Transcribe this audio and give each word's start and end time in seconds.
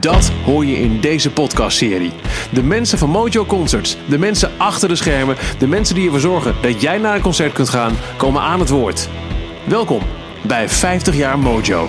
Dat 0.00 0.30
hoor 0.44 0.64
je 0.64 0.76
in 0.76 1.00
deze 1.00 1.32
podcastserie. 1.32 2.12
De 2.52 2.62
mensen 2.62 2.98
van 2.98 3.10
Mojo 3.10 3.44
Concerts, 3.44 3.96
de 4.08 4.18
mensen 4.18 4.50
achter 4.58 4.88
de 4.88 4.94
schermen, 4.94 5.36
de 5.58 5.66
mensen 5.66 5.94
die 5.94 6.04
ervoor 6.04 6.20
zorgen 6.20 6.54
dat 6.62 6.80
jij 6.80 6.98
naar 6.98 7.14
een 7.14 7.20
concert 7.20 7.52
kunt 7.52 7.68
gaan, 7.68 7.96
komen 8.16 8.42
aan 8.42 8.60
het 8.60 8.68
woord. 8.68 9.08
Welkom 9.66 10.02
bij 10.46 10.68
50 10.68 11.16
jaar 11.16 11.38
Mojo. 11.38 11.88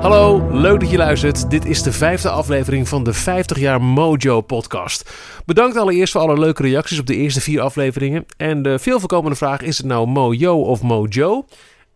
Hallo, 0.00 0.48
leuk 0.50 0.80
dat 0.80 0.90
je 0.90 0.96
luistert. 0.96 1.50
Dit 1.50 1.64
is 1.64 1.82
de 1.82 1.92
vijfde 1.92 2.30
aflevering 2.30 2.88
van 2.88 3.04
de 3.04 3.12
50 3.12 3.58
jaar 3.58 3.82
Mojo 3.82 4.40
podcast. 4.40 5.10
Bedankt 5.44 5.76
allereerst 5.76 6.12
voor 6.12 6.20
alle 6.20 6.38
leuke 6.38 6.62
reacties 6.62 6.98
op 6.98 7.06
de 7.06 7.16
eerste 7.16 7.40
vier 7.40 7.60
afleveringen. 7.60 8.26
En 8.36 8.62
de 8.62 8.78
veel 8.78 8.98
voorkomende 8.98 9.36
vraag, 9.36 9.60
is 9.60 9.76
het 9.76 9.86
nou 9.86 10.06
Mojo 10.06 10.60
of 10.60 10.82
Mojo? 10.82 11.46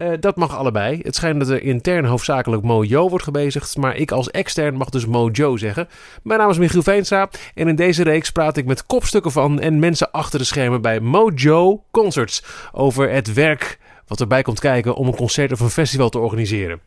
Uh, 0.03 0.13
dat 0.21 0.37
mag 0.37 0.57
allebei. 0.57 1.01
Het 1.03 1.15
schijnt 1.15 1.41
dat 1.41 1.49
er 1.49 1.63
intern 1.63 2.05
hoofdzakelijk 2.05 2.63
Mojo 2.63 3.09
wordt 3.09 3.25
gebezigd, 3.25 3.77
maar 3.77 3.97
ik 3.97 4.11
als 4.11 4.31
extern 4.31 4.75
mag 4.75 4.89
dus 4.89 5.07
Mojo 5.07 5.57
zeggen. 5.57 5.89
Mijn 6.23 6.41
naam 6.41 6.51
is 6.51 6.59
Michiel 6.59 6.83
Veenstra 6.83 7.31
en 7.55 7.69
in 7.69 7.77
deze 7.77 8.03
reeks 8.03 8.31
praat 8.31 8.57
ik 8.57 8.67
met 8.67 8.87
kopstukken 8.87 9.33
van 9.33 9.61
en 9.61 9.79
mensen 9.79 10.11
achter 10.11 10.39
de 10.39 10.45
schermen 10.45 10.83
bij 10.83 11.01
Mojo 11.01 11.83
Concerts 11.91 12.45
over 12.73 13.11
het 13.11 13.33
werk 13.33 13.79
wat 14.07 14.21
erbij 14.21 14.43
komt 14.43 14.61
kijken 14.61 14.95
om 14.95 15.07
een 15.07 15.17
concert 15.17 15.53
of 15.53 15.61
een 15.61 15.71
festival 15.71 16.09
te 16.09 16.19
organiseren. 16.19 16.81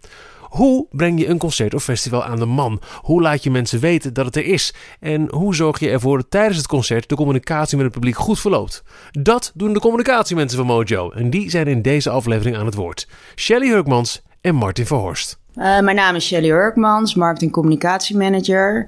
Hoe 0.54 0.88
breng 0.92 1.20
je 1.20 1.28
een 1.28 1.38
concert 1.38 1.74
of 1.74 1.84
festival 1.84 2.24
aan 2.24 2.40
de 2.40 2.46
man? 2.46 2.82
Hoe 3.02 3.22
laat 3.22 3.44
je 3.44 3.52
mensen 3.52 3.80
weten 3.80 4.14
dat 4.14 4.26
het 4.26 4.36
er 4.36 4.46
is? 4.46 4.74
En 5.00 5.28
hoe 5.32 5.56
zorg 5.56 5.80
je 5.80 5.90
ervoor 5.90 6.18
dat 6.18 6.32
tijdens 6.32 6.58
het 6.58 6.68
concert 6.68 7.10
de 7.10 7.16
communicatie 7.16 7.78
met 7.78 7.86
het 7.86 7.96
publiek 7.96 8.16
goed 8.16 8.40
verloopt? 8.40 8.84
Dat 9.12 9.52
doen 9.56 9.74
de 9.74 9.80
communicatiemensen 9.80 10.58
van 10.58 10.68
Mojo 10.68 11.12
en 11.12 11.30
die 11.30 11.50
zijn 11.50 11.68
in 11.68 11.82
deze 11.82 12.10
aflevering 12.10 12.58
aan 12.58 12.66
het 12.66 12.76
woord. 12.76 13.08
Shelly 13.36 13.68
Hurkmans 13.68 14.22
en 14.42 14.56
Martin 14.56 14.86
Verhorst. 14.86 15.40
Uh, 15.56 15.80
mijn 15.80 15.96
naam 15.96 16.16
is 16.16 16.26
Shelly 16.26 16.50
Hurkmans, 16.50 17.16
marketing 17.16 17.52
communicatiemanager. 17.52 18.88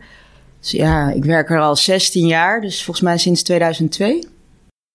Dus 0.60 0.72
ja, 0.72 1.10
ik 1.10 1.26
werk 1.26 1.50
er 1.50 1.60
al 1.60 1.76
16 1.76 2.28
jaar, 2.28 2.62
dus 2.62 2.84
volgens 2.84 3.06
mij 3.06 3.18
sinds 3.18 3.44
2002. 3.44 4.28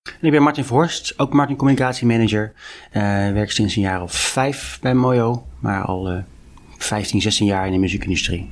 En 0.02 0.26
ik 0.26 0.30
ben 0.30 0.42
Martin 0.42 0.64
Verhorst, 0.64 1.14
ook 1.16 1.32
marketing 1.32 1.58
communicatiemanager. 1.58 2.52
Uh, 2.92 3.02
werk 3.32 3.50
sinds 3.50 3.76
een 3.76 3.82
jaar 3.82 4.02
of 4.02 4.12
vijf 4.12 4.78
bij 4.80 4.94
Mojo, 4.94 5.46
maar 5.58 5.84
al 5.84 6.12
uh, 6.12 6.18
15, 6.82 7.20
16 7.20 7.46
jaar 7.46 7.66
in 7.66 7.72
de 7.72 7.78
muziekindustrie. 7.78 8.48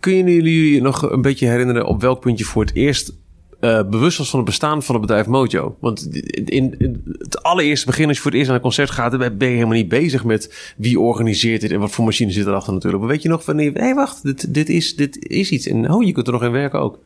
Kunnen 0.00 0.32
jullie 0.32 0.74
je 0.74 0.80
nog 0.80 1.10
een 1.10 1.22
beetje 1.22 1.46
herinneren 1.46 1.86
op 1.86 2.00
welk 2.00 2.20
punt 2.20 2.38
je 2.38 2.44
voor 2.44 2.64
het 2.64 2.74
eerst 2.74 3.12
uh, 3.60 3.82
bewust 3.88 4.18
was 4.18 4.30
van 4.30 4.38
het 4.38 4.48
bestaan 4.48 4.82
van 4.82 4.94
het 4.94 5.06
bedrijf 5.06 5.26
Mojo? 5.26 5.76
Want 5.80 6.08
in, 6.14 6.78
in, 6.78 7.02
het 7.18 7.42
allereerste 7.42 7.86
begin, 7.86 8.06
als 8.06 8.16
je 8.16 8.22
voor 8.22 8.30
het 8.30 8.40
eerst 8.40 8.50
naar 8.50 8.58
een 8.58 8.64
concert 8.66 8.90
gaat, 8.90 9.18
ben 9.18 9.48
je 9.48 9.54
helemaal 9.54 9.76
niet 9.76 9.88
bezig 9.88 10.24
met 10.24 10.72
wie 10.76 11.00
organiseert 11.00 11.60
dit 11.60 11.70
en 11.70 11.80
wat 11.80 11.90
voor 11.90 12.04
machine 12.04 12.30
zit 12.30 12.46
erachter 12.46 12.72
natuurlijk. 12.72 13.02
Maar 13.02 13.12
weet 13.12 13.22
je 13.22 13.28
nog 13.28 13.44
van, 13.44 13.58
hé 13.58 13.70
hey, 13.74 13.94
wacht, 13.94 14.22
dit, 14.22 14.54
dit, 14.54 14.68
is, 14.68 14.96
dit 14.96 15.26
is 15.26 15.50
iets. 15.50 15.66
En 15.66 15.90
oh, 15.92 16.04
je 16.04 16.12
kunt 16.12 16.26
er 16.26 16.32
nog 16.32 16.42
in 16.42 16.50
werken 16.50 16.80
ook. 16.80 16.98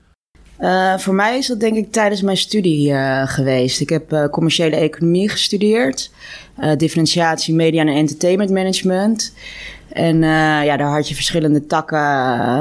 Uh, 0.61 0.99
voor 0.99 1.15
mij 1.15 1.39
is 1.39 1.47
dat 1.47 1.61
denk 1.61 1.77
ik 1.77 1.93
tijdens 1.93 2.23
mijn 2.23 2.37
studie 2.37 2.91
uh, 2.91 3.27
geweest. 3.27 3.81
Ik 3.81 3.89
heb 3.89 4.13
uh, 4.13 4.29
commerciële 4.29 4.77
economie 4.77 5.29
gestudeerd, 5.29 6.11
differentiatie 6.77 7.55
media 7.55 7.81
en 7.81 7.89
entertainment 7.89 8.51
management. 8.51 9.33
En 9.97 10.17
uh, 10.17 10.65
ja, 10.65 10.77
daar 10.77 10.91
had 10.91 11.09
je 11.09 11.15
verschillende 11.15 11.67
takken. 11.67 11.99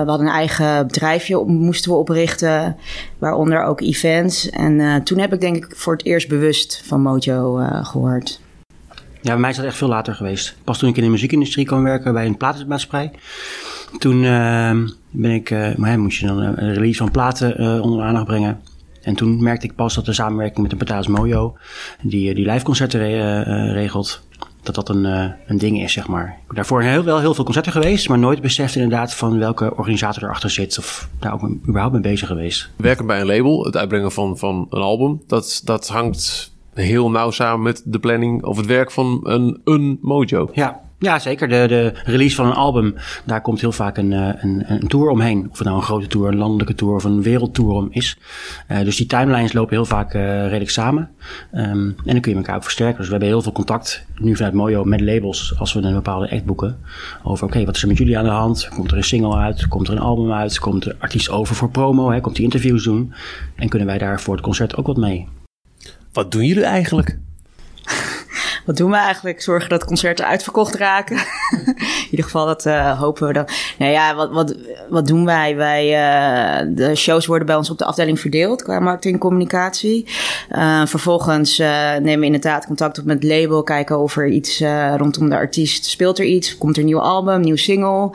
we 0.04 0.10
hadden 0.10 0.28
een 0.28 0.34
eigen 0.34 0.88
bedrijfje, 0.88 1.46
moesten 1.46 1.92
we 1.92 1.98
oprichten, 1.98 2.78
waaronder 3.18 3.64
ook 3.64 3.82
events. 3.82 4.50
En 4.50 4.80
uh, 4.80 4.96
toen 4.96 5.20
heb 5.20 5.34
ik 5.34 5.42
denk 5.42 5.56
ik 5.56 5.76
voor 5.76 5.94
het 5.94 6.06
eerst 6.06 6.28
bewust 6.28 6.82
van 6.86 7.02
Mojo 7.02 7.60
uh, 7.60 7.86
gehoord. 7.86 8.42
Ja, 9.22 9.32
bij 9.32 9.38
mij 9.38 9.50
is 9.50 9.56
dat 9.56 9.66
echt 9.66 9.78
veel 9.78 9.88
later 9.88 10.14
geweest. 10.14 10.56
Pas 10.64 10.78
toen 10.78 10.90
ik 10.90 10.98
in 10.98 11.04
de 11.04 11.10
muziekindustrie 11.10 11.66
kwam 11.66 11.84
werken 11.84 12.14
bij 12.14 12.26
een 12.26 12.38
platenmaatschappij. 12.38 13.12
Toen 13.98 14.22
ben 15.12 15.32
ik, 15.32 15.78
maar, 15.78 16.00
moest 16.00 16.20
je 16.20 16.28
dan 16.28 16.38
een 16.38 16.74
release 16.74 16.98
van 16.98 17.12
platen 17.12 17.82
onder 17.82 18.06
aandacht 18.06 18.26
brengen. 18.26 18.62
En 19.02 19.16
toen 19.16 19.44
merkte 19.44 19.66
ik 19.66 19.76
pas 19.76 19.96
dat 19.96 20.06
de 20.06 20.14
samenwerking 20.14 20.62
met 20.62 20.72
een 20.72 20.78
partij 20.78 20.98
als 20.98 21.08
Mojo, 21.08 21.58
die, 22.02 22.36
die 22.36 22.52
live 22.52 22.66
concerten 22.66 23.00
re 23.00 23.72
regelt, 23.72 24.25
dat 24.66 24.76
dat 24.76 24.90
een, 24.90 25.06
uh, 25.06 25.26
een 25.48 25.58
ding 25.58 25.82
is, 25.82 25.94
zeg 25.94 26.08
maar. 26.08 26.28
Ik 26.28 26.48
ben 26.48 26.56
daarvoor 26.56 26.82
heel, 26.82 27.04
wel 27.04 27.20
heel 27.20 27.34
veel 27.34 27.44
concerten 27.44 27.72
geweest, 27.72 28.10
maar 28.10 28.20
nooit 28.20 28.42
beseft 28.42 28.76
inderdaad 28.76 29.14
van 29.14 29.40
welke 29.40 29.76
organisator 29.76 30.24
erachter 30.24 30.50
zit 30.50 30.78
of 30.78 31.10
daar 31.20 31.34
ook 31.34 31.50
überhaupt 31.68 31.94
mee 31.94 32.02
bezig 32.02 32.28
geweest. 32.28 32.70
Werken 32.76 33.06
bij 33.06 33.20
een 33.20 33.26
label, 33.26 33.66
het 33.66 33.78
uitbrengen 33.78 34.12
van, 34.12 34.38
van 34.38 34.68
een 34.70 34.82
album, 34.82 35.22
dat, 35.28 35.62
dat 35.64 35.88
hangt 35.88 36.54
heel 36.74 37.12
nauw 37.12 37.32
samen 37.32 37.62
met 37.62 37.82
de 37.86 38.00
planning 38.00 38.44
of 38.44 38.58
het 38.58 38.66
werk 38.66 38.92
van 38.92 39.20
een, 39.24 39.62
een 39.64 39.98
mojo. 40.02 40.50
Ja, 40.54 40.82
ja, 41.00 41.20
zeker. 41.20 41.48
De, 41.48 41.66
de 41.68 41.94
release 42.04 42.36
van 42.36 42.46
een 42.46 42.54
album, 42.54 42.96
daar 43.26 43.42
komt 43.42 43.62
heel 43.62 43.72
vaak 43.72 43.98
een, 43.98 44.14
eh, 44.14 44.30
een, 44.38 44.64
een 44.68 44.88
tour 44.88 45.10
omheen. 45.10 45.48
Of 45.52 45.58
het 45.58 45.68
nou 45.68 45.80
een 45.80 45.84
grote 45.84 46.08
tour, 46.08 46.28
een 46.28 46.38
landelijke 46.38 46.76
tour 46.76 46.96
of 46.96 47.04
een 47.04 47.22
wereldtour 47.22 47.74
om 47.74 47.88
is. 47.92 48.18
Uh, 48.72 48.80
dus 48.80 48.96
die 48.96 49.06
timelines 49.06 49.54
lopen 49.54 49.76
heel 49.76 49.86
vaak 49.86 50.14
uh, 50.14 50.22
redelijk 50.44 50.70
samen. 50.70 51.10
Um, 51.54 51.62
en 51.62 51.96
dan 52.06 52.20
kun 52.20 52.32
je 52.32 52.38
elkaar 52.38 52.56
ook 52.56 52.64
versterken. 52.64 52.98
Dus 52.98 53.06
we 53.06 53.12
hebben 53.12 53.30
heel 53.30 53.42
veel 53.42 53.52
contact 53.52 54.06
nu 54.18 54.36
vanuit 54.36 54.54
Mojo 54.54 54.84
met 54.84 55.02
labels 55.02 55.54
als 55.58 55.74
we 55.74 55.82
een 55.82 55.94
bepaalde 55.94 56.32
act 56.32 56.46
boeken. 56.46 56.78
Over 57.24 57.44
oké, 57.44 57.54
okay, 57.54 57.66
wat 57.66 57.76
is 57.76 57.82
er 57.82 57.88
met 57.88 57.98
jullie 57.98 58.18
aan 58.18 58.24
de 58.24 58.30
hand? 58.30 58.70
Komt 58.70 58.92
er 58.92 58.98
een 58.98 59.04
single 59.04 59.36
uit? 59.36 59.68
Komt 59.68 59.88
er 59.88 59.94
een 59.94 60.00
album 60.00 60.32
uit? 60.32 60.60
Komt 60.60 60.84
de 60.84 60.96
artiest 61.00 61.30
over 61.30 61.56
voor 61.56 61.70
promo? 61.70 62.12
Hè? 62.12 62.22
Komt 62.22 62.36
die 62.36 62.44
interviews 62.44 62.84
doen? 62.84 63.14
En 63.56 63.70
kunnen 63.70 63.88
wij 63.88 63.98
daar 63.98 64.22
voor 64.22 64.34
het 64.34 64.44
concert 64.44 64.76
ook 64.76 64.88
wat 64.88 64.98
mee? 64.98 65.28
Wat 66.12 66.32
doen 66.32 66.46
jullie 66.46 66.64
eigenlijk? 66.64 67.18
wat 68.66 68.78
doen 68.78 68.92
we 68.92 68.98
eigenlijk? 68.98 69.42
Zorgen 69.42 69.70
dat 69.70 69.86
concerten 69.86 70.26
uitverkocht 70.26 70.76
raken. 70.76 71.18
in 72.06 72.12
ieder 72.16 72.26
geval, 72.26 72.46
dat 72.46 72.66
eh, 72.66 73.00
hopen 73.00 73.28
we 73.28 73.34
dan. 73.34 73.48
Nou 73.78 73.92
ja, 73.92 74.16
wat, 74.16 74.32
wat, 74.32 74.56
wat 74.90 75.08
doen 75.08 75.26
wij? 75.26 75.56
wij 75.56 75.94
eh, 75.94 76.68
de 76.70 76.96
shows 76.96 77.26
worden 77.26 77.48
bij 77.48 77.56
ons 77.56 77.70
op 77.70 77.78
de 77.78 77.86
afdeling 77.86 78.20
verdeeld 78.20 78.64
qua 78.64 78.80
marketing 78.80 79.20
communicatie. 79.20 80.06
Eh, 80.50 80.86
vervolgens 80.86 81.58
nemen 81.58 82.20
we 82.20 82.26
inderdaad 82.26 82.66
contact 82.66 83.00
op 83.00 83.06
met 83.06 83.24
het 83.24 83.32
label. 83.32 83.64
Kijken 83.64 84.00
of 84.00 84.18
er 84.18 84.28
iets 84.28 84.64
rondom 84.98 85.30
de 85.30 85.36
artiest 85.36 85.86
speelt 85.86 86.20
er 86.20 86.26
iets. 86.26 86.58
Komt 86.58 86.76
er 86.76 86.82
een 86.82 86.88
nieuw 86.88 87.02
album, 87.02 87.42
nieuw 87.42 87.56
single? 87.56 88.12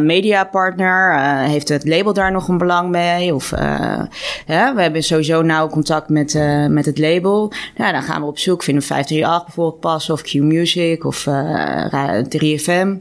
Mediapartner, 0.00 1.18
heeft 1.48 1.68
het 1.68 1.84
label 1.84 2.12
daar 2.12 2.32
nog 2.32 2.48
een 2.48 2.58
belang 2.58 2.90
mee? 2.90 3.34
Of 3.34 3.50
we 3.50 4.74
hebben 4.76 5.02
sowieso 5.02 5.42
nauw 5.42 5.68
contact 5.68 6.08
met, 6.08 6.38
met 6.68 6.86
het 6.86 6.98
label. 6.98 7.52
Dan 7.76 8.02
gaan 8.02 8.20
we 8.20 8.26
op 8.26 8.38
zoek. 8.38 8.62
Vinden 8.62 8.82
538 8.82 9.44
bijvoorbeeld 9.44 9.80
pas 9.80 10.10
of 10.10 10.22
Q 10.22 10.34
Music 10.34 11.04
of 11.04 11.26
3FM. 12.36 12.93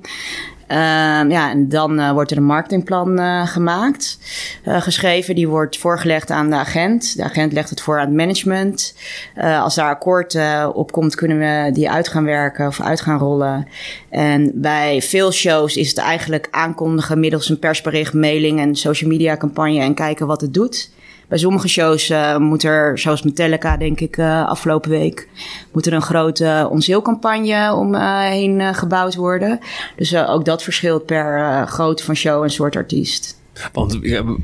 Ehm, 0.74 1.30
ja, 1.30 1.50
en 1.50 1.70
dan 1.70 2.00
eh, 2.00 2.12
wordt 2.12 2.32
er 2.32 2.38
een 2.38 2.44
marketingplan 2.44 3.20
eh, 3.20 3.48
gemaakt, 3.48 4.20
eh, 4.64 4.82
geschreven. 4.82 5.36
Die 5.36 5.48
wordt 5.48 5.78
voorgelegd 5.78 6.32
aan 6.32 6.50
de 6.50 6.56
agent. 6.56 7.18
De 7.18 7.24
agent 7.24 7.54
legt 7.54 7.70
het 7.70 7.82
voor 7.82 8.00
aan 8.00 8.06
het 8.06 8.16
management. 8.16 8.96
als 9.36 9.76
daar 9.76 9.90
akkoord 9.90 10.38
op 10.74 10.92
komt, 10.92 11.16
kunnen 11.16 11.40
we 11.40 11.72
die 11.72 11.90
uit 11.90 12.08
gaan 12.08 12.24
werken 12.24 12.68
of 12.68 12.82
uit 12.82 13.02
gaan 13.02 13.20
rollen. 13.20 13.68
En 14.10 14.52
bij 14.54 15.02
veel 15.02 15.32
shows 15.32 15.76
is 15.76 15.90
het 15.90 15.98
eigenlijk 15.98 16.48
aankondigen 16.52 17.20
middels 17.20 17.50
een 17.50 17.60
persbericht, 17.60 18.14
mailing 18.14 18.60
en 18.60 18.76
social 18.76 19.10
media 19.10 19.38
campagne 19.38 19.80
en 19.80 19.94
kijken 19.94 20.28
wat 20.28 20.42
het 20.42 20.54
doet. 20.54 20.90
Bij 21.28 21.38
sommige 21.38 21.68
shows 21.68 22.10
uh, 22.10 22.38
moet 22.38 22.64
er, 22.64 23.00
zoals 23.00 23.22
Metallica 23.22 23.78
denk 23.78 24.00
ik 24.00 24.18
uh, 24.18 24.48
afgelopen 24.48 24.90
week, 24.90 25.28
moet 25.72 25.86
er 25.86 25.94
een 25.94 26.02
grote 26.02 26.68
onzeelcampagne 26.72 27.74
omheen 27.74 28.60
uh, 28.60 28.74
gebouwd 28.74 29.16
worden. 29.16 29.60
Dus 29.96 30.16
ook 30.16 30.46
dat 30.46 30.64
verschilt 30.64 31.06
per 31.06 31.68
grootte 31.68 32.04
van 32.04 32.16
show 32.16 32.44
en 32.44 32.50
soort 32.50 32.76
artiest. 32.76 33.42
Want 33.72 34.00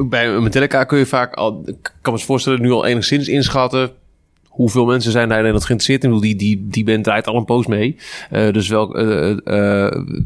bij 0.10 0.40
Metallica 0.40 0.84
kun 0.84 0.98
je 0.98 1.06
vaak 1.06 1.34
al, 1.34 1.64
ik 1.66 1.94
kan 2.02 2.14
me 2.14 2.20
voorstellen, 2.20 2.62
nu 2.62 2.72
al 2.72 2.86
enigszins 2.86 3.28
inschatten 3.28 3.92
hoeveel 4.48 4.86
mensen 4.86 5.12
zijn 5.12 5.30
daar 5.30 5.46
in 5.46 5.62
geïnteresseerd 5.62 6.04
in? 6.04 6.20
Die, 6.20 6.36
die, 6.36 6.68
die 6.68 6.84
band 6.84 7.04
draait 7.04 7.28
al 7.28 7.36
een 7.36 7.46
poos 7.46 7.68
mee. 7.68 7.96
Dus 8.30 8.70
uh, 8.70 8.80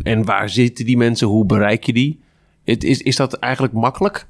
en 0.04 0.26
waar 0.26 0.50
zitten 0.50 0.86
die 0.86 0.98
mensen? 0.98 1.28
Hoe 1.28 1.46
bereik 1.46 1.84
je 1.84 1.94
die? 1.94 2.20
Is, 2.64 3.02
is 3.02 3.16
dat 3.16 3.34
eigenlijk 3.34 3.74
makkelijk? 3.74 4.28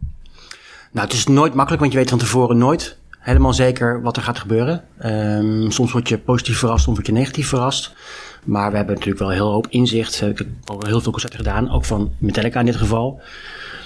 Nou, 0.93 1.05
het 1.07 1.15
is 1.15 1.27
nooit 1.27 1.53
makkelijk, 1.53 1.81
want 1.81 1.93
je 1.93 1.99
weet 1.99 2.09
van 2.09 2.19
tevoren 2.19 2.57
nooit 2.57 2.97
helemaal 3.19 3.53
zeker 3.53 4.01
wat 4.01 4.17
er 4.17 4.23
gaat 4.23 4.39
gebeuren. 4.39 4.83
Um, 5.05 5.71
soms 5.71 5.91
word 5.91 6.09
je 6.09 6.17
positief 6.17 6.57
verrast, 6.57 6.83
soms 6.83 6.95
word 6.95 7.07
je 7.07 7.13
negatief 7.13 7.47
verrast. 7.47 7.95
Maar 8.43 8.69
we 8.69 8.75
hebben 8.75 8.95
natuurlijk 8.95 9.21
wel 9.21 9.31
heel 9.31 9.51
hoop 9.51 9.67
inzicht. 9.69 10.21
Ik 10.21 10.37
heb 10.37 10.47
heel 10.79 11.01
veel 11.01 11.11
concerten 11.11 11.39
gedaan, 11.39 11.71
ook 11.71 11.85
van 11.85 12.11
Metallica 12.17 12.59
in 12.59 12.65
dit 12.65 12.75
geval. 12.75 13.21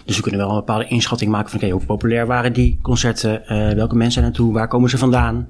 Dus 0.06 0.16
we 0.16 0.22
kunnen 0.22 0.40
wel 0.40 0.50
een 0.50 0.56
bepaalde 0.56 0.88
inschatting 0.88 1.32
maken 1.32 1.60
van 1.60 1.70
hoe 1.70 1.86
populair 1.86 2.28
waren 2.28 2.54
die 2.54 2.80
concerten? 2.82 3.42
Uh, 3.42 3.74
welke 3.74 3.96
mensen 3.96 4.22
naartoe? 4.22 4.54
Waar 4.54 4.68
komen 4.68 4.90
ze 4.90 4.98
vandaan? 4.98 5.48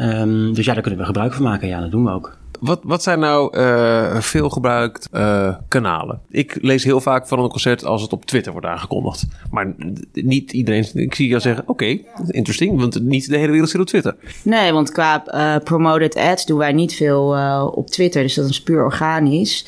Um, 0.00 0.54
dus 0.54 0.64
ja, 0.64 0.72
daar 0.72 0.82
kunnen 0.82 1.00
we 1.00 1.06
gebruik 1.06 1.32
van 1.32 1.42
maken. 1.42 1.68
Ja, 1.68 1.80
dat 1.80 1.90
doen 1.90 2.04
we 2.04 2.10
ook. 2.10 2.36
Wat, 2.60 2.80
wat 2.82 3.02
zijn 3.02 3.18
nou 3.18 3.58
uh, 3.58 4.20
veel 4.20 4.50
gebruikt 4.50 5.08
uh, 5.12 5.54
kanalen? 5.68 6.20
Ik 6.30 6.58
lees 6.60 6.84
heel 6.84 7.00
vaak 7.00 7.26
van 7.28 7.38
een 7.38 7.48
concert 7.48 7.84
als 7.84 8.02
het 8.02 8.12
op 8.12 8.24
Twitter 8.24 8.52
wordt 8.52 8.66
aangekondigd. 8.66 9.26
Maar 9.50 9.74
niet 10.12 10.52
iedereen. 10.52 10.86
Ik 10.94 11.14
zie 11.14 11.28
jou 11.28 11.40
zeggen: 11.40 11.62
oké, 11.62 11.72
okay, 11.72 12.04
interesting, 12.28 12.80
want 12.80 13.02
niet 13.02 13.28
de 13.28 13.36
hele 13.36 13.50
wereld 13.50 13.70
zit 13.70 13.80
op 13.80 13.86
Twitter. 13.86 14.16
Nee, 14.42 14.72
want 14.72 14.92
qua 14.92 15.24
uh, 15.26 15.62
promoted 15.64 16.16
ads 16.16 16.46
doen 16.46 16.58
wij 16.58 16.72
niet 16.72 16.94
veel 16.94 17.28
op 17.74 17.90
Twitter. 17.90 18.22
Dus 18.22 18.34
dat 18.34 18.48
is 18.48 18.62
puur 18.62 18.84
organisch. 18.84 19.66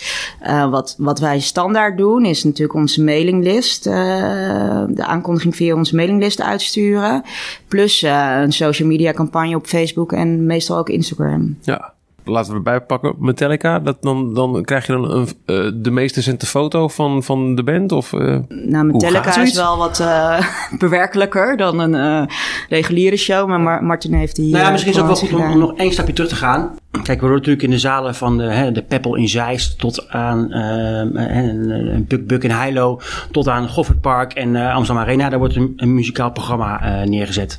wat, 0.70 0.94
wat 0.99 1.19
wij 1.19 1.40
standaard 1.40 1.99
doen 1.99 2.25
is 2.25 2.44
natuurlijk 2.44 2.79
onze 2.79 3.05
mailinglist. 3.05 3.85
de 3.85 5.05
aankondiging 5.05 5.56
via 5.56 5.75
onze 5.75 5.94
mailinglist 5.94 6.43
uitsturen. 6.43 7.23
Plus 7.69 8.02
een 8.02 8.52
social 8.52 8.88
media 8.88 9.12
campagne 9.12 9.56
op 9.56 9.67
Facebook 9.67 10.12
en 10.12 10.46
meestal 10.46 10.79
ook 10.79 10.88
Instagram. 10.88 11.58
Ja 11.62 11.96
laten 12.28 12.50
we 12.50 12.56
erbij 12.56 12.80
pakken, 12.80 13.14
Metallica. 13.19 13.78
Dat 13.78 13.96
dan, 14.00 14.34
dan 14.34 14.62
krijg 14.64 14.86
je 14.86 14.92
dan 14.92 15.10
een, 15.10 15.28
uh, 15.46 15.70
de 15.75 15.90
meest 15.90 16.16
recente 16.16 16.46
foto 16.46 16.88
van, 16.88 17.22
van 17.22 17.54
de 17.54 17.62
band? 17.62 17.92
Of, 17.92 18.12
uh, 18.12 18.38
nou, 18.48 18.84
Metallica 18.84 19.42
is 19.42 19.54
wel 19.54 19.78
wat 19.78 20.00
uh, 20.00 20.40
bewerkelijker 20.78 21.56
dan 21.56 21.78
een 21.78 22.28
reguliere 22.69 23.16
show. 23.16 23.48
Maar 23.48 23.84
Martin 23.84 24.14
heeft 24.14 24.36
die. 24.36 24.52
Nou 24.52 24.64
ja, 24.64 24.70
misschien 24.70 24.92
is 24.92 24.98
het 24.98 25.06
ook 25.06 25.12
wel 25.12 25.28
goed 25.28 25.38
om, 25.38 25.50
om, 25.50 25.58
nog 25.58 25.76
één 25.76 25.92
stapje 25.92 26.12
terug 26.12 26.28
te 26.30 26.36
gaan. 26.36 26.76
Kijk, 27.03 27.21
we 27.21 27.27
worden 27.27 27.37
natuurlijk 27.37 27.62
in 27.62 27.71
de 27.71 27.79
zalen 27.79 28.15
van 28.15 28.39
de, 28.39 28.43
hè, 28.43 28.73
de 28.73 28.83
Peppel 28.83 29.15
in 29.15 29.29
Zeist 29.29 29.79
tot 29.79 30.09
aan 30.09 30.49
uh, 30.50 31.97
Buk 32.06 32.27
Buk 32.27 32.45
in 32.45 32.50
Heilo, 32.50 33.00
tot 33.31 33.49
aan 33.49 33.69
Goffertpark 33.69 34.33
en 34.33 34.55
uh, 34.55 34.75
Amsterdam 34.75 35.05
Arena. 35.05 35.29
Daar 35.29 35.39
wordt 35.39 35.56
een, 35.56 35.95
muzikaal 35.95 36.33
programma 36.33 37.00
uh, 37.03 37.09
neergezet. 37.09 37.59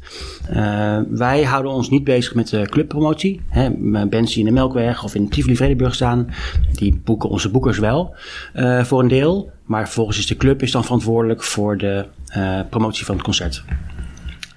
wij 1.10 1.44
houden 1.44 1.72
ons 1.72 1.90
niet 1.90 2.04
bezig 2.04 2.36
met 2.36 2.50
de 2.50 2.68
clubpromotie. 2.70 3.42
Hè, 3.50 3.70
die 3.70 4.40
in 4.40 4.46
de 4.46 4.52
Melkweg 4.52 5.04
of 5.04 5.16
in 5.16 5.30
Tivoli 5.30 5.56
Vredenburg 5.56 5.96
staan, 5.96 6.28
die 6.74 7.02
boeken 7.04 7.30
onze 7.30 7.50
boekers 7.50 7.78
wel 7.78 8.16
voor 8.82 9.00
een 9.00 9.08
deel. 9.08 9.52
Maar 9.66 9.84
vervolgens 9.86 10.18
is 10.18 10.28
de 10.28 10.38
club 10.38 10.62
is 10.62 10.72
dan 10.72 10.84
verantwoordelijk 10.84 11.44
voor 11.44 11.78
de 11.78 12.06
promotie 12.70 13.06
van 13.06 13.16
het 13.16 13.24
concert 13.24 13.64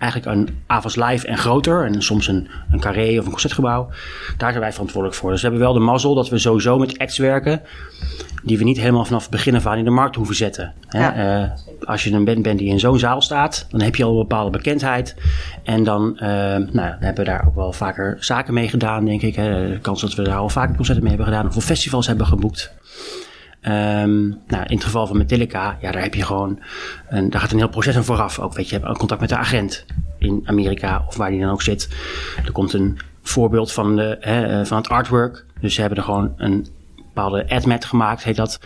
eigenlijk 0.02 0.32
een 0.36 0.62
avonds 0.66 0.96
live 0.96 1.26
en 1.26 1.38
groter. 1.38 1.84
En 1.84 2.02
soms 2.02 2.28
een, 2.28 2.48
een 2.70 2.80
carré 2.80 3.18
of 3.18 3.24
een 3.24 3.30
concertgebouw. 3.30 3.88
Daar 4.36 4.50
zijn 4.50 4.62
wij 4.62 4.72
verantwoordelijk 4.72 5.20
voor. 5.20 5.30
Dus 5.30 5.40
we 5.40 5.46
hebben 5.46 5.64
wel 5.64 5.74
de 5.74 5.80
mazzel 5.80 6.14
dat 6.14 6.28
we 6.28 6.38
sowieso 6.38 6.78
met 6.78 6.98
acts 6.98 7.18
werken. 7.18 7.60
Die 8.42 8.58
we 8.58 8.64
niet 8.64 8.78
helemaal 8.78 9.04
vanaf 9.04 9.22
het 9.22 9.30
begin 9.30 9.54
af 9.54 9.66
aan 9.66 9.78
in 9.78 9.84
de 9.84 9.90
markt 9.90 10.16
hoeven 10.16 10.34
zetten. 10.34 10.72
Hè? 10.86 11.40
Uh, 11.42 11.50
als 11.84 12.04
je 12.04 12.12
een 12.12 12.24
band 12.24 12.42
bent 12.42 12.58
die 12.58 12.68
in 12.68 12.78
zo'n 12.78 12.98
zaal 12.98 13.20
staat, 13.20 13.66
dan 13.70 13.80
heb 13.80 13.96
je 13.96 14.04
al 14.04 14.10
een 14.10 14.18
bepaalde 14.18 14.50
bekendheid. 14.50 15.14
En 15.62 15.84
dan, 15.84 16.12
uh, 16.14 16.20
nou, 16.20 16.72
dan 16.72 16.96
hebben 16.98 17.24
we 17.24 17.30
daar 17.30 17.46
ook 17.46 17.54
wel 17.54 17.72
vaker 17.72 18.16
zaken 18.20 18.54
mee 18.54 18.68
gedaan, 18.68 19.04
denk 19.04 19.22
ik. 19.22 19.34
Hè? 19.34 19.68
De 19.68 19.78
kans 19.78 20.00
dat 20.00 20.14
we 20.14 20.22
daar 20.22 20.36
al 20.36 20.48
vaker 20.48 20.76
concerten 20.76 21.04
mee 21.04 21.14
hebben 21.14 21.34
gedaan. 21.34 21.56
Of 21.56 21.64
festivals 21.64 22.06
hebben 22.06 22.26
geboekt. 22.26 22.72
Um, 23.64 24.40
nou, 24.46 24.64
in 24.66 24.74
het 24.74 24.84
geval 24.84 25.06
van 25.06 25.16
Metallica, 25.16 25.78
ja, 25.80 25.92
daar 25.92 26.02
heb 26.02 26.14
je 26.14 26.22
gewoon, 26.22 26.58
een, 27.08 27.30
daar 27.30 27.40
gaat 27.40 27.52
een 27.52 27.58
heel 27.58 27.68
proces 27.68 27.96
aan 27.96 28.04
vooraf. 28.04 28.38
Ook, 28.38 28.54
weet 28.54 28.68
je, 28.68 28.78
je 28.78 28.84
hebt 28.84 28.98
contact 28.98 29.20
met 29.20 29.28
de 29.28 29.36
agent 29.36 29.84
in 30.18 30.42
Amerika 30.44 31.04
of 31.08 31.16
waar 31.16 31.30
die 31.30 31.40
dan 31.40 31.50
ook 31.50 31.62
zit. 31.62 31.88
Er 32.44 32.52
komt 32.52 32.72
een 32.72 32.98
voorbeeld 33.22 33.72
van, 33.72 33.96
de, 33.96 34.16
hè, 34.20 34.60
eh, 34.60 34.66
van 34.66 34.76
het 34.76 34.88
artwork. 34.88 35.44
Dus 35.60 35.74
ze 35.74 35.80
hebben 35.80 35.98
er 35.98 36.04
gewoon 36.04 36.34
een 36.36 36.66
bepaalde 36.96 37.48
admat 37.48 37.84
gemaakt, 37.84 38.24
heet 38.24 38.36
dat. 38.36 38.60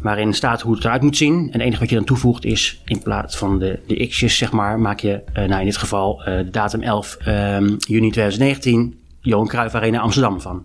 Waarin 0.00 0.34
staat 0.34 0.60
hoe 0.60 0.74
het 0.74 0.84
eruit 0.84 1.02
moet 1.02 1.16
zien. 1.16 1.34
En 1.34 1.52
het 1.52 1.60
enige 1.60 1.80
wat 1.80 1.88
je 1.88 1.96
dan 1.96 2.04
toevoegt 2.04 2.44
is, 2.44 2.82
in 2.84 3.02
plaats 3.02 3.36
van 3.36 3.58
de, 3.58 3.78
de 3.86 4.06
x'jes, 4.06 4.36
zeg 4.36 4.52
maar, 4.52 4.80
maak 4.80 5.00
je, 5.00 5.22
uh, 5.36 5.44
nou 5.44 5.60
in 5.60 5.66
dit 5.66 5.76
geval, 5.76 6.20
uh, 6.20 6.24
de 6.24 6.50
datum 6.50 6.82
11 6.82 7.16
um, 7.26 7.76
juni 7.78 8.10
2019, 8.10 9.00
Johan 9.20 9.46
Cruijff 9.46 9.74
Arena 9.74 10.00
Amsterdam 10.00 10.40
van. 10.40 10.64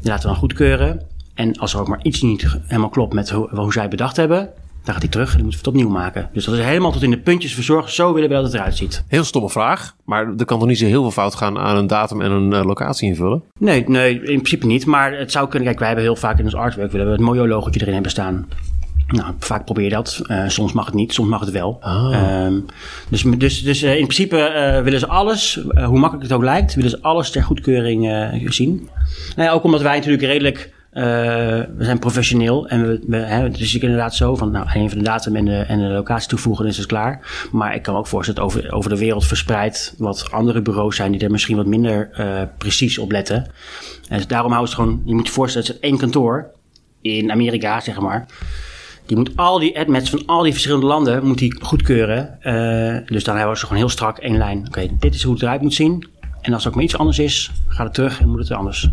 Die 0.00 0.10
laten 0.10 0.22
we 0.22 0.28
dan 0.28 0.36
goedkeuren. 0.36 1.02
En 1.38 1.58
als 1.58 1.74
er 1.74 1.80
ook 1.80 1.88
maar 1.88 2.00
iets 2.02 2.22
niet 2.22 2.58
helemaal 2.66 2.88
klopt 2.88 3.14
met 3.14 3.30
hoe, 3.30 3.48
hoe 3.50 3.72
zij 3.72 3.88
bedacht 3.88 4.16
hebben, 4.16 4.38
dan 4.84 4.94
gaat 4.94 5.02
hij 5.02 5.12
terug 5.12 5.28
en 5.28 5.34
dan 5.34 5.42
moeten 5.42 5.60
we 5.60 5.68
het 5.68 5.76
opnieuw 5.76 5.98
maken. 5.98 6.28
Dus 6.32 6.44
dat 6.44 6.54
is 6.54 6.64
helemaal 6.64 6.92
tot 6.92 7.02
in 7.02 7.10
de 7.10 7.18
puntjes 7.18 7.54
verzorgd. 7.54 7.92
Zo 7.92 8.12
willen 8.12 8.28
we 8.28 8.34
dat 8.34 8.44
het 8.44 8.54
eruit 8.54 8.76
ziet. 8.76 9.04
Heel 9.08 9.24
stomme 9.24 9.50
vraag, 9.50 9.94
maar 10.04 10.26
er 10.38 10.44
kan 10.44 10.58
toch 10.58 10.68
niet 10.68 10.78
zo 10.78 10.86
heel 10.86 11.02
veel 11.02 11.10
fout 11.10 11.34
gaan 11.34 11.58
aan 11.58 11.76
een 11.76 11.86
datum 11.86 12.20
en 12.20 12.30
een 12.30 12.52
uh, 12.52 12.64
locatie 12.64 13.08
invullen? 13.08 13.42
Nee, 13.58 13.84
nee, 13.86 14.14
in 14.14 14.22
principe 14.22 14.66
niet. 14.66 14.86
Maar 14.86 15.18
het 15.18 15.32
zou 15.32 15.48
kunnen. 15.48 15.66
Kijk, 15.66 15.78
wij 15.78 15.86
hebben 15.88 16.04
heel 16.04 16.16
vaak 16.16 16.38
in 16.38 16.44
ons 16.44 16.54
artwork 16.54 16.90
willen 16.90 17.06
we 17.06 17.12
het 17.12 17.20
mooie 17.20 17.48
logotje 17.48 17.80
erin 17.80 17.92
hebben 17.92 18.10
staan. 18.10 18.48
Nou, 19.06 19.34
vaak 19.38 19.64
probeer 19.64 19.84
je 19.84 19.90
dat. 19.90 20.20
Uh, 20.26 20.48
soms 20.48 20.72
mag 20.72 20.86
het 20.86 20.94
niet, 20.94 21.14
soms 21.14 21.28
mag 21.28 21.40
het 21.40 21.50
wel. 21.50 21.78
Oh. 21.80 22.44
Um, 22.46 22.64
dus 23.08 23.22
dus, 23.22 23.62
dus 23.62 23.82
uh, 23.82 23.90
in 23.90 24.06
principe 24.06 24.36
uh, 24.36 24.82
willen 24.82 25.00
ze 25.00 25.06
alles, 25.06 25.60
hoe 25.84 25.98
makkelijk 25.98 26.22
het 26.22 26.32
ook 26.32 26.42
lijkt, 26.42 26.74
willen 26.74 26.90
ze 26.90 27.02
alles 27.02 27.30
ter 27.30 27.42
goedkeuring 27.42 28.02
zien. 28.52 28.88
Nou 29.36 29.48
ja, 29.48 29.54
ook 29.54 29.64
omdat 29.64 29.82
wij 29.82 29.96
natuurlijk 29.96 30.22
redelijk 30.22 30.76
uh, 30.98 31.04
we 31.76 31.84
zijn 31.84 31.98
professioneel 31.98 32.68
en 32.68 33.00
we, 33.06 33.16
het 33.16 33.60
is 33.60 33.74
inderdaad 33.74 34.14
zo 34.14 34.36
van 34.36 34.50
nou, 34.50 34.66
een 34.72 34.88
van 34.88 34.98
de 34.98 35.04
datum 35.04 35.36
en 35.36 35.44
de, 35.44 35.56
en 35.56 35.92
locatie 35.92 36.28
toevoegen 36.28 36.66
is 36.66 36.76
het 36.76 36.86
klaar. 36.86 37.46
Maar 37.52 37.74
ik 37.74 37.82
kan 37.82 37.94
me 37.94 37.98
ook 38.00 38.06
voorstellen 38.06 38.40
dat 38.40 38.50
over, 38.50 38.72
over 38.72 38.90
de 38.90 38.98
wereld 38.98 39.26
verspreid 39.26 39.94
wat 39.98 40.28
andere 40.30 40.62
bureaus 40.62 40.96
zijn 40.96 41.12
die 41.12 41.20
er 41.20 41.30
misschien 41.30 41.56
wat 41.56 41.66
minder 41.66 42.10
uh, 42.20 42.42
precies 42.58 42.98
op 42.98 43.10
letten. 43.10 43.46
En 44.08 44.22
daarom 44.26 44.50
houden 44.50 44.70
ze 44.70 44.80
gewoon, 44.80 45.02
je 45.04 45.14
moet 45.14 45.26
je 45.26 45.32
voorstellen, 45.32 45.68
het 45.68 45.78
één 45.80 45.98
kantoor 45.98 46.50
in 47.00 47.30
Amerika, 47.30 47.80
zeg 47.80 48.00
maar. 48.00 48.26
Die 49.06 49.16
moet 49.16 49.36
al 49.36 49.58
die 49.58 49.78
admets 49.78 50.10
van 50.10 50.22
al 50.26 50.42
die 50.42 50.52
verschillende 50.52 50.86
landen 50.86 51.26
moet 51.26 51.38
die 51.38 51.64
goedkeuren. 51.64 52.38
Uh, 52.42 53.06
dus 53.06 53.24
dan 53.24 53.36
hebben 53.36 53.56
ze 53.56 53.62
gewoon 53.62 53.78
heel 53.78 53.88
strak 53.88 54.18
één 54.18 54.36
lijn. 54.36 54.66
Oké, 54.66 54.88
dit 54.98 55.14
is 55.14 55.22
hoe 55.22 55.32
het 55.32 55.42
eruit 55.42 55.60
moet 55.60 55.74
zien. 55.74 56.08
En 56.40 56.52
als 56.52 56.62
er 56.62 56.68
ook 56.68 56.74
maar 56.74 56.84
iets 56.84 56.98
anders 56.98 57.18
is, 57.18 57.50
gaat 57.68 57.86
het 57.86 57.94
terug 57.94 58.20
en 58.20 58.28
moet 58.28 58.38
het 58.38 58.52
anders. 58.52 58.90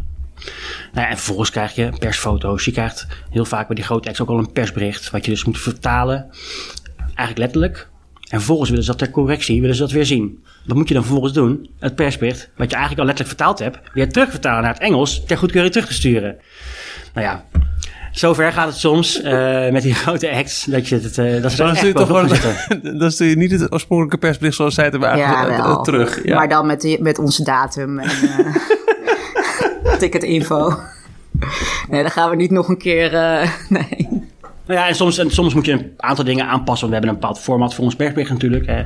Nou 0.94 1.06
ja, 1.06 1.10
en 1.10 1.18
vervolgens 1.18 1.50
krijg 1.50 1.76
je 1.76 1.90
persfoto's. 2.00 2.66
Je 2.66 2.72
krijgt 2.72 3.08
heel 3.30 3.46
vaak 3.46 3.68
bij 3.68 3.76
die 3.76 3.86
grote 3.86 4.10
ex 4.10 4.22
ook 4.22 4.30
al 4.30 4.38
een 4.38 4.52
persbericht. 4.52 5.10
Wat 5.10 5.26
je 5.26 5.32
dus 5.32 5.46
moet 5.46 5.60
vertalen. 5.60 6.30
Eigenlijk 6.98 7.38
letterlijk. 7.38 7.88
En 8.30 8.38
vervolgens 8.38 8.70
willen 8.70 8.86
ze 8.86 8.92
dat 8.92 9.00
ter 9.00 9.12
correctie, 9.12 9.62
willen 9.62 9.76
ze 9.76 9.82
dat 9.82 9.92
weer 9.92 10.06
zien. 10.06 10.44
Wat 10.66 10.78
moet 10.78 10.88
je 10.88 10.94
dan 10.94 11.04
vervolgens 11.04 11.34
doen? 11.34 11.70
Het 11.80 11.96
persbericht, 11.96 12.50
wat 12.56 12.70
je 12.70 12.76
eigenlijk 12.76 13.00
al 13.00 13.06
letterlijk 13.06 13.38
vertaald 13.38 13.60
hebt, 13.60 13.80
weer 13.94 14.12
terugvertalen 14.12 14.62
naar 14.64 14.74
het 14.74 14.82
Engels, 14.82 15.26
ter 15.26 15.38
goedkeuring 15.38 15.74
terug 15.74 15.88
te 15.88 15.94
sturen. 15.94 16.36
Nou 17.14 17.28
ja, 17.28 17.46
zover 18.12 18.52
gaat 18.52 18.68
het 18.68 18.78
soms 18.78 19.24
uh, 19.24 19.70
met 19.70 19.82
die 19.82 19.94
grote 19.94 20.32
acts 20.32 20.66
dat 20.66 20.88
je 20.88 20.96
het. 20.96 21.18
Uh, 21.18 21.34
dat 21.42 21.52
is 21.52 21.58
dan 21.58 21.76
stuur 21.76 21.88
je 21.88 21.94
toch 21.94 22.08
gewoon. 22.08 22.30
dan 23.00 23.12
stuur 23.12 23.30
je 23.30 23.38
niet 23.38 23.52
het 23.52 23.72
oorspronkelijke 23.72 24.18
persbericht 24.18 24.56
zoals 24.56 24.74
zij 24.76 24.84
het 24.84 24.94
hebben 24.94 25.18
ja, 25.18 25.82
terug. 25.82 26.24
Ja. 26.24 26.36
Maar 26.36 26.50
dan 26.50 26.66
met, 26.66 26.82
die, 26.82 27.02
met 27.02 27.20
onze 27.20 27.44
datum. 27.44 28.00
En, 28.00 28.10
uh, 28.24 28.56
ticketinfo. 30.10 30.74
Nee, 31.90 32.02
dan 32.02 32.12
gaan 32.12 32.30
we 32.30 32.36
niet 32.36 32.52
nog 32.52 32.68
een 32.68 32.78
keer. 32.78 33.14
Uh, 33.14 33.50
nee. 33.70 34.08
Nou 34.66 34.80
ja, 34.80 34.88
en 34.88 34.96
soms, 34.96 35.18
en 35.18 35.32
soms 35.32 35.54
moet 35.54 35.66
je 35.66 35.72
een 35.72 35.94
aantal 35.98 36.26
dingen 36.26 36.46
aanpassen. 36.46 36.90
Want 36.90 36.90
we 36.90 36.94
hebben 36.94 37.10
een 37.10 37.20
bepaald 37.20 37.40
format 37.40 37.74
voor 37.74 37.84
ons 37.84 37.96
persbericht 37.96 38.32
natuurlijk. 38.32 38.66
Hè. 38.66 38.84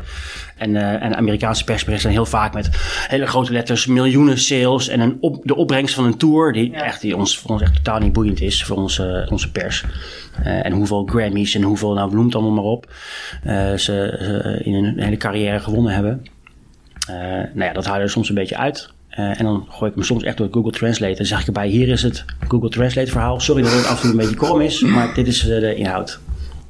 En, 0.57 0.75
uh, 0.75 1.03
en 1.03 1.15
Amerikaanse 1.15 1.63
persberichten 1.63 2.11
zijn 2.11 2.13
heel 2.13 2.31
vaak 2.31 2.53
met 2.53 2.69
hele 3.07 3.27
grote 3.27 3.51
letters, 3.51 3.85
miljoenen 3.85 4.39
sales. 4.39 4.87
En 4.87 4.99
een 4.99 5.17
op, 5.19 5.41
de 5.43 5.55
opbrengst 5.55 5.95
van 5.95 6.05
een 6.05 6.17
tour 6.17 6.53
die, 6.53 6.71
ja. 6.71 6.83
echt, 6.83 7.01
die 7.01 7.15
ons, 7.15 7.37
voor 7.37 7.51
ons 7.51 7.61
echt 7.61 7.75
totaal 7.75 7.99
niet 7.99 8.13
boeiend 8.13 8.41
is 8.41 8.63
voor 8.63 8.77
onze, 8.77 9.27
onze 9.31 9.51
pers. 9.51 9.85
Uh, 10.39 10.65
en 10.65 10.71
hoeveel 10.71 11.05
Grammys 11.05 11.55
en 11.55 11.61
hoeveel, 11.61 11.93
nou 11.93 12.15
noem 12.15 12.25
het 12.25 12.35
allemaal 12.35 12.53
maar 12.53 12.71
op, 12.71 12.93
uh, 13.45 13.73
ze 13.73 14.61
in 14.63 14.73
hun 14.73 14.99
hele 14.99 15.17
carrière 15.17 15.59
gewonnen 15.59 15.93
hebben. 15.93 16.25
nou 17.53 17.65
ja, 17.67 17.73
dat 17.73 17.85
halen 17.85 18.03
we 18.03 18.11
soms 18.11 18.29
een 18.29 18.35
beetje 18.35 18.57
uit. 18.57 18.89
Uh, 19.19 19.39
en 19.39 19.45
dan 19.45 19.65
gooi 19.69 19.89
ik 19.89 19.95
hem 19.95 20.05
soms 20.05 20.23
echt 20.23 20.37
door 20.37 20.47
Google 20.51 20.71
Translate. 20.71 21.11
En 21.11 21.17
dan 21.17 21.25
zeg 21.25 21.39
ik 21.39 21.47
erbij, 21.47 21.67
hier 21.67 21.87
is 21.87 22.03
het 22.03 22.25
Google 22.47 22.69
Translate 22.69 23.11
verhaal. 23.11 23.39
Sorry 23.39 23.61
dat 23.61 23.71
het 23.71 23.85
af 23.85 23.95
en 23.95 24.01
toe 24.01 24.09
een 24.09 24.17
beetje 24.17 24.35
krom 24.35 24.61
is, 24.61 24.81
maar 24.81 25.13
dit 25.13 25.27
is 25.27 25.43
uh, 25.43 25.59
de 25.59 25.75
inhoud. 25.75 26.19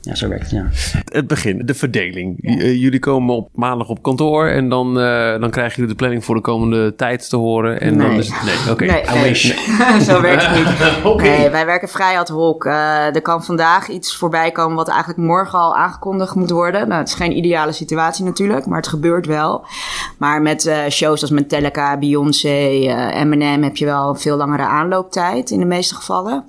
Ja, 0.02 0.16
zo 0.16 0.28
werkt 0.28 0.52
het, 0.52 0.52
ja. 0.52 0.66
Het 1.04 1.28
begin, 1.28 1.66
de 1.66 1.74
verdeling. 1.74 2.38
Ja. 2.42 2.66
jullie 2.66 3.00
komen 3.00 3.36
op 3.36 3.50
maandag 3.54 3.90
op 3.90 4.04
kantoor 4.04 4.48
en 4.48 4.70
dan, 4.70 4.88
uh, 4.88 5.40
dan 5.40 5.50
krijgen 5.50 5.76
jullie 5.76 5.90
de 5.90 5.96
planning 5.96 6.26
voor 6.26 6.36
de 6.36 6.42
komende 6.42 6.96
tijd 6.96 7.30
te 7.30 7.36
horen. 7.36 7.82
En 7.82 7.98
nee. 7.98 8.08
dan 8.08 8.18
is 8.18 8.28
het, 8.28 8.44
nee, 8.44 8.56
oké. 8.72 8.84
Okay. 8.84 9.22
Nee, 9.22 9.36
zo 10.10 10.22
werkt 10.22 10.48
het 10.48 10.58
niet. 10.58 11.04
okay. 11.14 11.38
Nee, 11.38 11.50
wij 11.50 11.66
werken 11.66 11.90
vrij 11.90 12.20
ad 12.20 12.30
hoc. 12.30 12.66
Uh, 12.66 13.16
er 13.16 13.22
kan 13.22 13.44
vandaag 13.44 13.88
iets 13.88 14.16
voorbij 14.16 14.52
komen 14.52 14.76
wat 14.76 14.88
eigenlijk 14.88 15.20
morgen 15.20 15.60
al 15.60 15.76
aangekondigd 15.76 16.36
moet 16.36 16.50
worden. 16.50 16.88
Nou, 16.88 17.00
het 17.00 17.10
is 17.10 17.16
geen 17.16 17.38
ideale 17.38 17.72
situatie 17.72 18.26
natuurlijk, 18.26 18.66
maar 18.66 18.78
het 18.78 18.88
gebeurt 18.88 19.26
wel. 19.26 19.66
Maar 20.18 20.42
met 20.42 20.66
uh, 20.66 20.88
shows 20.90 21.22
als 21.22 21.32
Metallica, 21.32 21.98
Beyoncé, 21.98 22.68
Eminem 23.14 23.64
heb 23.64 23.78
je 23.78 23.86
wel 23.86 24.10
een 24.10 24.20
veel 24.20 24.38
langere 24.38 24.64
aanlooptijd 24.64 25.50
in 25.50 25.60
de 25.60 25.66
meeste 25.66 25.96
gevallen. 25.96 26.46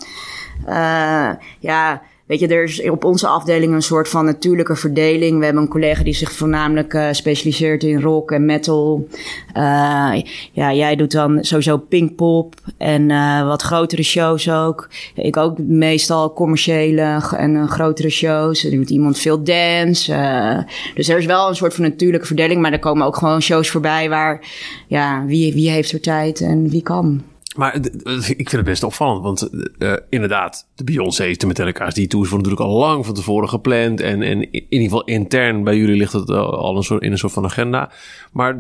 ja, 1.59 2.01
Weet 2.31 2.41
je, 2.41 2.47
er 2.47 2.63
is 2.63 2.91
op 2.91 3.05
onze 3.05 3.27
afdeling 3.27 3.73
een 3.73 3.83
soort 3.83 4.09
van 4.09 4.25
natuurlijke 4.25 4.77
verdeling. 4.77 5.39
We 5.39 5.45
hebben 5.45 5.63
een 5.63 5.69
collega 5.69 6.03
die 6.03 6.15
zich 6.15 6.33
voornamelijk 6.33 6.95
uh, 6.95 7.09
specialiseert 7.11 7.83
in 7.83 8.01
rock 8.01 8.31
en 8.31 8.45
metal. 8.45 9.09
Uh, 9.57 10.13
ja, 10.53 10.73
jij 10.73 10.97
doet 10.97 11.13
dan 11.13 11.39
sowieso 11.45 11.79
Pinkpop 11.79 12.55
en 12.77 13.09
uh, 13.09 13.47
wat 13.47 13.63
grotere 13.63 14.03
shows 14.03 14.51
ook. 14.51 14.89
Ik 15.15 15.37
ook 15.37 15.59
meestal 15.59 16.33
commerciële 16.33 17.23
en 17.37 17.69
grotere 17.69 18.11
shows. 18.11 18.65
Er 18.65 18.71
doet 18.71 18.91
iemand 18.91 19.19
veel 19.19 19.43
dance. 19.43 20.13
dus 20.95 21.09
er 21.09 21.19
is 21.19 21.27
wel 21.27 21.49
een 21.49 21.57
soort 21.57 21.75
van 21.75 21.85
natuurlijke 21.85 22.27
verdeling. 22.27 22.61
Maar 22.61 22.73
er 22.73 22.79
komen 22.79 23.07
ook 23.07 23.17
gewoon 23.17 23.43
shows 23.43 23.71
voorbij 23.71 24.09
waar, 24.09 24.47
ja, 24.87 25.25
wie, 25.27 25.55
wie 25.55 25.71
heeft 25.71 25.93
er 25.93 26.01
tijd 26.01 26.41
en 26.41 26.69
wie 26.69 26.83
kan. 26.83 27.23
Maar 27.57 27.75
ik 27.75 28.49
vind 28.49 28.53
het 28.53 28.65
best 28.65 28.83
opvallend, 28.83 29.23
want 29.23 29.49
uh, 29.79 29.93
inderdaad, 30.09 30.67
de 30.75 30.85
Beyoncé's, 30.85 31.39
de 31.39 31.47
Metallica's, 31.47 31.95
die 31.95 32.07
tours 32.07 32.31
worden 32.31 32.49
natuurlijk 32.49 32.77
al 32.77 32.89
lang 32.89 33.07
van 33.07 33.15
tevoren 33.15 33.49
gepland. 33.49 34.01
En, 34.01 34.23
en 34.23 34.53
in 34.53 34.67
ieder 34.69 34.89
geval 34.89 35.05
intern 35.05 35.65
bij 35.65 35.77
jullie 35.77 35.97
ligt 35.97 36.13
het 36.13 36.31
al 36.31 36.77
een 36.77 36.83
soort, 36.83 37.03
in 37.03 37.13
een 37.13 37.19
soort 37.19 37.33
van 37.33 37.45
agenda. 37.45 37.91
Maar 38.33 38.59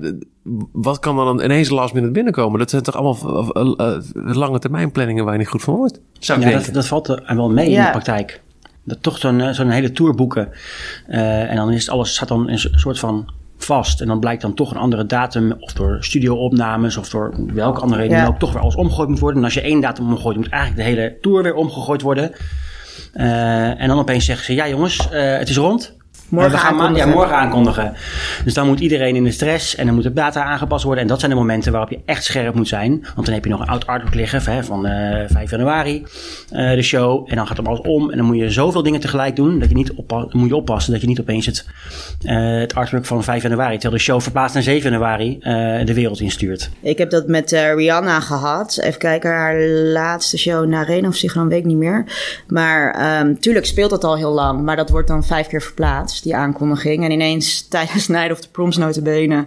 wat 0.73 0.99
kan 0.99 1.16
dan 1.16 1.42
ineens 1.42 1.68
last 1.68 1.94
minute 1.94 2.12
binnenkomen? 2.12 2.59
Dat 2.59 2.70
zijn 2.70 2.82
toch 2.82 2.97
allemaal 2.97 3.56
uh, 3.56 3.99
lange 4.14 4.59
termijn 4.59 4.92
planningen 4.92 5.25
waar 5.25 5.32
je 5.32 5.38
niet 5.38 5.49
goed 5.49 5.62
van 5.62 5.75
wordt? 5.75 6.00
Zou 6.18 6.40
ja, 6.40 6.50
dat, 6.50 6.70
dat, 6.73 6.87
valt 6.87 7.09
er 7.09 7.23
wel 7.37 7.50
mee 7.50 7.70
in 7.70 7.82
de 7.82 7.90
praktijk. 7.90 8.42
Dat 8.85 9.02
toch 9.02 9.18
zo'n 9.18 9.54
zo'n 9.54 9.70
hele 9.70 9.92
tour 9.92 10.14
boeken. 10.14 10.49
en 11.06 11.56
dan 11.56 11.73
is 11.73 11.90
alles, 11.90 12.14
staat 12.14 12.28
dan 12.28 12.49
een 12.49 12.59
soort 12.59 12.99
van 12.99 13.30
vast. 13.64 14.00
En 14.00 14.07
dan 14.07 14.21
blijkt 14.21 14.43
dan 14.43 14.55
toch 14.55 14.71
een 14.71 14.76
andere 14.76 15.07
datum, 15.07 15.52
of 15.61 15.73
door 15.73 15.97
studio-opnames, 16.00 16.97
of 16.97 17.09
door 17.09 17.35
welke 17.52 17.81
andere 17.81 18.00
reden 18.00 18.26
ook, 18.26 18.38
toch 18.38 18.52
weer 18.52 18.62
alles 18.62 18.75
omgegooid 18.75 19.09
moet 19.09 19.19
worden. 19.19 19.38
En 19.38 19.45
als 19.45 19.55
je 19.55 19.61
één 19.61 19.81
datum 19.81 20.09
omgooit, 20.09 20.37
moet 20.37 20.49
eigenlijk 20.49 20.83
de 20.83 20.88
hele 20.95 21.19
tour 21.21 21.43
weer 21.43 21.55
omgegooid 21.55 22.02
worden. 22.02 22.33
Uh, 23.14 23.81
en 23.81 23.88
dan 23.88 23.99
opeens 23.99 24.25
zeggen 24.25 24.45
ze: 24.45 24.55
Ja, 24.55 24.69
jongens, 24.69 25.09
uh, 25.12 25.37
het 25.37 25.49
is 25.49 25.57
rond. 25.57 25.99
Morgen, 26.30 26.52
we 26.52 26.58
gaan 26.58 26.72
aankondigen. 26.72 27.08
Ja, 27.08 27.14
morgen 27.14 27.37
aankondigen. 27.37 27.94
Dus 28.44 28.54
dan 28.54 28.66
moet 28.66 28.80
iedereen 28.80 29.16
in 29.16 29.25
de 29.25 29.30
stress 29.30 29.75
en 29.75 29.87
dan 29.87 29.94
moet 29.94 30.02
de 30.02 30.12
data 30.12 30.42
aangepast 30.42 30.84
worden. 30.84 31.02
En 31.02 31.08
dat 31.08 31.18
zijn 31.18 31.30
de 31.30 31.37
momenten 31.37 31.72
waarop 31.72 31.90
je 31.90 31.99
echt 32.04 32.25
scherp 32.25 32.54
moet 32.54 32.68
zijn. 32.68 32.90
Want 33.14 33.26
dan 33.26 33.34
heb 33.34 33.44
je 33.44 33.50
nog 33.50 33.60
een 33.60 33.68
oud 33.68 33.87
artwork 33.87 34.14
liggen 34.14 34.42
hè, 34.52 34.64
van 34.64 34.87
uh, 34.87 35.22
eh, 35.22 35.30
5 35.30 35.50
januari, 35.50 36.04
uh, 36.52 36.70
de 36.70 36.82
show. 36.82 37.26
En 37.28 37.37
dan 37.37 37.46
gaat 37.46 37.58
er 37.58 37.64
alles 37.64 37.80
om. 37.80 38.10
En 38.10 38.16
dan 38.16 38.26
moet 38.26 38.37
je 38.37 38.50
zoveel 38.50 38.82
dingen 38.82 39.00
tegelijk 39.00 39.37
doen. 39.37 39.58
Dat 39.58 39.68
je 39.68 39.75
niet 39.75 39.92
moet 40.30 40.49
je 40.49 40.56
oppassen 40.56 40.92
dat 40.92 41.00
je 41.00 41.06
niet 41.06 41.20
opeens 41.20 41.46
het, 41.46 41.66
uh, 42.22 42.60
het 42.60 42.75
artwork 42.75 43.04
van 43.04 43.25
5 43.25 43.42
januari, 43.42 43.72
terwijl 43.72 43.92
de 43.92 44.04
show 44.04 44.20
verplaatst 44.20 44.54
naar 44.54 44.62
7 44.62 44.90
januari, 44.90 45.38
de 45.84 45.94
wereld 45.94 46.20
instuurt. 46.20 46.70
Ik 46.80 46.99
heb 46.99 47.10
dat 47.10 47.26
met 47.26 47.50
Rihanna 47.50 48.20
gehad. 48.20 48.78
Even 48.82 48.99
kijken, 48.99 49.30
haar 49.30 49.60
laatste 49.68 50.38
show 50.38 50.66
naar 50.66 50.84
Arena 50.84 51.08
of 51.08 51.18
dan 51.20 51.49
weet 51.49 51.58
ik 51.58 51.64
niet 51.64 51.76
meer. 51.76 52.04
Maar 52.46 53.18
um, 53.20 53.40
tuurlijk 53.40 53.66
speelt 53.66 53.90
dat 53.90 54.04
al 54.04 54.16
heel 54.16 54.32
lang. 54.32 54.62
Maar 54.62 54.76
dat 54.76 54.90
wordt 54.90 55.08
dan 55.08 55.25
vijf 55.25 55.46
keer 55.46 55.62
verplaatst 55.62 56.19
die 56.22 56.36
aankondiging. 56.36 57.04
En 57.04 57.10
ineens 57.10 57.62
tijdens 57.68 58.08
Night 58.08 58.32
of 58.32 58.40
the 58.40 58.50
Proms 58.50 58.76
notabene 58.76 59.44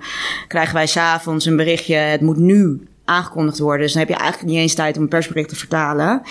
krijgen 0.47 0.73
wij 0.73 0.87
s'avonds 0.87 1.45
een 1.45 1.55
berichtje... 1.55 1.95
het 1.95 2.21
moet 2.21 2.37
nu 2.37 2.87
aangekondigd 3.05 3.59
worden. 3.59 3.81
Dus 3.81 3.93
dan 3.93 4.01
heb 4.01 4.11
je 4.11 4.17
eigenlijk 4.17 4.51
niet 4.51 4.61
eens 4.61 4.73
tijd 4.73 4.97
om 4.97 5.03
een 5.03 5.07
persbericht 5.07 5.49
te 5.49 5.55
vertalen. 5.55 6.21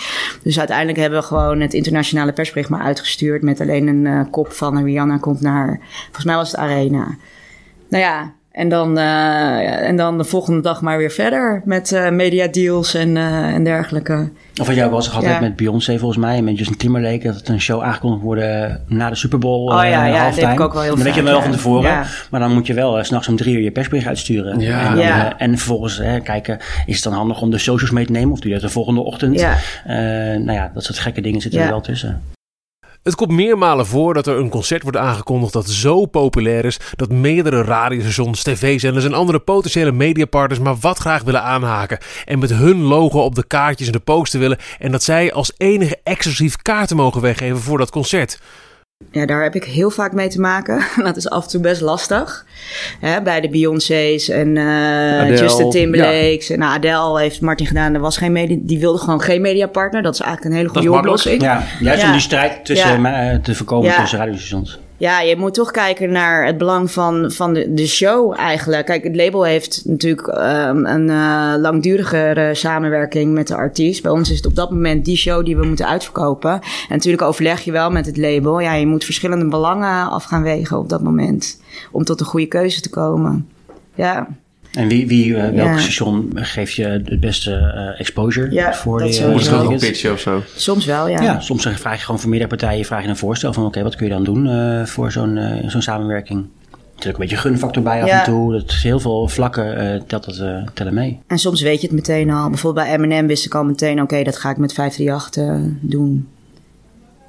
Dus 0.43 0.59
uiteindelijk 0.59 0.97
hebben 0.97 1.19
we 1.19 1.25
gewoon 1.25 1.59
het 1.59 1.73
internationale 1.73 2.33
persbericht 2.33 2.69
maar 2.69 2.81
uitgestuurd... 2.81 3.41
met 3.41 3.61
alleen 3.61 3.87
een 3.87 4.05
uh, 4.05 4.21
kop 4.31 4.51
van 4.51 4.83
Rihanna 4.83 5.17
komt 5.17 5.41
naar... 5.41 5.79
volgens 6.03 6.25
mij 6.25 6.35
was 6.35 6.51
het 6.51 6.59
Arena. 6.59 7.17
Nou 7.89 8.03
ja, 8.03 8.33
en 8.53 8.69
dan, 8.69 8.97
uh, 8.97 9.87
en 9.87 9.95
dan 9.95 10.17
de 10.17 10.23
volgende 10.23 10.61
dag 10.61 10.81
maar 10.81 10.97
weer 10.97 11.11
verder 11.11 11.61
met 11.65 11.91
uh, 11.91 12.09
media 12.09 12.47
deals 12.47 12.93
en, 12.93 13.15
uh, 13.15 13.53
en 13.53 13.63
dergelijke. 13.63 14.31
Of 14.61 14.67
wat 14.67 14.75
jij 14.75 14.85
ook 14.85 14.91
al 14.91 15.01
gehad 15.01 15.23
ja. 15.23 15.39
met 15.39 15.55
Beyoncé 15.55 15.97
volgens 15.97 16.19
mij 16.19 16.37
en 16.37 16.43
met 16.43 16.57
Justin 16.57 16.77
Timberlake. 16.77 17.27
Dat 17.27 17.35
het 17.35 17.47
een 17.47 17.61
show 17.61 17.81
aangekondigd 17.81 18.23
wordt 18.23 18.41
na 18.87 19.09
de 19.09 19.15
Super 19.15 19.39
Bowl. 19.39 19.71
Oh 19.71 19.83
ja, 19.83 20.05
ja 20.05 20.29
dat 20.29 20.39
heb 20.39 20.51
ik 20.51 20.59
ook 20.59 20.73
wel 20.73 20.81
heel 20.81 20.95
Dan 20.95 21.03
weet 21.03 21.15
je 21.15 21.23
wel 21.23 21.41
van 21.41 21.51
tevoren. 21.51 22.05
Maar 22.29 22.39
dan 22.39 22.53
moet 22.53 22.67
je 22.67 22.73
wel 22.73 23.03
s 23.03 23.07
s'nachts 23.07 23.27
om 23.27 23.35
drie 23.35 23.55
uur 23.55 23.63
je 23.63 23.71
persbericht 23.71 24.07
uitsturen. 24.07 24.59
Ja. 24.59 25.29
En, 25.29 25.37
en 25.37 25.57
vervolgens 25.57 26.01
kijken, 26.23 26.57
is 26.85 26.95
het 26.95 27.03
dan 27.03 27.13
handig 27.13 27.41
om 27.41 27.51
de 27.51 27.57
socials 27.57 27.91
mee 27.91 28.05
te 28.05 28.11
nemen? 28.11 28.31
Of 28.31 28.39
doe 28.39 28.47
je 28.47 28.53
dat 28.53 28.67
de 28.67 28.73
volgende 28.73 29.01
ochtend? 29.01 29.39
Ja. 29.39 29.57
nou 30.37 30.51
ja, 30.51 30.71
dat 30.73 30.83
soort 30.83 30.99
gekke 30.99 31.21
dingen 31.21 31.41
zitten 31.41 31.61
er 31.61 31.69
wel 31.69 31.81
tussen. 31.81 32.21
Het 33.03 33.15
komt 33.15 33.31
meermalen 33.31 33.85
voor 33.85 34.13
dat 34.13 34.27
er 34.27 34.37
een 34.37 34.49
concert 34.49 34.81
wordt 34.81 34.97
aangekondigd 34.97 35.53
dat 35.53 35.69
zo 35.69 36.05
populair 36.05 36.65
is 36.65 36.79
dat 36.95 37.09
meerdere 37.09 37.61
radiostations, 37.61 38.43
tv-zenders 38.43 39.05
en 39.05 39.13
andere 39.13 39.39
potentiële 39.39 39.91
mediapartners 39.91 40.61
maar 40.61 40.77
wat 40.79 40.97
graag 40.97 41.23
willen 41.23 41.43
aanhaken 41.43 41.97
en 42.25 42.39
met 42.39 42.49
hun 42.49 42.81
logo 42.81 43.19
op 43.19 43.35
de 43.35 43.47
kaartjes 43.47 43.87
en 43.87 43.93
de 43.93 43.99
poster 43.99 44.39
willen 44.39 44.57
en 44.79 44.91
dat 44.91 45.03
zij 45.03 45.33
als 45.33 45.53
enige 45.57 45.99
exclusief 46.03 46.55
kaarten 46.55 46.95
mogen 46.95 47.21
weggeven 47.21 47.59
voor 47.59 47.77
dat 47.77 47.91
concert. 47.91 48.39
Ja, 49.11 49.25
daar 49.25 49.43
heb 49.43 49.55
ik 49.55 49.63
heel 49.63 49.89
vaak 49.89 50.13
mee 50.13 50.27
te 50.27 50.39
maken. 50.39 50.85
Dat 51.03 51.17
is 51.17 51.29
af 51.29 51.43
en 51.43 51.49
toe 51.49 51.61
best 51.61 51.81
lastig. 51.81 52.45
Hè, 52.99 53.21
bij 53.21 53.41
de 53.41 53.49
Beyoncé's 53.49 54.29
en 54.29 54.55
uh, 54.55 55.39
Justin 55.39 55.69
Timberlake's. 55.69 56.49
En 56.49 56.59
nou, 56.59 56.73
Adele 56.73 57.19
heeft 57.19 57.41
Martin 57.41 57.65
gedaan. 57.65 57.93
Er 57.93 57.99
was 57.99 58.17
geen 58.17 58.31
media, 58.31 58.57
die 58.59 58.79
wilde 58.79 58.99
gewoon 58.99 59.21
geen 59.21 59.41
mediapartner. 59.41 60.01
Dat 60.01 60.13
is 60.13 60.19
eigenlijk 60.19 60.51
een 60.51 60.57
hele 60.61 60.73
goede 60.73 60.97
oplossing. 60.97 61.41
Ja, 61.41 61.63
juist 61.79 62.01
ja. 62.01 62.07
om 62.07 62.11
die 62.11 62.21
strijd 62.21 62.65
tussen, 62.65 63.01
ja. 63.01 63.33
uh, 63.33 63.39
te 63.39 63.55
voorkomen 63.55 63.95
tussen 63.95 64.19
radiostations. 64.19 64.79
Ja, 64.97 65.21
je 65.21 65.37
moet 65.37 65.53
toch 65.53 65.71
kijken 65.71 66.11
naar 66.11 66.45
het 66.45 66.57
belang 66.57 66.91
van, 66.91 67.31
van 67.31 67.53
de, 67.53 67.73
de 67.73 67.87
show 67.87 68.33
eigenlijk. 68.37 68.85
Kijk, 68.85 69.03
het 69.03 69.15
label 69.15 69.43
heeft 69.43 69.81
natuurlijk 69.85 70.27
um, 70.27 70.85
een 70.85 71.07
uh, 71.07 71.53
langdurigere 71.57 72.55
samenwerking 72.55 73.33
met 73.33 73.47
de 73.47 73.55
artiest. 73.55 74.01
Bij 74.01 74.11
ons 74.11 74.29
is 74.29 74.37
het 74.37 74.45
op 74.45 74.55
dat 74.55 74.71
moment 74.71 75.05
die 75.05 75.17
show 75.17 75.45
die 75.45 75.57
we 75.57 75.65
moeten 75.65 75.87
uitverkopen. 75.87 76.51
En 76.51 76.61
natuurlijk 76.89 77.23
overleg 77.23 77.61
je 77.61 77.71
wel 77.71 77.91
met 77.91 78.05
het 78.05 78.17
label. 78.17 78.59
Ja, 78.59 78.73
je 78.73 78.87
moet 78.87 79.05
verschillende 79.05 79.47
belangen 79.47 80.09
af 80.09 80.23
gaan 80.23 80.43
wegen 80.43 80.77
op 80.77 80.89
dat 80.89 81.03
moment. 81.03 81.61
Om 81.91 82.03
tot 82.03 82.19
een 82.19 82.25
goede 82.25 82.47
keuze 82.47 82.81
te 82.81 82.89
komen. 82.89 83.49
Ja. 83.95 84.27
En 84.73 84.87
wie, 84.87 85.07
wie 85.07 85.27
uh, 85.27 85.49
welk 85.49 85.79
station 85.79 86.31
geeft 86.33 86.73
je 86.73 86.85
het 86.85 87.19
beste 87.19 87.51
uh, 87.51 87.99
exposure 87.99 88.51
ja, 88.51 88.73
voor 88.73 88.99
dat 88.99 89.11
die 89.11 89.27
Moet 89.27 89.45
je 89.45 89.55
ook 89.55 89.79
pitchen 89.79 90.11
of 90.11 90.19
zo? 90.19 90.43
Soms 90.55 90.85
wel, 90.85 91.07
ja. 91.07 91.21
Ja, 91.21 91.39
soms 91.39 91.67
vraag 91.67 91.97
je 91.97 92.05
gewoon 92.05 92.19
voor 92.19 92.29
meerdere 92.29 92.49
partijen 92.49 92.85
vraag 92.85 93.03
je 93.03 93.09
een 93.09 93.17
voorstel 93.17 93.53
van 93.53 93.65
oké, 93.65 93.83
wat 93.83 93.95
kun 93.95 94.05
je 94.05 94.13
dan 94.13 94.23
doen 94.23 94.45
uh, 94.45 94.85
voor 94.85 95.11
zo'n 95.11 95.39
zo'n 95.67 95.81
samenwerking? 95.81 96.45
Natuurlijk 96.69 97.23
een 97.23 97.29
beetje 97.29 97.49
gunfactor 97.49 97.83
bij 97.83 98.01
af 98.01 98.07
ja. 98.07 98.19
en 98.19 98.25
toe. 98.25 98.51
Dat 98.51 98.69
is 98.69 98.83
heel 98.83 98.99
veel 98.99 99.27
vlakken 99.27 100.03
telt 100.07 100.25
dat 100.25 100.73
tellen 100.73 100.93
mee. 100.93 101.19
En 101.27 101.37
soms 101.37 101.61
weet 101.61 101.81
je 101.81 101.87
het 101.87 101.95
meteen 101.95 102.29
al. 102.29 102.49
Bijvoorbeeld 102.49 102.85
bij 102.85 102.97
M&M 102.97 103.27
wist 103.27 103.45
ik 103.45 103.55
al 103.55 103.63
meteen 103.63 104.01
oké, 104.01 104.23
dat 104.23 104.37
ga 104.37 104.49
ik 104.49 104.57
met 104.57 104.73
538 104.73 105.79
doen. 105.81 106.27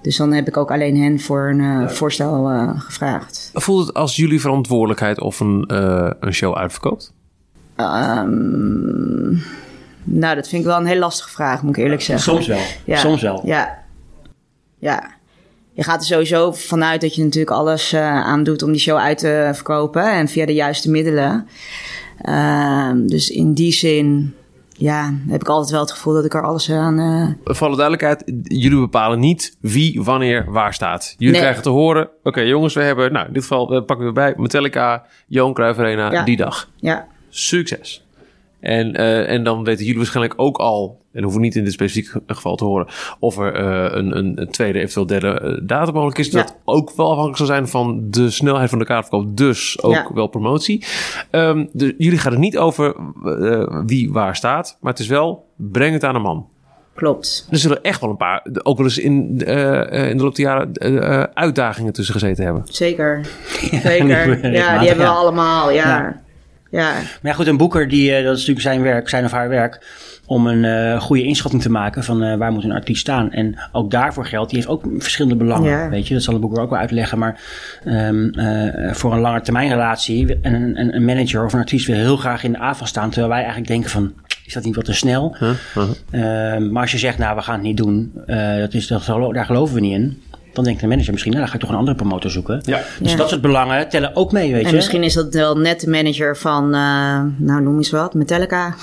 Dus 0.04 0.16
dan 0.16 0.32
heb 0.32 0.48
ik 0.48 0.56
ook 0.56 0.70
alleen 0.70 0.96
hen 0.96 1.20
voor 1.20 1.48
een 1.48 1.60
uh, 1.60 1.88
voorstel 1.88 2.52
uh, 2.52 2.80
gevraagd. 2.80 3.50
Voelt 3.52 3.86
het 3.86 3.96
als 3.96 4.16
jullie 4.16 4.40
verantwoordelijkheid 4.40 5.20
of 5.20 5.40
een, 5.40 5.68
uh, 5.72 6.10
een 6.20 6.32
show 6.32 6.56
uitverkoopt? 6.56 7.12
Um, 7.76 9.42
nou, 10.04 10.34
dat 10.34 10.48
vind 10.48 10.62
ik 10.62 10.68
wel 10.68 10.78
een 10.78 10.86
heel 10.86 10.98
lastige 10.98 11.30
vraag, 11.30 11.62
moet 11.62 11.76
ik 11.76 11.82
eerlijk 11.82 12.02
zeggen. 12.02 12.32
Soms 12.32 12.46
wel. 12.46 12.60
Ja. 12.84 12.96
Soms 12.96 13.22
wel. 13.22 13.40
Ja. 13.44 13.82
Ja. 14.78 15.12
Je 15.72 15.82
gaat 15.82 16.00
er 16.00 16.06
sowieso 16.06 16.52
vanuit 16.52 17.00
dat 17.00 17.14
je 17.14 17.22
natuurlijk 17.22 17.56
alles 17.56 17.92
uh, 17.92 18.00
aan 18.00 18.42
doet 18.42 18.62
om 18.62 18.72
die 18.72 18.80
show 18.80 18.96
uit 18.96 19.18
te 19.18 19.50
verkopen. 19.52 20.12
En 20.12 20.28
via 20.28 20.46
de 20.46 20.54
juiste 20.54 20.90
middelen. 20.90 21.48
Uh, 22.22 22.90
dus 22.94 23.30
in 23.30 23.54
die 23.54 23.72
zin 23.72 24.34
ja, 24.76 25.14
heb 25.28 25.40
ik 25.40 25.48
altijd 25.48 25.70
wel 25.70 25.80
het 25.80 25.90
gevoel 25.90 26.14
dat 26.14 26.24
ik 26.24 26.34
er 26.34 26.42
alles 26.42 26.70
aan. 26.70 26.98
Uh... 26.98 27.54
Voor 27.54 27.66
alle 27.66 27.76
duidelijkheid, 27.76 28.32
jullie 28.42 28.80
bepalen 28.80 29.18
niet 29.18 29.56
wie, 29.60 30.02
wanneer, 30.02 30.44
waar 30.48 30.74
staat. 30.74 31.14
Jullie 31.18 31.38
krijgen 31.38 31.62
te 31.62 31.68
horen: 31.68 32.08
oké, 32.22 32.40
jongens, 32.40 32.74
we 32.74 32.82
hebben, 32.82 33.12
nou, 33.12 33.26
in 33.26 33.32
dit 33.32 33.42
geval 33.42 33.68
we 33.68 33.82
pakken 33.82 34.06
we 34.06 34.12
bij 34.12 34.34
Metallica, 34.36 35.04
Johan 35.26 35.54
Cruijff 35.54 35.78
Arena, 35.78 36.12
ja. 36.12 36.24
die 36.24 36.36
dag. 36.36 36.70
Ja. 36.76 37.06
Succes. 37.34 38.04
En, 38.60 39.00
uh, 39.00 39.30
en 39.30 39.44
dan 39.44 39.64
weten 39.64 39.84
jullie 39.84 39.98
waarschijnlijk 39.98 40.34
ook 40.36 40.56
al, 40.56 41.00
en 41.12 41.22
hoeven 41.22 41.40
niet 41.40 41.56
in 41.56 41.64
dit 41.64 41.72
specifieke 41.72 42.22
geval 42.26 42.56
te 42.56 42.64
horen, 42.64 42.86
of 43.18 43.38
er 43.38 43.60
uh, 43.60 43.96
een, 43.96 44.16
een, 44.16 44.40
een, 44.40 44.50
tweede, 44.50 44.78
eventueel 44.78 45.06
derde 45.06 45.40
uh, 45.44 45.68
datum 45.68 45.94
mogelijk 45.94 46.18
is. 46.18 46.26
Ja. 46.26 46.32
Dat 46.32 46.56
ook 46.64 46.92
wel 46.96 47.06
afhankelijk 47.06 47.36
zal 47.36 47.46
zijn 47.46 47.68
van 47.68 48.10
de 48.10 48.30
snelheid 48.30 48.70
van 48.70 48.78
de 48.78 48.84
kaartverkoop, 48.84 49.36
dus 49.36 49.82
ook 49.82 49.92
ja. 49.92 50.10
wel 50.14 50.26
promotie. 50.26 50.84
Um, 51.30 51.68
de, 51.72 51.94
jullie 51.98 52.18
gaan 52.18 52.32
het 52.32 52.40
niet 52.40 52.58
over 52.58 52.96
wie 53.86 54.12
waar 54.12 54.36
staat, 54.36 54.78
maar 54.80 54.92
het 54.92 55.00
is 55.00 55.08
wel, 55.08 55.46
breng 55.56 55.92
het 55.92 56.04
aan 56.04 56.14
een 56.14 56.22
man. 56.22 56.48
Klopt. 56.94 57.46
Er 57.50 57.58
zullen 57.58 57.82
echt 57.82 58.00
wel 58.00 58.10
een 58.10 58.16
paar, 58.16 58.46
ook 58.62 58.76
wel 58.76 58.86
eens 58.86 58.98
in, 58.98 59.42
uh, 59.46 60.08
in 60.08 60.16
de 60.16 60.22
loop 60.22 60.34
der 60.34 60.44
jaren, 60.44 60.70
uh, 60.92 61.22
uitdagingen 61.22 61.92
tussen 61.92 62.14
gezeten 62.14 62.44
hebben. 62.44 62.62
Zeker. 62.64 63.26
Zeker. 63.82 64.52
ja, 64.52 64.78
die 64.78 64.88
hebben 64.88 65.06
we 65.06 65.12
allemaal, 65.12 65.70
ja. 65.70 65.88
ja. 65.88 66.22
Ja. 66.74 66.92
Maar 66.92 67.18
ja, 67.22 67.32
goed, 67.32 67.46
een 67.46 67.56
boeker, 67.56 67.88
die, 67.88 68.10
uh, 68.10 68.14
dat 68.24 68.32
is 68.32 68.46
natuurlijk 68.46 68.60
zijn 68.60 68.82
werk, 68.82 69.08
zijn 69.08 69.24
of 69.24 69.30
haar 69.30 69.48
werk, 69.48 69.86
om 70.26 70.46
een 70.46 70.64
uh, 70.64 71.00
goede 71.00 71.22
inschatting 71.22 71.62
te 71.62 71.70
maken 71.70 72.04
van 72.04 72.24
uh, 72.24 72.36
waar 72.36 72.52
moet 72.52 72.64
een 72.64 72.72
artiest 72.72 73.00
staan. 73.00 73.32
En 73.32 73.58
ook 73.72 73.90
daarvoor 73.90 74.26
geldt, 74.26 74.50
die 74.50 74.58
heeft 74.58 74.70
ook 74.70 74.84
verschillende 74.98 75.36
belangen, 75.36 75.70
ja. 75.70 75.88
weet 75.88 76.08
je. 76.08 76.14
Dat 76.14 76.22
zal 76.22 76.34
de 76.34 76.40
boeker 76.40 76.62
ook 76.62 76.70
wel 76.70 76.78
uitleggen. 76.78 77.18
Maar 77.18 77.40
um, 77.84 78.32
voor 78.94 79.12
een 79.12 79.20
lange 79.20 79.40
termijn 79.40 79.68
relatie, 79.68 80.38
een, 80.42 80.54
een, 80.54 80.94
een, 80.94 81.04
manager 81.04 81.44
of 81.44 81.52
een 81.52 81.58
artiest 81.58 81.86
wil 81.86 81.96
heel 81.96 82.16
graag 82.16 82.44
in 82.44 82.52
de 82.52 82.58
AFA 82.58 82.84
staan, 82.84 83.10
terwijl 83.10 83.28
wij 83.28 83.38
eigenlijk 83.38 83.68
denken 83.68 83.90
van, 83.90 84.12
is 84.44 84.52
dat 84.52 84.64
niet 84.64 84.76
wat 84.76 84.84
te 84.84 84.94
snel? 84.94 85.36
-huh. 85.38 85.54
Uh-huh. 85.76 86.70
maar 86.70 86.82
als 86.82 86.92
je 86.92 86.98
zegt, 86.98 87.18
nou, 87.18 87.36
we 87.36 87.42
gaan 87.42 87.54
het 87.54 87.62
niet 87.62 87.76
doen, 87.76 88.12
dat 88.58 88.74
is, 88.74 88.86
dat, 88.86 89.06
daar 89.06 89.44
geloven 89.44 89.74
we 89.74 89.80
niet 89.80 89.94
in 89.94 90.22
dan 90.54 90.64
denkt 90.64 90.80
de 90.80 90.86
manager 90.86 91.12
misschien, 91.12 91.32
nou, 91.32 91.42
dan 91.44 91.52
ga 91.52 91.58
ik 91.58 91.64
toch 91.64 91.72
een 91.74 91.80
andere 91.80 91.96
promotor 91.96 92.30
zoeken. 92.30 92.60
Ja. 92.64 92.80
Dus 93.00 93.10
Ja. 93.10 93.16
dat 93.16 93.28
soort 93.28 93.40
belangen 93.40 93.88
tellen 93.88 94.16
ook 94.16 94.32
mee, 94.32 94.52
weet 94.52 94.62
En 94.64 94.68
je. 94.70 94.74
misschien 94.76 95.02
is 95.02 95.14
dat 95.14 95.34
wel 95.34 95.56
net 95.56 95.80
de 95.80 95.90
manager 95.90 96.36
van, 96.36 96.64
eh, 96.74 97.22
nou 97.36 97.62
noem 97.62 97.76
eens 97.76 97.90
wat, 97.90 98.14
Metallica. 98.14 98.74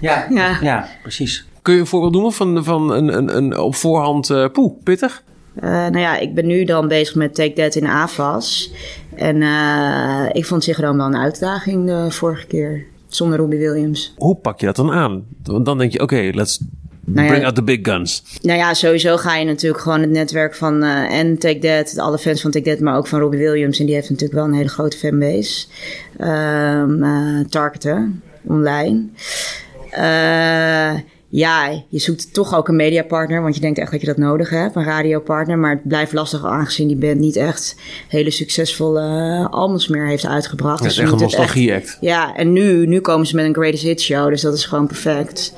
Ja, 0.00 0.26
Ja. 0.34 0.58
ja. 0.62 0.88
precies. 1.02 1.46
Kun 1.62 1.74
je 1.74 1.80
een 1.80 1.86
voorbeeld 1.86 2.12
noemen 2.12 2.32
van, 2.32 2.64
van 2.64 2.92
een, 2.92 3.16
een, 3.16 3.36
een 3.36 3.58
op 3.58 3.74
voorhand 3.74 4.30
eh 4.30 4.44
poeh, 4.52 4.72
pittig? 4.82 5.22
Eh, 5.54 5.70
nou 5.70 5.98
ja, 5.98 6.18
ik 6.18 6.34
ben 6.34 6.46
nu 6.46 6.64
dan 6.64 6.88
bezig 6.88 7.14
met 7.14 7.34
Take 7.34 7.52
That 7.52 7.74
in 7.74 7.86
AFAS. 7.86 8.70
En 9.16 9.42
eh, 9.42 10.24
ik 10.32 10.44
vond 10.46 10.64
zich 10.64 10.80
dan 10.80 10.96
wel 10.96 11.06
een 11.06 11.16
uitdaging 11.16 11.86
de 11.86 12.06
vorige 12.10 12.46
keer. 12.46 12.84
Zonder 13.08 13.38
Robbie 13.38 13.58
Williams. 13.58 14.14
Hoe 14.16 14.34
pak 14.36 14.60
je 14.60 14.66
dat 14.66 14.76
dan 14.76 14.92
aan? 14.92 15.24
Want 15.42 15.64
dan 15.64 15.78
denk 15.78 15.92
je, 15.92 16.00
oké, 16.02 16.30
let's 16.34 16.60
Nou 17.12 17.26
ja, 17.26 17.32
bring 17.32 17.44
out 17.44 17.54
the 17.54 17.62
big 17.62 17.78
guns. 17.82 18.22
Nou 18.42 18.58
ja, 18.58 18.74
sowieso 18.74 19.16
ga 19.16 19.36
je 19.36 19.44
natuurlijk 19.44 19.82
gewoon 19.82 20.00
het 20.00 20.10
netwerk 20.10 20.54
van 20.54 20.82
eh, 20.82 21.18
en 21.18 21.38
Take 21.38 21.58
That, 21.58 21.98
alle 21.98 22.18
fans 22.18 22.40
van 22.40 22.50
Take 22.50 22.70
That, 22.70 22.80
maar 22.80 22.96
ook 22.96 23.06
van 23.06 23.20
Robbie 23.20 23.40
Williams. 23.40 23.78
En 23.78 23.86
die 23.86 23.94
heeft 23.94 24.10
natuurlijk 24.10 24.38
wel 24.38 24.48
een 24.48 24.54
hele 24.54 24.68
grote 24.68 24.96
fanbase. 24.96 25.66
Ehm 26.16 27.02
eh, 27.02 27.44
targeten 27.48 28.22
online. 28.42 29.06
Eh, 29.90 30.94
ja, 31.30 31.84
je 31.88 31.98
zoekt 31.98 32.34
toch 32.34 32.54
ook 32.54 32.68
een 32.68 32.76
mediapartner, 32.76 33.42
want 33.42 33.54
je 33.54 33.60
denkt 33.60 33.78
echt 33.78 33.90
dat 33.90 34.00
je 34.00 34.06
dat 34.06 34.16
nodig 34.16 34.50
hebt, 34.50 34.76
een 34.76 34.84
radiopartner. 34.84 35.58
Maar 35.58 35.70
het 35.70 35.88
blijft 35.88 36.12
lastig 36.12 36.44
aangezien 36.44 36.88
die 36.88 36.96
band 36.96 37.18
niet 37.18 37.36
echt 37.36 37.76
hele 38.08 38.30
succesvolle 38.30 39.02
albums 39.50 39.88
meer 39.88 40.06
heeft 40.06 40.26
uitgebracht. 40.26 40.78
Dat 40.78 40.90
is 40.90 40.94
ze 40.94 41.02
echt 41.02 41.12
een 41.12 41.18
nostalgie-act. 41.18 41.98
ja, 42.00 42.36
en 42.36 42.52
nu, 42.52 42.86
nu 42.86 43.00
komen 43.00 43.26
ze 43.26 43.36
met 43.36 43.44
een 43.44 43.54
Greatest 43.54 43.82
Hits 43.82 44.04
show, 44.04 44.28
dus 44.28 44.40
dat 44.40 44.54
is 44.54 44.64
gewoon 44.64 44.86
perfect. 44.86 45.54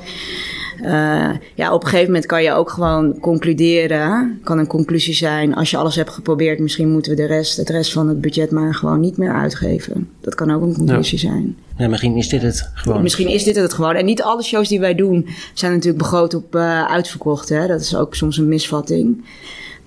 Eh, 0.83 1.31
ja, 1.55 1.75
op 1.75 1.83
een 1.83 1.89
gegeven 1.89 2.07
moment 2.07 2.27
kan 2.27 2.43
je 2.43 2.53
ook 2.53 2.71
gewoon 2.71 3.19
concluderen. 3.21 4.41
Kan 4.45 4.59
een 4.59 4.67
conclusie 4.67 5.15
zijn, 5.15 5.55
als 5.55 5.71
je 5.71 5.77
alles 5.77 5.97
hebt 5.97 6.11
geprobeerd, 6.11 6.59
misschien 6.59 6.89
moeten 6.91 7.11
we 7.11 7.17
de 7.17 7.27
rest, 7.27 7.57
het 7.57 7.69
rest 7.69 7.93
van 7.93 8.09
het 8.09 8.21
budget 8.21 8.51
maar 8.51 8.75
gewoon 8.75 9.01
niet 9.01 9.17
meer 9.17 9.33
uitgeven. 9.33 10.09
Dat 10.21 10.35
kan 10.35 10.51
ook 10.51 10.63
een 10.63 10.75
conclusie 10.75 11.19
zijn. 11.19 11.57
Ja, 11.77 11.89
misschien 11.89 12.17
is 12.17 12.29
dit 12.29 12.43
het 12.43 12.71
gewoon. 12.75 13.03
Misschien 13.03 13.29
is 13.29 13.45
dit 13.45 13.57
het 13.57 13.73
gewoon. 13.73 13.95
En 13.95 14.05
niet 14.05 14.23
alle 14.23 14.43
shows 14.43 14.69
die 14.69 14.81
wij 14.81 14.95
doen 14.95 15.27
zijn 15.55 15.73
natuurlijk 15.73 16.03
begroot 16.03 16.35
op 16.35 16.55
eh, 16.55 16.85
uitverkocht. 16.85 17.49
Hè? 17.49 17.67
Dat 17.67 17.81
is 17.81 17.97
ook 17.97 18.15
soms 18.15 18.39
een 18.39 18.49
misvatting. 18.49 19.25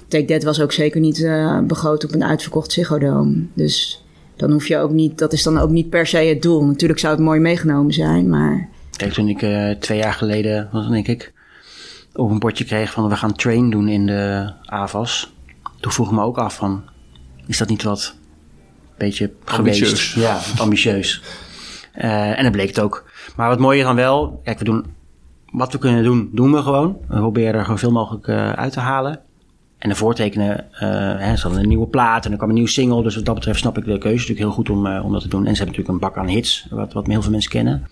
Take 0.08 0.26
That 0.26 0.44
was 0.44 0.62
ook 0.62 0.72
zeker 0.72 1.00
niet 1.00 1.24
eh, 1.24 1.60
begroot 1.60 2.04
op 2.04 2.14
een 2.14 2.24
uitverkocht 2.24 2.72
Ziggo 2.72 2.98
Dome. 2.98 3.46
Dus 3.54 4.04
dan 4.36 4.52
hoef 4.52 4.68
je 4.68 4.78
ook 4.78 4.92
niet, 4.92 5.18
dat 5.18 5.34
is 5.34 5.44
dan 5.44 5.58
ook 5.58 5.70
niet 5.70 5.90
per 5.90 6.08
se 6.08 6.18
het 6.18 6.42
doel. 6.42 6.66
Natuurlijk 6.66 7.00
zou 7.00 7.14
het 7.14 7.24
mooi 7.24 7.40
meegenomen 7.40 7.94
zijn, 7.94 8.30
maar 8.30 8.70
Kijk, 8.98 9.14
toen 9.14 9.28
ik 9.30 9.42
eh, 9.42 9.70
twee 9.70 9.98
jaar 9.98 10.14
geleden, 10.14 10.70
was 10.72 10.90
denk 10.90 11.08
ik, 11.08 11.34
op 12.14 12.30
een 12.30 12.40
bordje 12.40 12.66
kreeg 12.66 12.92
van 12.92 13.10
we 13.10 13.16
gaan 13.16 13.34
train 13.34 13.70
doen 13.70 13.88
in 13.88 14.06
de 14.06 14.54
AVAS. 14.66 15.34
Toen 15.80 15.92
vroeg 15.92 16.08
ik 16.08 16.14
me 16.14 16.22
ook 16.22 16.38
af 16.38 16.56
van, 16.56 16.84
is 17.48 17.58
dat 17.58 17.70
niet 17.70 17.84
wat 17.84 18.16
beetje 18.98 19.32
Ambitieus. 19.46 19.90
geweest? 19.90 20.16
Ja, 20.16 20.62
ambitieus. 20.62 21.22
Eh, 21.92 22.38
en 22.38 22.44
dat 22.44 22.52
bleek 22.52 22.68
het 22.68 22.80
ook. 22.80 23.06
Maar 23.36 23.50
wat 23.50 23.60
mooier 23.60 23.84
dan 23.84 23.96
wel, 23.96 24.42
kijk, 24.44 24.60
we 24.60 24.66
doen 24.66 24.86
wat 25.52 25.72
we 25.72 25.78
kunnen 25.78 26.04
doen, 26.04 26.30
doen 26.32 26.52
we 26.52 26.62
gewoon. 26.62 26.98
We 27.08 27.18
proberen 27.18 27.54
er 27.54 27.64
gewoon 27.64 27.80
veel 27.80 27.92
mogelijk 27.92 28.28
eh, 28.28 28.52
uit 28.52 28.74
te 28.74 28.80
halen. 28.80 29.20
En 29.78 29.90
de 29.90 29.96
voortekenen, 29.96 30.72
eh 30.72 31.18
hè, 31.18 31.36
ze 31.36 31.42
hadden 31.42 31.62
een 31.62 31.68
nieuwe 31.68 31.88
plaat 31.88 32.26
en 32.26 32.32
er 32.32 32.38
kwam 32.38 32.50
een 32.50 32.56
nieuwe 32.56 32.70
single. 32.70 33.04
Dus 33.04 33.16
wat 33.16 33.26
dat 33.26 33.36
betreft 33.36 33.60
snap 33.60 33.78
ik 33.78 33.86
de 33.86 33.98
keuze 33.98 34.18
natuurlijk 34.18 34.40
heel 34.40 34.52
goed 34.52 34.70
om, 34.70 34.98
om 34.98 35.12
dat 35.12 35.22
te 35.22 35.28
doen. 35.28 35.46
En 35.46 35.56
ze 35.56 35.64
hebben 35.64 35.78
natuurlijk 35.78 35.90
een 35.90 36.10
bak 36.10 36.18
aan 36.18 36.28
hits, 36.28 36.68
wat, 36.70 36.94
wat 36.94 37.08
heel 37.08 37.22
veel 37.22 37.32
mensen 37.32 37.52
kennen. 37.52 37.88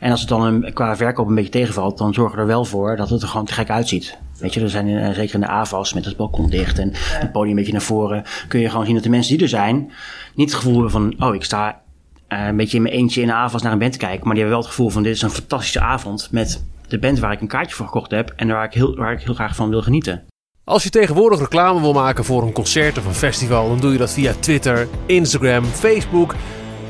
En 0.00 0.10
als 0.10 0.20
het 0.20 0.28
dan 0.28 0.42
een, 0.42 0.72
qua 0.72 0.96
verkoop 0.96 1.28
een 1.28 1.34
beetje 1.34 1.50
tegenvalt, 1.50 1.98
dan 1.98 2.14
zorgen 2.14 2.34
we 2.34 2.40
er 2.40 2.46
wel 2.46 2.64
voor 2.64 2.96
dat 2.96 3.10
het 3.10 3.22
er 3.22 3.28
gewoon 3.28 3.46
te 3.46 3.52
gek 3.52 3.70
uitziet. 3.70 4.18
Weet 4.38 4.54
je, 4.54 4.60
er 4.60 4.70
zijn 4.70 4.88
eh, 4.88 5.14
zeker 5.14 5.34
in 5.34 5.40
de 5.40 5.46
AVAS 5.46 5.92
met 5.92 6.04
het 6.04 6.16
balkon 6.16 6.50
dicht 6.50 6.78
en 6.78 6.90
het 6.94 7.32
podium 7.32 7.50
een 7.50 7.56
beetje 7.56 7.72
naar 7.72 7.82
voren, 7.82 8.24
kun 8.48 8.60
je 8.60 8.70
gewoon 8.70 8.84
zien 8.84 8.94
dat 8.94 9.02
de 9.02 9.10
mensen 9.10 9.32
die 9.32 9.42
er 9.42 9.48
zijn, 9.48 9.92
niet 10.34 10.50
het 10.50 10.58
gevoel 10.58 10.74
hebben 10.74 10.90
van, 10.90 11.14
oh, 11.18 11.34
ik 11.34 11.44
sta 11.44 11.80
eh, 12.26 12.46
een 12.46 12.56
beetje 12.56 12.76
in 12.76 12.82
mijn 12.82 12.94
eentje 12.94 13.20
in 13.20 13.26
de 13.26 13.32
AVAS 13.32 13.62
naar 13.62 13.72
een 13.72 13.78
band 13.78 13.92
te 13.92 13.98
kijken, 13.98 14.24
maar 14.24 14.34
die 14.34 14.42
hebben 14.42 14.58
wel 14.58 14.66
het 14.68 14.76
gevoel 14.76 14.90
van, 14.90 15.02
dit 15.02 15.14
is 15.14 15.22
een 15.22 15.30
fantastische 15.30 15.80
avond 15.80 16.28
met 16.30 16.64
de 16.88 16.98
band 16.98 17.18
waar 17.18 17.32
ik 17.32 17.40
een 17.40 17.48
kaartje 17.48 17.76
voor 17.76 17.86
gekocht 17.86 18.10
heb 18.10 18.32
en 18.36 18.48
waar 18.48 18.64
ik 18.64 18.72
heel, 18.72 18.96
waar 18.96 19.12
ik 19.12 19.20
heel 19.20 19.34
graag 19.34 19.54
van 19.54 19.70
wil 19.70 19.82
genieten. 19.82 20.22
Als 20.64 20.82
je 20.82 20.90
tegenwoordig 20.90 21.38
reclame 21.38 21.80
wil 21.80 21.92
maken 21.92 22.24
voor 22.24 22.42
een 22.42 22.52
concert 22.52 22.98
of 22.98 23.06
een 23.06 23.14
festival, 23.14 23.68
dan 23.68 23.80
doe 23.80 23.92
je 23.92 23.98
dat 23.98 24.12
via 24.12 24.32
Twitter, 24.40 24.88
Instagram, 25.06 25.64
Facebook, 25.64 26.34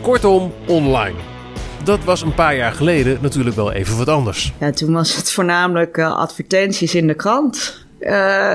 kortom 0.01 0.53
online. 0.66 1.14
Dat 1.85 2.05
was 2.05 2.23
een 2.23 2.35
paar 2.35 2.57
jaar 2.57 2.73
geleden 2.73 3.19
natuurlijk 3.21 3.57
wel 3.57 3.73
even 3.73 3.97
wat 3.97 4.09
anders. 4.09 4.53
Ja, 4.59 4.71
toen 4.71 4.93
was 4.93 5.16
het 5.16 5.33
voornamelijk 5.33 5.97
eh, 5.97 6.16
advertenties 6.16 6.95
in 6.95 7.07
de 7.07 7.14
krant. 7.14 7.85
Eh, 8.01 8.55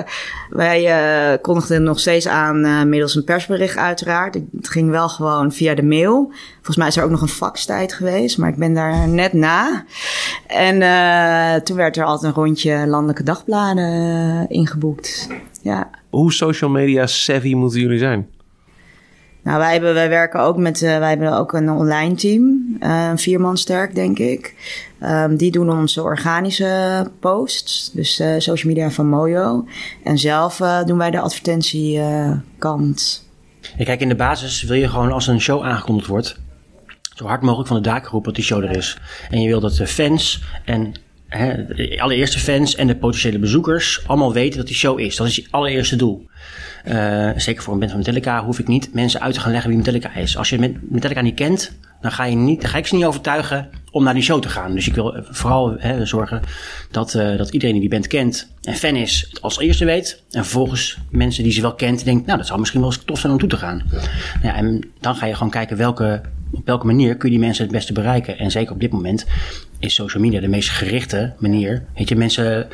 wij 0.49 0.85
eh, 0.85 1.41
kondigden 1.41 1.75
het 1.75 1.85
nog 1.85 1.99
steeds 1.99 2.27
aan 2.27 2.63
eh, 2.65 2.83
middels 2.83 3.15
een 3.15 3.23
persbericht 3.23 3.77
uiteraard. 3.77 4.33
Het 4.33 4.69
ging 4.69 4.89
wel 4.89 5.09
gewoon 5.09 5.51
via 5.51 5.75
de 5.75 5.83
mail. 5.83 6.31
Volgens 6.55 6.77
mij 6.77 6.87
is 6.87 6.97
er 6.97 7.03
ook 7.03 7.09
nog 7.09 7.21
een 7.21 7.27
faxtijd 7.27 7.93
geweest, 7.93 8.37
maar 8.37 8.49
ik 8.49 8.55
ben 8.55 8.73
daar 8.73 9.07
net 9.07 9.33
na. 9.33 9.85
En 10.47 10.81
eh, 10.81 11.61
toen 11.61 11.77
werd 11.77 11.97
er 11.97 12.05
altijd 12.05 12.35
een 12.35 12.43
rondje 12.43 12.87
landelijke 12.87 13.23
dagbladen 13.23 14.49
ingeboekt. 14.49 15.27
Ja. 15.61 15.89
Hoe 16.09 16.33
social 16.33 16.69
media 16.69 17.07
savvy 17.07 17.53
moeten 17.53 17.79
jullie 17.79 17.99
zijn? 17.99 18.27
Nou, 19.45 19.59
wij, 19.59 19.71
hebben, 19.71 19.93
wij 19.93 20.09
werken 20.09 20.39
ook 20.39 20.57
met, 20.57 20.81
eh, 20.81 20.97
wij 20.97 21.09
hebben 21.09 21.37
ook 21.37 21.53
een 21.53 21.69
online 21.69 22.15
team, 22.15 22.75
eh, 22.79 23.07
een 23.09 23.17
vierman 23.17 23.57
sterk, 23.57 23.95
denk 23.95 24.19
ik. 24.19 24.55
Ehm, 24.99 25.35
die 25.35 25.51
doen 25.51 25.69
onze 25.69 26.01
organische 26.01 27.07
posts, 27.19 27.91
dus 27.93 28.19
eh, 28.19 28.33
social 28.37 28.73
media 28.73 28.91
van 28.91 29.07
Mojo. 29.07 29.67
En 30.03 30.17
zelf 30.17 30.61
doen 30.85 30.97
wij 30.97 31.11
de 31.11 31.19
advertentiekant. 31.19 33.27
Kijk, 33.77 34.01
in 34.01 34.09
de 34.09 34.15
basis 34.15 34.63
wil 34.63 34.77
je 34.77 34.89
gewoon 34.89 35.11
als 35.11 35.27
een 35.27 35.41
show 35.41 35.63
aangekondigd 35.63 36.07
wordt, 36.07 36.39
zo 37.15 37.25
hard 37.25 37.41
mogelijk 37.41 37.67
van 37.67 37.77
de 37.77 37.83
daken 37.89 38.11
roepen 38.11 38.33
dat 38.33 38.35
die 38.35 38.49
show 38.49 38.63
er 38.63 38.77
is. 38.77 38.97
En 39.29 39.41
je 39.41 39.47
wil 39.47 39.59
dat 39.59 39.75
de 39.75 39.87
fans 39.87 40.43
en 40.65 40.93
hè, 41.27 41.65
de 41.65 42.01
allereerste 42.01 42.39
fans 42.39 42.75
en 42.75 42.87
de 42.87 42.95
potentiële 42.95 43.39
bezoekers 43.39 44.03
allemaal 44.07 44.33
weten 44.33 44.57
dat 44.57 44.67
die 44.67 44.75
show 44.75 44.99
is. 44.99 45.15
Dat 45.15 45.27
is 45.27 45.35
je 45.35 45.47
allereerste 45.49 45.95
doel. 45.95 46.27
Eh, 46.85 47.29
zeker 47.35 47.63
voor 47.63 47.73
een 47.73 47.79
band 47.79 47.91
van 47.91 47.99
Metallica 47.99 48.43
hoef 48.43 48.59
ik 48.59 48.67
niet 48.67 48.93
mensen 48.93 49.21
uit 49.21 49.33
te 49.33 49.39
gaan 49.39 49.51
leggen 49.51 49.69
wie 49.69 49.77
Metallica 49.79 50.13
is. 50.15 50.37
Als 50.37 50.49
je 50.49 50.59
met- 50.59 50.91
Metallica 50.91 51.21
niet 51.21 51.35
kent, 51.35 51.77
dan 52.01 52.11
ga, 52.11 52.23
je 52.25 52.35
niet, 52.35 52.61
dan 52.61 52.69
ga 52.69 52.77
ik 52.77 52.87
ze 52.87 52.95
niet 52.95 53.05
overtuigen 53.05 53.69
om 53.91 54.03
naar 54.03 54.13
die 54.13 54.23
show 54.23 54.41
te 54.41 54.49
gaan. 54.49 54.73
Dus 54.73 54.87
ik 54.87 54.95
wil 54.95 55.15
eh, 55.15 55.21
vooral 55.29 55.75
hè, 55.77 56.05
zorgen 56.05 56.41
dat, 56.91 57.13
eh, 57.13 57.37
dat 57.37 57.49
iedereen 57.49 57.73
die 57.73 57.81
die 57.81 57.89
band 57.99 58.07
kent 58.07 58.47
en 58.61 58.73
fan 58.75 58.95
is, 58.95 59.25
het 59.29 59.41
als 59.41 59.59
eerste 59.59 59.85
weet. 59.85 60.23
En 60.31 60.43
vervolgens 60.43 60.97
mensen 61.09 61.43
die 61.43 61.51
ze 61.51 61.61
wel 61.61 61.75
kent, 61.75 62.03
denken, 62.05 62.25
nou 62.25 62.37
dat 62.37 62.47
zou 62.47 62.59
misschien 62.59 62.81
wel 62.81 62.89
eens 62.91 63.03
tof 63.05 63.19
zijn 63.19 63.33
om 63.33 63.39
toe 63.39 63.49
te 63.49 63.57
gaan. 63.57 63.83
Ja, 64.43 64.55
en 64.55 64.83
dan 64.99 65.15
ga 65.15 65.25
je 65.25 65.33
gewoon 65.33 65.49
kijken 65.49 65.77
welke, 65.77 66.21
op 66.51 66.65
welke 66.65 66.85
manier 66.85 67.15
kun 67.17 67.29
je 67.29 67.35
die 67.35 67.45
mensen 67.45 67.63
het 67.63 67.73
beste 67.73 67.93
bereiken. 67.93 68.37
En 68.37 68.51
zeker 68.51 68.73
op 68.73 68.79
dit 68.79 68.91
moment 68.91 69.25
is 69.79 69.93
social 69.93 70.23
media 70.23 70.39
de 70.39 70.47
meest 70.47 70.69
gerichte 70.69 71.33
manier. 71.39 71.85
Weet 71.95 72.09
je, 72.09 72.15
mensen 72.15 72.67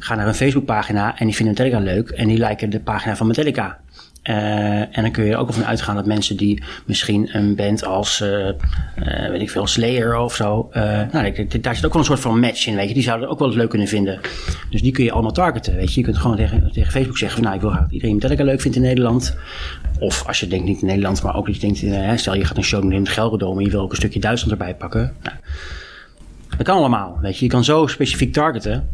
gaan 0.00 0.16
naar 0.16 0.26
een 0.26 0.34
Facebookpagina 0.34 1.18
en 1.18 1.26
die 1.26 1.34
vinden 1.34 1.54
Metallica 1.54 1.92
leuk 1.92 2.08
en 2.08 2.28
die 2.28 2.38
liken 2.38 2.70
de 2.70 2.80
pagina 2.80 3.16
van 3.16 3.26
Metallica. 3.26 3.78
Eh, 4.22 4.80
en 4.80 5.02
dan 5.02 5.10
kun 5.10 5.24
je 5.24 5.32
er 5.32 5.38
ook 5.38 5.46
al 5.46 5.52
van 5.52 5.64
uitgaan 5.64 5.94
dat 5.94 6.06
mensen 6.06 6.36
die 6.36 6.62
misschien 6.84 7.36
een 7.36 7.54
band 7.54 7.84
als, 7.84 8.20
eh, 8.20 8.48
eh, 8.48 8.54
weet 9.30 9.40
ik 9.40 9.50
veel, 9.50 9.66
Slayer 9.66 10.18
of 10.18 10.34
zo, 10.34 10.70
nou, 11.12 11.48
daar 11.60 11.74
zit 11.74 11.86
ook 11.86 11.92
wel 11.92 12.00
een 12.00 12.04
soort 12.04 12.20
van 12.20 12.40
match 12.40 12.66
in, 12.66 12.74
weet 12.74 12.88
je. 12.88 12.94
Die 12.94 13.02
zouden 13.02 13.24
het 13.24 13.32
ook 13.32 13.38
wel 13.38 13.48
eens 13.48 13.56
leuk 13.56 13.68
kunnen 13.68 13.88
vinden. 13.88 14.20
Dus 14.70 14.82
die 14.82 14.92
kun 14.92 15.04
je 15.04 15.12
allemaal 15.12 15.32
targeten, 15.32 15.74
weet 15.74 15.92
je. 15.92 16.00
Je 16.00 16.06
kunt 16.06 16.18
gewoon 16.18 16.36
tegen, 16.36 16.70
tegen 16.72 16.92
Facebook 16.92 17.18
zeggen 17.18 17.36
van, 17.36 17.44
nou, 17.44 17.56
ik 17.56 17.62
wil 17.62 17.70
graag 17.70 17.82
dat 17.82 17.92
iedereen 17.92 18.14
Metallica 18.14 18.44
leuk 18.44 18.60
vindt 18.60 18.76
in 18.76 18.82
Nederland. 18.82 19.36
Of 19.98 20.26
als 20.26 20.40
je 20.40 20.46
denkt 20.46 20.64
niet 20.64 20.80
in 20.80 20.86
Nederland, 20.86 21.22
maar 21.22 21.36
ook 21.36 21.46
dat 21.46 21.60
je 21.60 21.60
denkt, 21.60 22.20
stel 22.20 22.34
je 22.34 22.44
gaat 22.44 22.56
een 22.56 22.62
show 22.62 22.82
doen 22.82 22.92
in 22.92 23.00
het 23.00 23.08
Gelredome 23.08 23.58
en 23.58 23.64
je 23.64 23.70
wil 23.70 23.80
ook 23.80 23.90
een 23.90 23.96
stukje 23.96 24.20
Duitsland 24.20 24.52
erbij 24.52 24.74
pakken. 24.74 25.12
Nou, 25.22 25.36
dat 26.56 26.66
kan 26.66 26.76
allemaal, 26.76 27.18
weet 27.22 27.38
je. 27.38 27.44
Je 27.44 27.50
kan 27.50 27.64
zo 27.64 27.86
specifiek 27.86 28.32
targeten. 28.32 28.88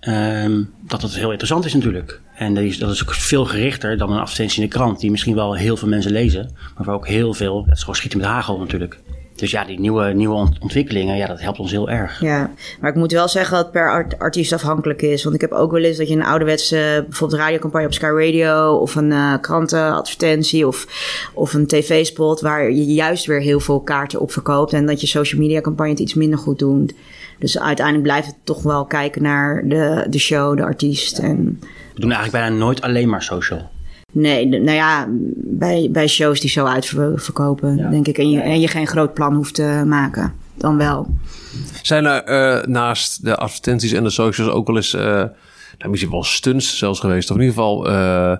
Ehm, 0.00 0.62
dat 0.80 1.02
het 1.02 1.14
heel 1.14 1.28
interessant 1.28 1.64
is 1.64 1.74
natuurlijk. 1.74 2.20
En 2.34 2.54
dat 2.54 2.64
is, 2.64 2.78
dat 2.78 2.90
is 2.90 3.02
ook 3.02 3.14
veel 3.14 3.44
gerichter 3.44 3.98
dan 3.98 4.12
een 4.12 4.20
advertentie 4.20 4.62
in 4.62 4.68
de 4.68 4.74
krant, 4.74 5.00
die 5.00 5.10
misschien 5.10 5.34
wel 5.34 5.56
heel 5.56 5.76
veel 5.76 5.88
mensen 5.88 6.12
lezen, 6.12 6.50
maar 6.76 6.86
waar 6.86 6.94
ook 6.94 7.08
heel 7.08 7.34
veel, 7.34 7.64
het 7.64 7.74
is 7.74 7.80
gewoon 7.80 7.94
schieten 7.94 8.18
met 8.18 8.28
hagel 8.28 8.58
natuurlijk. 8.58 8.98
Dus 9.40 9.50
ja, 9.50 9.64
die 9.64 9.80
nieuwe, 9.80 10.12
nieuwe 10.12 10.34
ont- 10.34 10.58
ontwikkelingen, 10.58 11.16
ja, 11.16 11.26
dat 11.26 11.40
helpt 11.40 11.58
ons 11.58 11.70
heel 11.70 11.90
erg. 11.90 12.20
Ja, 12.20 12.50
maar 12.80 12.90
ik 12.90 12.96
moet 12.96 13.12
wel 13.12 13.28
zeggen 13.28 13.54
dat 13.56 13.62
het 13.62 13.72
per 13.72 13.90
art- 13.90 14.18
artiest 14.18 14.52
afhankelijk 14.52 15.02
is. 15.02 15.22
Want 15.22 15.34
ik 15.34 15.40
heb 15.40 15.52
ook 15.52 15.70
wel 15.72 15.82
eens 15.82 15.96
dat 15.96 16.08
je 16.08 16.14
een 16.14 16.24
ouderwetse, 16.24 17.04
bijvoorbeeld 17.08 17.40
radiocampagne 17.40 17.86
op 17.86 17.92
Sky 17.92 18.06
Radio... 18.06 18.76
of 18.76 18.94
een 18.94 19.12
eh, 19.12 19.34
krantenadvertentie 19.40 20.66
of, 20.66 20.86
of 21.34 21.54
een 21.54 21.66
tv-spot... 21.66 22.40
waar 22.40 22.70
je 22.70 22.84
juist 22.84 23.26
weer 23.26 23.40
heel 23.40 23.60
veel 23.60 23.80
kaarten 23.80 24.20
op 24.20 24.32
verkoopt... 24.32 24.72
en 24.72 24.86
dat 24.86 25.00
je 25.00 25.06
social 25.06 25.40
media 25.40 25.60
campagne 25.60 25.92
het 25.92 26.00
iets 26.00 26.14
minder 26.14 26.38
goed 26.38 26.58
doet. 26.58 26.92
Dus 27.40 27.58
uiteindelijk 27.58 28.06
blijft 28.06 28.26
het 28.26 28.36
toch 28.44 28.62
wel 28.62 28.84
kijken 28.84 29.22
naar 29.22 29.62
de, 29.68 30.06
de 30.10 30.18
show, 30.18 30.56
de 30.56 30.62
artiest. 30.62 31.18
En 31.18 31.58
We 31.94 32.00
doen 32.00 32.12
eigenlijk 32.12 32.44
bijna 32.44 32.56
nooit 32.64 32.82
alleen 32.82 33.08
maar 33.08 33.22
social. 33.22 33.70
nee, 34.12 34.48
de- 34.48 34.58
nou 34.58 34.76
ja, 34.76 35.06
bij, 35.36 35.88
bij 35.92 36.06
shows 36.06 36.40
die 36.40 36.50
zo 36.50 36.64
uitverkopen, 36.64 37.76
Ja. 37.76 37.90
denk 37.90 38.06
ik... 38.06 38.18
En 38.18 38.30
je, 38.30 38.40
en 38.40 38.60
je 38.60 38.68
geen 38.68 38.86
groot 38.86 39.14
plan 39.14 39.34
hoeft 39.34 39.54
te 39.54 39.82
maken, 39.86 40.32
dan 40.54 40.76
wel. 40.76 41.06
Zijn 41.82 42.04
er 42.04 42.22
eh, 42.24 42.66
naast 42.66 43.24
de 43.24 43.36
advertenties 43.36 43.92
en 43.92 44.02
de 44.02 44.10
socials 44.10 44.50
ook 44.50 44.66
wel 44.66 44.76
eens 44.76 44.94
eh, 44.94 45.02
nou, 45.78 45.90
misschien 45.90 46.10
wel 46.10 46.24
stunts 46.24 46.78
zelfs 46.78 47.00
geweest. 47.00 47.30
Of 47.30 47.36
in 47.36 47.42
ieder 47.42 47.56
geval 47.56 47.90
uh, 47.90 48.36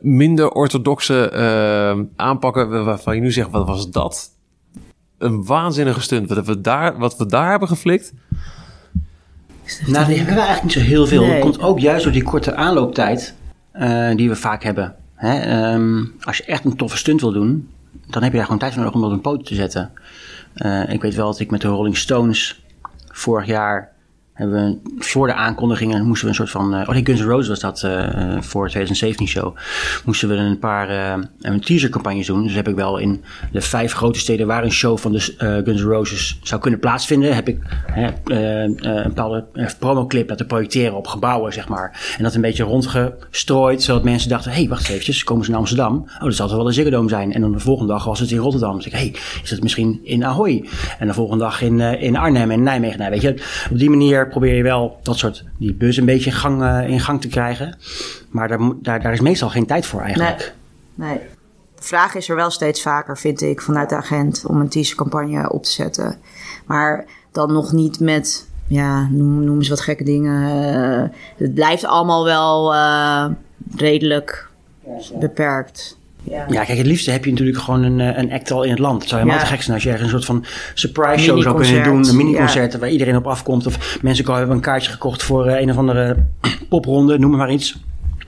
minder 0.00 0.50
orthodoxe 0.50 1.30
uh, 1.34 2.04
aanpakken 2.16 2.84
waarvan 2.84 3.14
je 3.14 3.20
nu 3.20 3.32
zegt, 3.32 3.50
wat 3.50 3.66
was 3.66 3.90
dat? 3.90 4.30
Een 5.22 5.44
waanzinnige 5.44 6.00
stunt. 6.00 6.28
Wat 6.28 6.46
we 6.46 6.60
daar, 6.60 6.98
wat 6.98 7.16
we 7.16 7.26
daar 7.26 7.50
hebben 7.50 7.68
geflikt. 7.68 8.12
Nou, 9.86 10.06
die 10.06 10.16
hebben 10.16 10.34
we 10.34 10.40
eigenlijk 10.40 10.62
niet 10.62 10.72
zo 10.72 10.80
heel 10.80 11.06
veel. 11.06 11.20
Nee. 11.20 11.30
Dat 11.30 11.40
komt 11.40 11.60
ook 11.60 11.78
juist 11.78 12.04
door 12.04 12.12
die 12.12 12.22
korte 12.22 12.54
aanlooptijd 12.54 13.34
die 14.16 14.28
we 14.28 14.36
vaak 14.36 14.62
hebben. 14.62 14.94
Hè? 15.14 15.72
Um, 15.74 16.14
als 16.20 16.36
je 16.36 16.44
echt 16.44 16.64
een 16.64 16.76
toffe 16.76 16.96
stunt 16.96 17.20
wil 17.20 17.32
doen, 17.32 17.68
dan 18.06 18.22
heb 18.22 18.30
je 18.30 18.36
daar 18.36 18.46
gewoon 18.46 18.60
tijd 18.60 18.72
voor 18.72 18.82
nodig 18.82 18.96
om 18.96 19.02
dat 19.02 19.10
op 19.10 19.16
een 19.16 19.22
poot 19.22 19.46
te 19.46 19.54
zetten. 19.54 19.90
Uh, 20.56 20.92
ik 20.92 21.02
weet 21.02 21.14
wel 21.14 21.26
dat 21.26 21.40
ik 21.40 21.50
met 21.50 21.60
de 21.60 21.68
Rolling 21.68 21.96
Stones 21.96 22.64
vorig 23.06 23.46
jaar 23.46 23.91
hebben 24.32 24.80
we 24.82 25.04
voor 25.04 25.26
de 25.26 25.34
aankondigingen 25.34 26.06
moesten 26.06 26.24
we 26.24 26.30
een 26.30 26.36
soort 26.36 26.50
van. 26.50 26.74
Uh, 26.74 26.80
oh 26.80 26.88
nee, 26.88 27.04
Guns 27.04 27.20
N' 27.20 27.24
Roses 27.24 27.48
was 27.48 27.60
dat 27.60 27.82
uh, 27.84 28.40
voor 28.40 28.68
2017 28.68 29.28
show. 29.28 29.56
Moesten 30.04 30.28
we 30.28 30.34
een 30.34 30.58
paar 30.58 30.90
uh, 30.90 31.24
een 31.40 31.60
teasercampagnes 31.60 32.26
doen. 32.26 32.42
Dus 32.42 32.54
heb 32.54 32.68
ik 32.68 32.74
wel 32.74 32.98
in 32.98 33.24
de 33.52 33.60
vijf 33.60 33.92
grote 33.92 34.18
steden 34.18 34.46
waar 34.46 34.64
een 34.64 34.72
show 34.72 34.98
van 34.98 35.12
de 35.12 35.34
Guns 35.64 35.82
N' 35.82 35.86
Roses 35.86 36.38
zou 36.42 36.60
kunnen 36.60 36.80
plaatsvinden, 36.80 37.34
heb 37.34 37.48
ik 37.48 37.58
een 38.24 38.78
bepaalde 39.02 39.44
promoclip 39.78 40.28
laten 40.28 40.46
projecteren 40.46 40.96
op 40.96 41.06
gebouwen, 41.06 41.52
zeg 41.52 41.68
maar. 41.68 42.14
En 42.16 42.24
dat 42.24 42.34
een 42.34 42.40
beetje 42.40 42.64
rondgestrooid, 42.64 43.82
zodat 43.82 44.04
mensen 44.04 44.28
dachten: 44.28 44.50
hé, 44.50 44.58
hey, 44.58 44.68
wacht 44.68 44.88
even, 44.88 45.24
komen 45.24 45.44
ze 45.44 45.50
naar 45.50 45.60
Amsterdam? 45.60 46.04
Oh, 46.14 46.24
dat 46.24 46.34
zal 46.34 46.48
toch 46.48 46.56
wel 46.56 46.66
een 46.66 46.72
Ziggo 46.72 47.08
zijn. 47.08 47.32
En 47.32 47.40
dan 47.40 47.52
de 47.52 47.58
volgende 47.58 47.92
dag 47.92 48.04
was 48.04 48.20
het 48.20 48.30
in 48.30 48.38
Rotterdam. 48.38 48.76
Dus 48.76 48.86
ik, 48.86 48.92
hé, 48.92 48.98
hey, 48.98 49.14
is 49.42 49.50
het 49.50 49.62
misschien 49.62 50.00
in 50.02 50.24
Ahoy? 50.24 50.68
En 50.98 51.06
de 51.06 51.14
volgende 51.14 51.44
dag 51.44 51.62
in, 51.62 51.80
in 51.80 52.16
Arnhem 52.16 52.50
en 52.50 52.62
Nijmegen. 52.62 52.98
Nou, 52.98 53.10
weet 53.10 53.22
je, 53.22 53.34
op 53.70 53.78
die 53.78 53.90
manier 53.90 54.28
probeer 54.32 54.54
je 54.54 54.62
wel 54.62 54.98
dat 55.02 55.16
soort, 55.16 55.44
die 55.58 55.74
bus 55.74 55.96
een 55.96 56.04
beetje 56.04 56.30
in 56.30 56.36
gang, 56.36 56.62
uh, 56.62 56.88
in 56.88 57.00
gang 57.00 57.20
te 57.20 57.28
krijgen. 57.28 57.78
Maar 58.30 58.48
daar, 58.48 58.58
daar, 58.82 59.02
daar 59.02 59.12
is 59.12 59.20
meestal 59.20 59.48
geen 59.48 59.66
tijd 59.66 59.86
voor 59.86 60.00
eigenlijk. 60.00 60.54
Nee, 60.94 61.08
nee. 61.08 61.18
De 61.74 61.88
vraag 61.88 62.14
is 62.14 62.28
er 62.28 62.36
wel 62.36 62.50
steeds 62.50 62.82
vaker, 62.82 63.18
vind 63.18 63.40
ik, 63.40 63.60
vanuit 63.60 63.88
de 63.88 63.96
agent 63.96 64.44
om 64.46 64.60
een 64.60 64.68
teasercampagne 64.68 65.52
op 65.52 65.64
te 65.64 65.70
zetten. 65.70 66.18
Maar 66.66 67.04
dan 67.32 67.52
nog 67.52 67.72
niet 67.72 68.00
met, 68.00 68.48
ja, 68.66 69.08
noem, 69.10 69.44
noem 69.44 69.56
eens 69.56 69.68
wat 69.68 69.80
gekke 69.80 70.04
dingen. 70.04 70.42
Uh, 70.42 71.08
het 71.36 71.54
blijft 71.54 71.84
allemaal 71.84 72.24
wel 72.24 72.74
uh, 72.74 73.26
redelijk 73.76 74.48
beperkt. 75.18 75.98
Ja. 76.24 76.44
ja, 76.48 76.64
kijk, 76.64 76.78
het 76.78 76.86
liefste 76.86 77.10
heb 77.10 77.24
je 77.24 77.30
natuurlijk 77.30 77.58
gewoon 77.58 77.82
een, 77.82 78.00
eh, 78.00 78.18
een 78.18 78.32
act 78.32 78.50
al 78.50 78.62
in 78.62 78.70
het 78.70 78.78
land. 78.78 79.00
Het 79.00 79.08
zou 79.08 79.20
helemaal 79.20 79.42
ja. 79.42 79.48
te 79.48 79.54
gek 79.54 79.62
zijn 79.62 79.74
als 79.74 79.84
je 79.84 79.90
ergens 79.90 80.12
een 80.12 80.22
soort 80.22 80.24
van 80.24 80.44
surprise 80.74 81.24
show 81.24 81.42
zou 81.42 81.56
kunnen 81.60 81.84
doen. 81.84 82.08
Een 82.08 82.16
mini-concert 82.16 82.72
ja. 82.72 82.78
waar 82.78 82.90
iedereen 82.90 83.16
op 83.16 83.26
afkomt. 83.26 83.66
Of 83.66 83.98
mensen 84.02 84.34
hebben 84.34 84.56
een 84.56 84.62
kaartje 84.62 84.90
gekocht 84.90 85.22
voor 85.22 85.46
uh, 85.46 85.60
een 85.60 85.70
of 85.70 85.76
andere 85.76 86.16
popronde, 86.68 87.18
noem 87.18 87.36
maar 87.36 87.52
iets. 87.52 87.80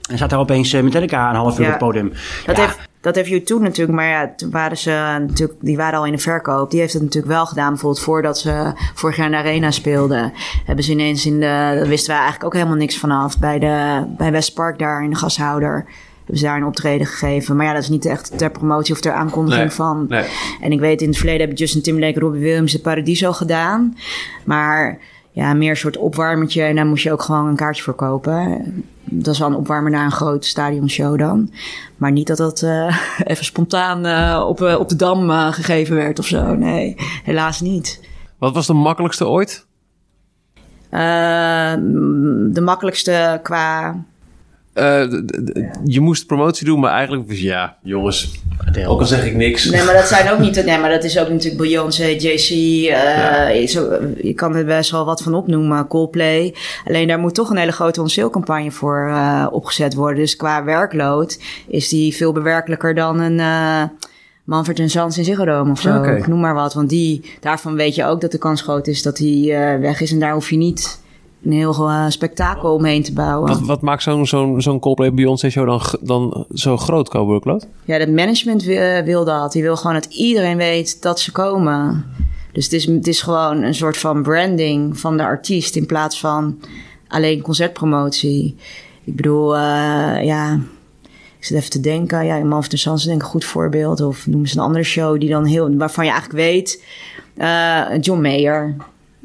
En 0.09 0.17
staat 0.17 0.29
daar 0.29 0.39
opeens 0.39 0.73
uh, 0.73 0.81
Metallica 0.81 1.29
een 1.29 1.35
half 1.35 1.59
uur 1.59 1.65
op 1.65 1.71
het 1.71 1.79
podium. 1.79 2.11
Dat, 2.45 2.57
heeft, 2.57 2.77
dat 3.01 3.15
heeft 3.15 3.29
YouTube 3.29 3.63
natuurlijk, 3.63 3.97
maar 3.97 4.07
ja, 4.07 4.33
toen 4.35 4.51
waren 4.51 4.77
ze 4.77 4.89
natuurlijk, 5.19 5.59
die 5.61 5.77
waren 5.77 5.99
al 5.99 6.05
in 6.05 6.11
de 6.11 6.17
verkoop. 6.17 6.71
Die 6.71 6.79
heeft 6.79 6.93
het 6.93 7.01
natuurlijk 7.01 7.33
wel 7.33 7.45
gedaan, 7.45 7.69
bijvoorbeeld 7.69 8.03
voordat 8.03 8.39
ze 8.39 8.73
vorig 8.93 9.15
jaar 9.15 9.25
in 9.25 9.31
de 9.31 9.37
Arena 9.37 9.71
speelden. 9.71 10.33
Hebben 10.65 10.83
ze 10.83 10.91
ineens 10.91 11.25
in 11.25 11.39
de, 11.39 11.45
daar 11.45 11.87
wisten 11.87 12.09
wij 12.09 12.21
eigenlijk 12.21 12.45
ook 12.45 12.53
helemaal 12.53 12.77
niks 12.77 12.97
vanaf, 12.97 13.39
bij, 13.39 13.59
de, 13.59 14.05
bij 14.17 14.31
Westpark 14.31 14.79
daar 14.79 15.03
in 15.03 15.09
de 15.09 15.15
gashouder 15.15 15.85
hebben 16.25 16.37
ze 16.37 16.43
daar 16.43 16.57
een 16.57 16.65
optreden 16.65 17.07
gegeven. 17.07 17.55
Maar 17.55 17.65
ja, 17.65 17.73
dat 17.73 17.81
is 17.81 17.89
niet 17.89 18.05
echt 18.05 18.37
ter 18.37 18.51
promotie 18.51 18.93
of 18.93 19.01
ter 19.01 19.13
aankondiging 19.13 19.65
nee, 19.65 19.75
van. 19.75 20.05
Nee. 20.09 20.25
En 20.61 20.71
ik 20.71 20.79
weet, 20.79 21.01
in 21.01 21.07
het 21.07 21.17
verleden 21.17 21.39
hebben 21.39 21.57
Justin 21.57 21.81
Timberlake, 21.81 22.19
Robbie 22.19 22.41
Williams 22.41 22.71
de 22.71 22.79
Paradiso 22.79 23.31
gedaan. 23.31 23.97
Maar 24.43 24.99
ja, 25.31 25.53
meer 25.53 25.69
een 25.69 25.77
soort 25.77 25.97
opwarmertje. 25.97 26.61
En 26.61 26.75
daar 26.75 26.85
moest 26.85 27.03
je 27.03 27.11
ook 27.11 27.21
gewoon 27.21 27.47
een 27.47 27.55
kaartje 27.55 27.83
voor 27.83 27.93
kopen. 27.93 28.63
Dat 29.03 29.33
is 29.33 29.39
wel 29.39 29.47
een 29.47 29.55
opwarmer 29.55 29.91
naar 29.91 30.05
een 30.05 30.11
groot 30.11 30.45
stadionshow 30.45 31.17
dan. 31.19 31.51
Maar 31.97 32.11
niet 32.11 32.27
dat 32.27 32.37
dat 32.37 32.61
uh, 32.61 32.97
even 33.23 33.45
spontaan 33.45 34.05
uh, 34.05 34.45
op, 34.47 34.61
uh, 34.61 34.79
op 34.79 34.89
de 34.89 34.95
Dam 34.95 35.29
gegeven 35.29 35.95
werd 35.95 36.19
of 36.19 36.25
zo. 36.25 36.55
Nee, 36.55 36.95
helaas 37.23 37.61
niet. 37.61 38.01
Wat 38.37 38.53
was 38.53 38.67
de 38.67 38.73
makkelijkste 38.73 39.27
ooit? 39.27 39.65
de 40.89 42.61
makkelijkste 42.61 43.39
qua 43.43 43.95
uh, 44.75 45.11
je 45.83 45.99
moest 45.99 46.25
promotie 46.25 46.65
doen, 46.65 46.79
maar 46.79 46.91
eigenlijk 46.91 47.27
was 47.27 47.39
ja, 47.39 47.77
jongens, 47.83 48.41
ook 48.87 48.99
al 48.99 49.05
zeg 49.05 49.25
ik 49.25 49.35
niks. 49.35 49.65
Nee, 49.69 49.83
maar 49.83 49.93
dat 49.93 50.07
zijn 50.07 50.31
ook 50.31 50.39
niet. 50.39 50.65
Nee, 50.65 50.79
maar 50.79 50.89
dat 50.89 51.03
is 51.03 51.19
ook 51.19 51.29
natuurlijk 51.29 51.61
Beyoncé, 51.61 52.05
JC. 52.05 52.49
Uh, 52.49 52.87
ja. 52.87 53.67
zo, 53.67 53.97
je 54.21 54.33
kan 54.33 54.55
er 54.55 54.65
best 54.65 54.91
wel 54.91 55.05
wat 55.05 55.21
van 55.21 55.33
opnoemen, 55.33 55.87
Coldplay. 55.87 56.55
Alleen 56.87 57.07
daar 57.07 57.19
moet 57.19 57.35
toch 57.35 57.49
een 57.49 57.57
hele 57.57 57.71
grote 57.71 58.01
on 58.01 58.71
voor 58.71 59.07
uh, 59.09 59.47
opgezet 59.51 59.93
worden. 59.93 60.19
Dus 60.19 60.35
qua 60.35 60.63
werkload 60.63 61.39
is 61.67 61.89
die 61.89 62.15
veel 62.15 62.31
bewerkelijker 62.31 62.95
dan 62.95 63.19
een. 63.19 63.39
Uh, 63.39 63.83
Manfred 64.43 64.91
Sans 64.91 65.17
in 65.17 65.23
Ziggo 65.23 65.45
Dome 65.45 65.71
of 65.71 65.79
zo. 65.79 65.97
Okay. 65.97 66.23
Noem 66.27 66.39
maar 66.39 66.53
wat. 66.53 66.73
Want 66.73 66.89
die, 66.89 67.37
daarvan 67.39 67.75
weet 67.75 67.95
je 67.95 68.05
ook 68.05 68.21
dat 68.21 68.31
de 68.31 68.37
kans 68.37 68.61
groot 68.61 68.87
is 68.87 69.01
dat 69.01 69.17
hij 69.17 69.27
uh, 69.27 69.79
weg 69.79 70.01
is. 70.01 70.11
En 70.11 70.19
daar 70.19 70.33
hoef 70.33 70.49
je 70.49 70.57
niet 70.57 70.99
een 71.45 71.51
heel 71.51 71.89
uh, 71.89 72.05
spektakel 72.09 72.73
omheen 72.73 73.03
te 73.03 73.13
bouwen. 73.13 73.49
Wat, 73.49 73.61
wat 73.61 73.81
maakt 73.81 74.03
zo'n 74.03 74.27
zo'n 74.27 74.61
zo'n 74.61 74.79
Coldplay 74.79 75.13
Beyoncé 75.13 75.49
show 75.49 75.67
dan, 75.67 75.81
dan 76.01 76.45
zo 76.53 76.77
groot, 76.77 77.09
Coburg 77.09 77.63
Ja, 77.85 77.97
het 77.97 78.11
management 78.11 78.63
wil, 78.63 79.03
wil 79.03 79.25
dat. 79.25 79.51
Die 79.51 79.61
wil 79.61 79.77
gewoon 79.77 79.93
dat 79.93 80.05
iedereen 80.05 80.57
weet 80.57 81.01
dat 81.01 81.19
ze 81.19 81.31
komen. 81.31 82.05
Dus 82.51 82.63
het 82.63 82.73
is, 82.73 82.85
het 82.85 83.07
is 83.07 83.21
gewoon 83.21 83.63
een 83.63 83.75
soort 83.75 83.97
van 83.97 84.23
branding 84.23 84.99
van 84.99 85.17
de 85.17 85.23
artiest 85.23 85.75
in 85.75 85.85
plaats 85.85 86.19
van 86.19 86.59
alleen 87.07 87.41
concertpromotie. 87.41 88.55
Ik 89.03 89.15
bedoel, 89.15 89.55
uh, 89.55 90.23
ja, 90.23 90.59
ik 91.37 91.45
zit 91.45 91.57
even 91.57 91.69
te 91.69 91.79
denken. 91.79 92.25
Ja, 92.25 92.43
Man 92.43 92.63
van 92.63 92.77
Sans 92.77 93.01
is 93.01 93.07
denk 93.07 93.19
ik 93.19 93.25
een 93.25 93.31
goed 93.31 93.45
voorbeeld. 93.45 94.01
Of 94.01 94.27
noem 94.27 94.39
eens 94.39 94.55
een 94.55 94.61
andere 94.61 94.83
show 94.83 95.19
die 95.19 95.29
dan 95.29 95.45
heel, 95.45 95.75
waarvan 95.75 96.05
je 96.05 96.11
eigenlijk 96.11 96.39
weet. 96.39 96.83
Uh, 97.37 97.81
John 98.01 98.21
Mayer 98.21 98.75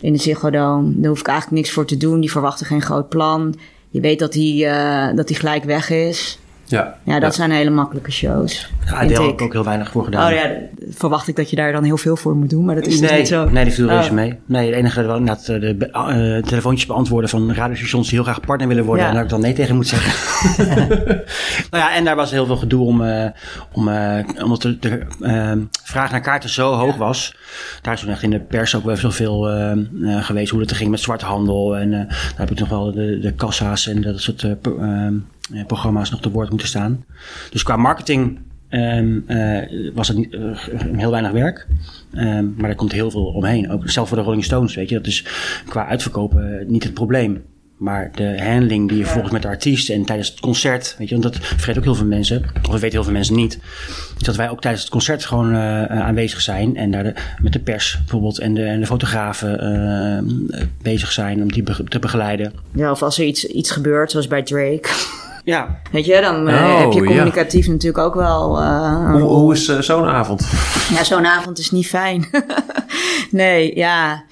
in 0.01 0.13
de 0.13 0.19
Ziggo. 0.19 0.51
Daar 0.51 0.83
hoef 1.09 1.21
ik 1.21 1.27
eigenlijk 1.27 1.63
niks 1.63 1.71
voor 1.71 1.87
te 1.87 1.97
doen. 1.97 2.21
Die 2.21 2.31
verwachten 2.31 2.67
geen 2.67 2.83
groot 2.83 3.09
plan. 3.09 3.55
Je 3.91 4.01
weet 4.01 4.19
dat 4.19 4.35
hij, 4.35 4.53
uh, 4.53 5.17
dat 5.17 5.29
hij 5.29 5.39
gelijk 5.39 5.65
weg 5.65 5.91
is. 5.91 6.39
Ja, 6.71 6.95
ja 7.03 7.21
dat 7.21 7.35
zijn 7.35 7.51
hele 7.51 7.71
makkelijke 7.71 8.11
shows. 8.11 8.71
Ja, 8.85 8.91
daar 8.91 9.01
heb 9.01 9.33
ik 9.33 9.43
ook 9.43 9.53
heel 9.53 9.65
weinig 9.65 9.91
voor 9.91 10.05
gedaan. 10.05 10.33
Oh 10.33 10.39
ja, 10.39 10.53
verwacht 10.91 11.29
ik 11.29 11.37
dat 11.37 11.51
je 11.51 11.57
daar 11.57 11.73
dan 11.73 11.85
heel 11.85 11.97
veel 11.97 12.17
voor 12.17 12.37
moet 12.37 12.51
doen, 12.51 12.65
maar 12.65 12.75
dat 12.75 12.87
is 12.87 13.01
dus 13.01 13.11
niet 13.11 13.29
zo. 13.29 13.49
Nee, 13.49 13.65
die 13.65 13.73
viel 13.73 13.87
oh. 13.87 13.93
reuze 13.93 14.15
mee. 14.15 14.39
Nee, 14.47 14.67
het 14.67 14.77
enige 14.77 15.03
wel 15.03 15.17
inderdaad 15.17 15.47
de, 15.47 15.59
de 15.59 15.89
uh, 15.93 16.43
telefoontjes 16.43 16.87
beantwoorden 16.87 17.31
van 17.31 17.55
radiostations 17.55 18.09
die 18.09 18.15
heel 18.15 18.25
graag 18.25 18.41
partner 18.41 18.69
willen 18.69 18.85
worden. 18.85 19.05
Ja. 19.05 19.09
En 19.09 19.15
daar 19.15 19.25
ik 19.25 19.31
dan 19.31 19.41
nee 19.41 19.53
tegen 19.53 19.77
moet 19.77 19.87
zeggen. 19.87 20.13
nou 21.71 21.85
ja, 21.85 21.95
en 21.95 22.05
daar 22.05 22.17
was 22.17 22.31
heel 22.31 22.47
veel 22.47 22.57
gedoe 22.57 22.87
om, 22.87 23.01
uh, 23.01 23.27
om 23.73 23.89
uh, 23.89 24.19
omdat 24.43 24.63
de, 24.63 24.79
de 24.79 25.07
vraag 25.85 26.11
naar 26.11 26.21
kaarten 26.21 26.51
zo 26.51 26.73
hoog 26.73 26.97
was. 26.97 27.37
Daar 27.83 27.95
is 27.95 28.01
toen 28.01 28.11
echt 28.11 28.23
in 28.23 28.31
de 28.31 28.41
pers 28.41 28.75
ook 28.75 28.85
wel 28.85 28.97
zoveel 28.97 29.49
geweest 30.03 30.51
hoe 30.51 30.61
het 30.61 30.71
er 30.71 30.77
ging 30.77 30.91
met 30.91 31.01
zwarthandel. 31.01 31.77
En 31.77 31.91
daar 31.91 32.35
heb 32.37 32.51
ik 32.51 32.59
nog 32.59 32.69
wel 32.69 32.93
de, 32.93 33.19
de 33.19 33.33
kassa's 33.33 33.87
en 33.87 34.03
dat 34.03 34.21
soort 34.21 34.43
eh, 34.43 34.53
programma's 35.67 36.11
nog 36.11 36.21
te 36.21 36.31
woord 36.31 36.49
moeten 36.49 36.69
staan. 36.69 37.05
Dus 37.51 37.63
qua 37.63 37.77
marketing 37.77 38.39
um, 38.71 39.25
uh, 39.29 39.93
was 39.95 40.09
het 40.09 40.17
niet, 40.17 40.33
uh, 40.33 40.59
heel 40.97 41.11
weinig 41.11 41.33
werk. 41.33 41.67
Um, 42.15 42.55
maar 42.57 42.71
er 42.71 42.77
komt 42.77 42.93
heel 42.93 43.11
veel 43.11 43.25
omheen. 43.25 43.71
Ook 43.71 43.89
zelf 43.89 44.09
voor 44.09 44.17
de 44.17 44.23
Rolling 44.23 44.45
Stones, 44.45 44.75
weet 44.75 44.89
je. 44.89 44.95
Dat 44.95 45.07
is 45.07 45.25
qua 45.69 45.87
uitverkopen 45.87 46.65
niet 46.67 46.85
het 46.85 46.95
probleem. 46.95 47.43
Maar 47.77 48.11
de 48.15 48.43
handling 48.43 48.89
die 48.89 48.99
je 48.99 49.05
volgens 49.05 49.33
met 49.33 49.43
de 49.43 49.49
artiest 49.49 49.91
en 49.91 50.05
tijdens 50.05 50.29
het 50.29 50.41
concert, 50.41 50.95
weet 50.99 51.09
je, 51.09 51.19
want 51.19 51.35
dat 51.35 51.47
vergeet 51.47 51.79
ook 51.79 51.85
heel 51.85 51.95
veel 51.95 52.07
mensen, 52.07 52.43
of 52.43 52.71
dat 52.71 52.81
weten 52.81 52.91
heel 52.91 53.03
veel 53.03 53.13
mensen 53.13 53.35
niet, 53.35 53.59
is 54.19 54.23
dat 54.23 54.37
wij 54.37 54.51
ook 54.51 54.61
tijdens 54.61 54.83
het 54.83 54.93
concert 54.93 55.25
gewoon 55.25 55.57
aanwezig 55.89 56.41
zijn 56.41 56.77
en 56.77 56.91
daar 56.91 57.37
met 57.43 57.53
de 57.53 57.59
pers 57.59 57.99
bijvoorbeeld 57.99 58.39
en 58.39 58.55
de, 58.55 58.65
en 58.65 58.81
de 58.81 58.87
fotografen 58.87 59.65
uh, 60.55 60.61
bezig 60.83 61.13
zijn 61.13 61.43
om 61.43 61.53
die 61.53 61.65
te 61.89 61.99
begeleiden. 61.99 62.53
Ja, 62.73 62.91
of 62.91 63.03
als 63.03 63.19
er 63.19 63.25
iets, 63.25 63.47
iets 63.47 63.71
gebeurt, 63.71 64.11
zoals 64.11 64.27
bij 64.27 64.43
Drake. 64.43 64.89
Ja. 65.51 65.81
Weet 65.93 66.05
je, 66.05 66.21
dan 66.21 66.49
uh, 66.49 66.55
oh, 66.55 66.79
heb 66.79 66.93
je 66.93 67.05
communicatief 67.05 67.67
ja. 67.67 67.73
natuurlijk 67.73 68.05
ook 68.05 68.15
wel. 68.15 68.61
Uh, 68.61 69.11
hoe, 69.11 69.21
hoe, 69.21 69.53
is 69.53 69.69
uh, 69.69 69.81
zo'n 69.81 70.07
avond? 70.07 70.49
Ja, 70.95 71.05
zo'n 71.05 71.27
avond 71.27 71.59
is 71.59 71.71
niet 71.71 71.87
fijn. 71.87 72.27
nee, 73.31 73.77
ja. 73.77 74.25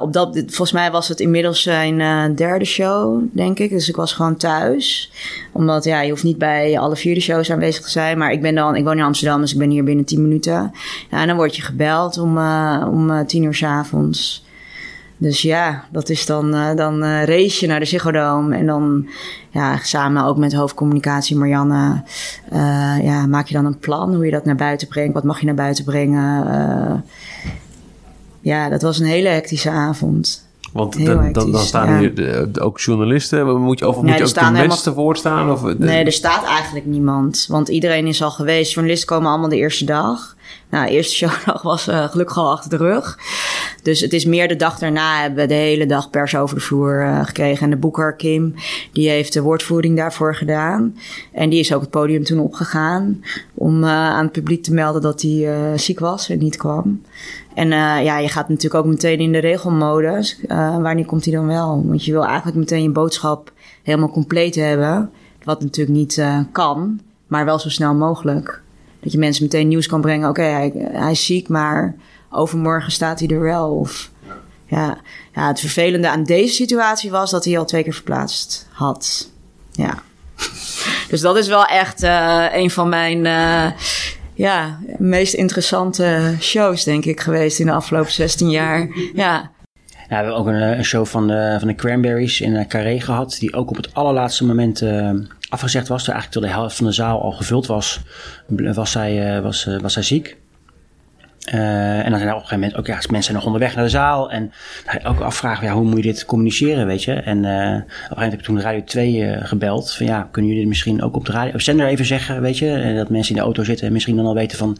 op 0.00 0.12
dat, 0.12 0.34
volgens 0.34 0.72
mij 0.72 0.90
was 0.90 1.08
het 1.08 1.20
inmiddels 1.20 1.62
zijn 1.62 2.34
derde 2.34 2.64
show, 2.64 3.22
denk 3.32 3.58
ik. 3.58 3.70
Dus 3.70 3.88
ik 3.88 3.96
was 3.96 4.12
gewoon 4.12 4.36
thuis. 4.36 5.12
Omdat 5.52 5.84
ja, 5.84 6.00
je 6.00 6.10
hoeft 6.10 6.22
niet 6.22 6.38
bij 6.38 6.78
alle 6.78 6.96
vierde 6.96 7.20
shows 7.20 7.50
aanwezig 7.50 7.82
te 7.82 7.90
zijn. 7.90 8.18
Maar 8.18 8.32
ik 8.32 8.42
ben 8.42 8.54
dan, 8.54 8.76
ik 8.76 8.84
woon 8.84 8.98
in 8.98 9.04
Amsterdam, 9.04 9.40
dus 9.40 9.52
ik 9.52 9.58
ben 9.58 9.70
hier 9.70 9.84
binnen 9.84 10.04
tien 10.04 10.22
minuten. 10.22 10.72
Ja, 11.10 11.20
en 11.20 11.26
dan 11.26 11.36
word 11.36 11.56
je 11.56 11.62
gebeld 11.62 12.18
om, 12.18 12.38
om 12.82 13.26
tien 13.26 13.42
uur 13.42 13.54
s 13.54 13.62
avonds. 13.62 14.46
Dus 15.18 15.42
ja, 15.42 15.84
dat 15.90 16.08
is 16.08 16.26
dan, 16.26 16.54
uh, 16.54 16.74
dan 16.74 17.04
uh, 17.04 17.24
race 17.24 17.60
je 17.60 17.66
naar 17.66 17.80
de 17.80 17.86
Ziggo 17.86 18.10
Dome. 18.10 18.56
En 18.56 18.66
dan 18.66 19.08
ja, 19.50 19.78
samen 19.82 20.24
ook 20.24 20.36
met 20.36 20.54
hoofdcommunicatie 20.54 21.36
Marianne... 21.36 22.02
Uh, 22.52 23.02
ja, 23.02 23.26
maak 23.26 23.46
je 23.46 23.54
dan 23.54 23.64
een 23.64 23.78
plan 23.78 24.14
hoe 24.14 24.24
je 24.24 24.30
dat 24.30 24.44
naar 24.44 24.56
buiten 24.56 24.88
brengt. 24.88 25.14
Wat 25.14 25.24
mag 25.24 25.40
je 25.40 25.46
naar 25.46 25.54
buiten 25.54 25.84
brengen? 25.84 27.04
ja, 28.40 28.68
dat 28.68 28.82
was 28.82 28.98
een 28.98 29.06
hele 29.06 29.28
hectische 29.28 29.70
avond. 29.70 30.46
Want 30.72 31.04
dan, 31.04 31.32
dan, 31.32 31.58
staan 31.58 31.92
ja. 31.92 31.98
hier 31.98 32.48
ook 32.60 32.80
journalisten. 32.80 33.60
Moet 33.60 33.78
je, 33.78 33.88
of 33.88 33.94
Nee, 33.94 34.04
moet 34.04 34.18
je 34.18 34.24
ook 34.24 34.34
de 34.34 34.40
mensen 34.40 34.54
helemaal- 34.54 34.76
te 34.76 34.94
woord 34.94 35.18
staan? 35.18 35.50
Of, 35.50 35.62
Nee, 35.78 36.04
er 36.04 36.12
staat 36.12 36.44
eigenlijk 36.44 36.86
niemand. 36.86 37.46
Want 37.48 37.68
iedereen 37.68 38.06
is 38.06 38.22
al 38.22 38.30
geweest. 38.30 38.72
Journalisten 38.72 39.08
komen 39.08 39.30
allemaal 39.30 39.48
de 39.48 39.56
eerste 39.56 39.84
dag. 39.84 40.36
Nou, 40.70 40.86
de 40.86 40.92
eerste 40.92 41.14
showdag 41.14 41.62
was 41.72 41.88
eh, 41.88 42.08
gelukkig 42.08 42.36
al 42.36 42.50
achter 42.50 42.70
de 42.70 42.76
rug. 42.76 43.18
Dus 43.82 44.00
het 44.00 44.12
is 44.12 44.24
meer 44.24 44.48
de 44.48 44.56
dag 44.56 44.78
daarna 44.78 45.20
hebben 45.20 45.38
we 45.38 45.46
de 45.46 45.54
hele 45.54 45.86
dag 45.86 46.10
pers 46.10 46.36
over 46.36 46.54
de 46.54 46.60
vloer 46.60 47.02
eh, 47.02 47.24
gekregen. 47.24 47.64
En 47.64 47.70
de 47.70 47.76
boeker 47.76 48.16
Kim, 48.16 48.54
die 48.92 49.08
heeft 49.08 49.32
de 49.32 49.42
woordvoering 49.42 49.96
daarvoor 49.96 50.34
gedaan. 50.34 50.96
En 51.32 51.48
die 51.50 51.58
is 51.58 51.74
ook 51.74 51.80
het 51.80 51.90
podium 51.90 52.24
toen 52.24 52.38
opgegaan. 52.38 53.24
Om 53.54 53.84
eh, 53.84 53.90
aan 53.90 54.24
het 54.24 54.32
publiek 54.32 54.62
te 54.62 54.74
melden 54.74 55.02
dat 55.02 55.22
hij 55.22 55.72
ziek 55.76 55.98
was 55.98 56.28
en 56.28 56.38
niet 56.38 56.56
kwam. 56.56 57.02
En 57.54 57.68
ja, 58.04 58.18
je 58.18 58.28
gaat 58.28 58.48
natuurlijk 58.48 58.84
ook 58.84 58.90
meteen 58.90 59.18
in 59.18 59.32
de 59.32 59.38
regelmodus. 59.38 60.40
Wanneer 60.80 61.06
komt 61.06 61.24
hij 61.24 61.34
dan 61.34 61.46
wel? 61.46 61.84
Want 61.86 62.04
je 62.04 62.12
wil 62.12 62.24
eigenlijk 62.24 62.56
meteen 62.56 62.82
je 62.82 62.90
boodschap 62.90 63.52
helemaal 63.82 64.10
compleet 64.10 64.54
hebben. 64.54 65.10
Wat 65.42 65.62
natuurlijk 65.62 65.98
niet 65.98 66.22
kan, 66.52 67.00
maar 67.26 67.44
wel 67.44 67.58
zo 67.58 67.68
snel 67.68 67.94
mogelijk. 67.94 68.62
Dat 69.00 69.12
je 69.12 69.18
mensen 69.18 69.42
meteen 69.42 69.68
nieuws 69.68 69.86
kan 69.86 70.00
brengen. 70.00 70.28
Oké, 70.28 70.42
hij, 70.42 70.72
hij 70.74 71.10
is 71.10 71.26
ziek, 71.26 71.48
maar 71.48 71.94
overmorgen 72.30 72.92
staat 72.92 73.18
hij 73.18 73.28
er 73.28 73.40
wel. 73.40 73.70
Of, 73.70 74.10
ja. 74.66 74.98
ja, 75.34 75.48
het 75.48 75.60
vervelende 75.60 76.08
aan 76.08 76.24
deze 76.24 76.54
situatie 76.54 77.10
was 77.10 77.30
dat 77.30 77.44
hij 77.44 77.58
al 77.58 77.64
twee 77.64 77.82
keer 77.82 77.94
verplaatst 77.94 78.68
had. 78.72 79.30
Ja. 79.72 79.94
Dus 81.08 81.20
dat 81.20 81.36
is 81.36 81.48
wel 81.48 81.64
echt 81.64 82.02
eh, 82.02 82.46
een 82.52 82.70
van 82.70 82.88
mijn 82.88 83.26
eh, 83.26 83.66
ja, 84.34 84.78
meest 84.98 85.34
interessante 85.34 86.34
shows, 86.40 86.84
denk 86.84 87.04
ik, 87.04 87.20
geweest 87.20 87.58
in 87.58 87.66
de 87.66 87.72
afgelopen 87.72 88.12
16 88.12 88.50
jaar. 88.50 88.88
Ja. 89.14 89.50
We 90.08 90.14
hebben 90.14 90.36
ook 90.36 90.46
een, 90.46 90.62
eh, 90.62 90.76
een 90.76 90.84
show 90.84 91.06
van 91.06 91.26
de, 91.26 91.56
van 91.58 91.68
de 91.68 91.74
Cranberries 91.74 92.40
in 92.40 92.66
Carré 92.68 93.00
gehad. 93.00 93.36
Die 93.38 93.54
ook 93.54 93.70
op 93.70 93.76
het 93.76 93.94
allerlaatste 93.94 94.44
moment 94.44 94.82
afgezegd 95.48 95.88
was. 95.88 96.04
Toen 96.04 96.14
eigenlijk 96.14 96.42
tot 96.42 96.52
de 96.52 96.58
helft 96.60 96.76
van 96.76 96.86
de 96.86 96.92
zaal 96.92 97.22
al 97.22 97.32
gevuld 97.32 97.66
was, 97.66 98.00
was 98.48 98.90
zij, 98.90 99.36
eh, 99.36 99.42
was, 99.42 99.66
eh, 99.66 99.80
was 99.80 99.92
zij 99.92 100.02
ziek. 100.02 100.36
Eh, 101.50 102.04
en 102.04 102.10
dan 102.10 102.18
zijn 102.18 102.28
er 102.30 102.34
op 102.34 102.42
een 102.42 102.48
gegeven 102.48 102.58
moment 102.58 102.76
ook 102.76 102.86
ja, 102.86 102.94
mensen 102.94 103.22
zijn 103.22 103.36
nog 103.36 103.44
onderweg 103.44 103.74
naar 103.74 103.84
de 103.84 103.90
zaal. 103.90 104.30
En 104.30 104.52
dan 104.84 105.12
ook 105.12 105.20
afvragen, 105.20 105.66
ja, 105.66 105.72
hoe 105.72 105.84
moet 105.84 105.96
je 105.96 106.02
dit 106.02 106.24
communiceren, 106.24 106.86
weet 106.86 107.04
je? 107.04 107.12
En 107.12 107.38
op 107.38 107.44
een 107.44 107.50
gegeven 107.50 108.08
moment 108.08 108.30
heb 108.30 108.40
ik 108.40 108.46
toen 108.46 108.60
Radio 108.60 108.84
2 108.84 109.24
eh, 109.24 109.46
gebeld. 109.46 109.94
Van 109.94 110.06
ja, 110.06 110.28
kunnen 110.30 110.50
jullie 110.50 110.64
dit 110.64 110.68
misschien 110.68 111.02
ook 111.02 111.16
op 111.16 111.26
de 111.26 111.32
radio, 111.32 111.52
op 111.52 111.60
zender 111.60 111.86
even 111.86 112.04
zeggen, 112.04 112.40
weet 112.40 112.58
je? 112.58 112.92
Dat 112.96 113.08
mensen 113.08 113.34
in 113.34 113.38
de 113.40 113.44
auto 113.44 113.64
zitten 113.64 113.86
en 113.86 113.92
misschien 113.92 114.16
dan 114.16 114.26
al 114.26 114.34
weten 114.34 114.58
van... 114.58 114.78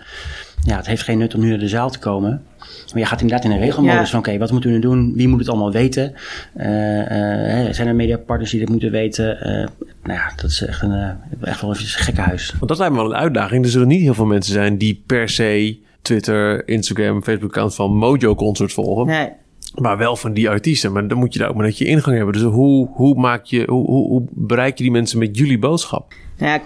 Ja, 0.64 0.76
het 0.76 0.87
heeft 0.87 1.02
geen 1.02 1.18
nut 1.18 1.35
om 1.35 1.40
nu 1.40 1.48
naar 1.48 1.59
de 1.59 1.68
zaal 1.68 1.90
te 1.90 1.98
komen. 1.98 2.42
Maar 2.92 2.98
je 3.02 3.06
gaat 3.06 3.20
inderdaad 3.20 3.44
in 3.44 3.50
een 3.50 3.58
regelmodus 3.58 3.98
Ja. 3.98 4.06
van... 4.06 4.18
Oké, 4.18 4.38
wat 4.38 4.50
moeten 4.50 4.70
we 4.70 4.76
nu 4.76 4.82
doen? 4.82 5.12
Wie 5.14 5.28
moet 5.28 5.38
het 5.38 5.48
allemaal 5.48 5.72
weten? 5.72 6.14
Eh, 6.54 7.00
eh, 7.00 7.66
hè, 7.66 7.72
zijn 7.72 7.88
er 7.88 7.94
mediapartners 7.94 8.50
die 8.50 8.60
dit 8.60 8.68
moeten 8.68 8.90
weten? 8.90 9.40
Eh, 9.40 9.52
nou 10.02 10.18
ja, 10.18 10.32
dat 10.36 10.50
is 10.50 10.62
echt, 10.66 10.82
een, 10.82 10.92
eh, 10.92 11.48
echt 11.48 11.60
wel 11.60 11.70
even 11.72 11.82
een 11.84 11.88
gekke 11.90 12.20
huis. 12.20 12.54
Want 12.58 12.68
dat 12.68 12.78
lijkt 12.78 12.94
me 12.94 13.00
wel 13.00 13.10
een 13.10 13.16
uitdaging. 13.16 13.64
Er 13.64 13.70
zullen 13.70 13.88
niet 13.88 14.00
heel 14.02 14.14
veel 14.14 14.26
mensen 14.26 14.52
zijn 14.52 14.78
die 14.78 15.02
per 15.06 15.28
se 15.28 15.78
Twitter, 16.02 16.68
Instagram, 16.68 17.22
Facebook-account 17.22 17.74
van 17.74 17.96
Mojo 17.96 18.34
Concert 18.34 18.72
volgen. 18.72 19.06
Nee. 19.06 19.28
Maar 19.74 19.98
wel 19.98 20.16
van 20.16 20.32
die 20.32 20.48
artiesten. 20.48 20.92
Maar 20.92 21.08
dan 21.08 21.18
moet 21.18 21.32
je 21.32 21.38
daar 21.38 21.48
ook 21.48 21.54
maar 21.54 21.64
net 21.64 21.78
je 21.78 21.84
ingang 21.84 22.16
hebben. 22.16 22.34
Dus 22.34 22.42
hoe, 22.42 22.88
hoe, 22.92 23.14
maak 23.14 23.44
je, 23.44 23.62
hoe, 23.66 23.86
hoe, 23.86 24.08
hoe 24.08 24.22
bereik 24.30 24.76
je 24.78 24.82
die 24.82 24.92
mensen 24.92 25.18
met 25.18 25.36
jullie 25.38 25.58
boodschap? 25.58 26.12
Nou 26.38 26.52
ja, 26.52 26.60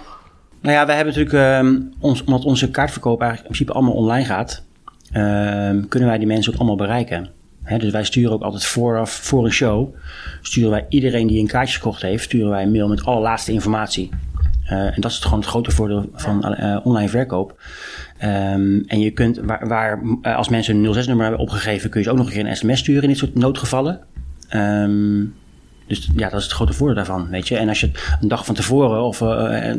Nou 0.61 0.75
ja, 0.75 0.87
we 0.87 0.93
hebben 0.93 1.15
natuurlijk, 1.15 1.45
ehm, 1.45 1.81
ons, 2.01 2.25
omdat 2.25 2.45
onze 2.45 2.71
kaartverkoop 2.71 3.21
eigenlijk 3.21 3.51
in 3.51 3.57
principe 3.57 3.79
allemaal 3.79 4.03
online 4.05 4.25
gaat, 4.25 4.65
kunnen 5.89 6.09
wij 6.09 6.19
die 6.19 6.27
mensen 6.27 6.53
ook 6.53 6.59
allemaal 6.59 6.77
bereiken. 6.77 7.29
Dus 7.79 7.91
wij 7.91 8.05
sturen 8.05 8.33
ook 8.33 8.43
altijd 8.43 8.65
vooraf, 8.65 9.11
voor 9.11 9.45
een 9.45 9.53
show, 9.53 9.95
sturen 10.43 10.71
wij 10.71 10.87
iedereen 10.89 11.27
die 11.27 11.41
een 11.41 11.47
kaartje 11.47 11.75
gekocht 11.75 12.03
heeft, 12.03 12.25
sturen 12.25 12.51
wij 12.51 12.63
een 12.63 12.73
mail 12.73 12.89
met 12.89 13.05
alle 13.05 13.21
laatste 13.21 13.53
informatie. 13.53 14.11
Eh, 14.65 14.79
en 14.79 15.01
dat 15.01 15.11
is 15.11 15.17
het 15.17 15.25
gewoon 15.25 15.41
het 15.41 15.49
grote 15.49 15.71
voordeel 15.71 16.11
van 16.15 16.55
eh, 16.55 16.87
online 16.87 17.09
verkoop. 17.09 17.61
Ehm, 18.19 18.79
en 18.87 19.01
je 19.01 19.11
kunt, 19.11 19.41
waar, 19.43 19.69
waar 19.69 20.03
eh, 20.23 20.37
als 20.37 20.49
mensen 20.49 20.77
een 20.77 20.95
06-nummer 20.95 21.25
hebben 21.25 21.41
opgegeven, 21.41 21.91
kun 21.91 22.01
je 22.01 22.07
ze 22.07 22.13
ook 22.13 22.19
nog 22.19 22.27
een 22.27 22.33
keer 22.33 22.47
een 22.47 22.57
sms 22.57 22.79
sturen 22.79 23.03
in 23.03 23.09
dit 23.09 23.19
soort 23.19 23.35
noodgevallen. 23.35 24.01
Ehm, 24.49 25.25
dus 25.87 26.11
ja, 26.17 26.29
dat 26.29 26.39
is 26.39 26.45
het 26.45 26.55
grote 26.55 26.73
voordeel 26.73 26.97
daarvan, 26.97 27.29
weet 27.29 27.49
je. 27.49 27.57
En 27.57 27.69
als 27.69 27.81
je 27.81 27.87
het 27.87 28.17
een 28.21 28.29
dag 28.29 28.45
van 28.45 28.55
tevoren, 28.55 29.03
of, 29.03 29.19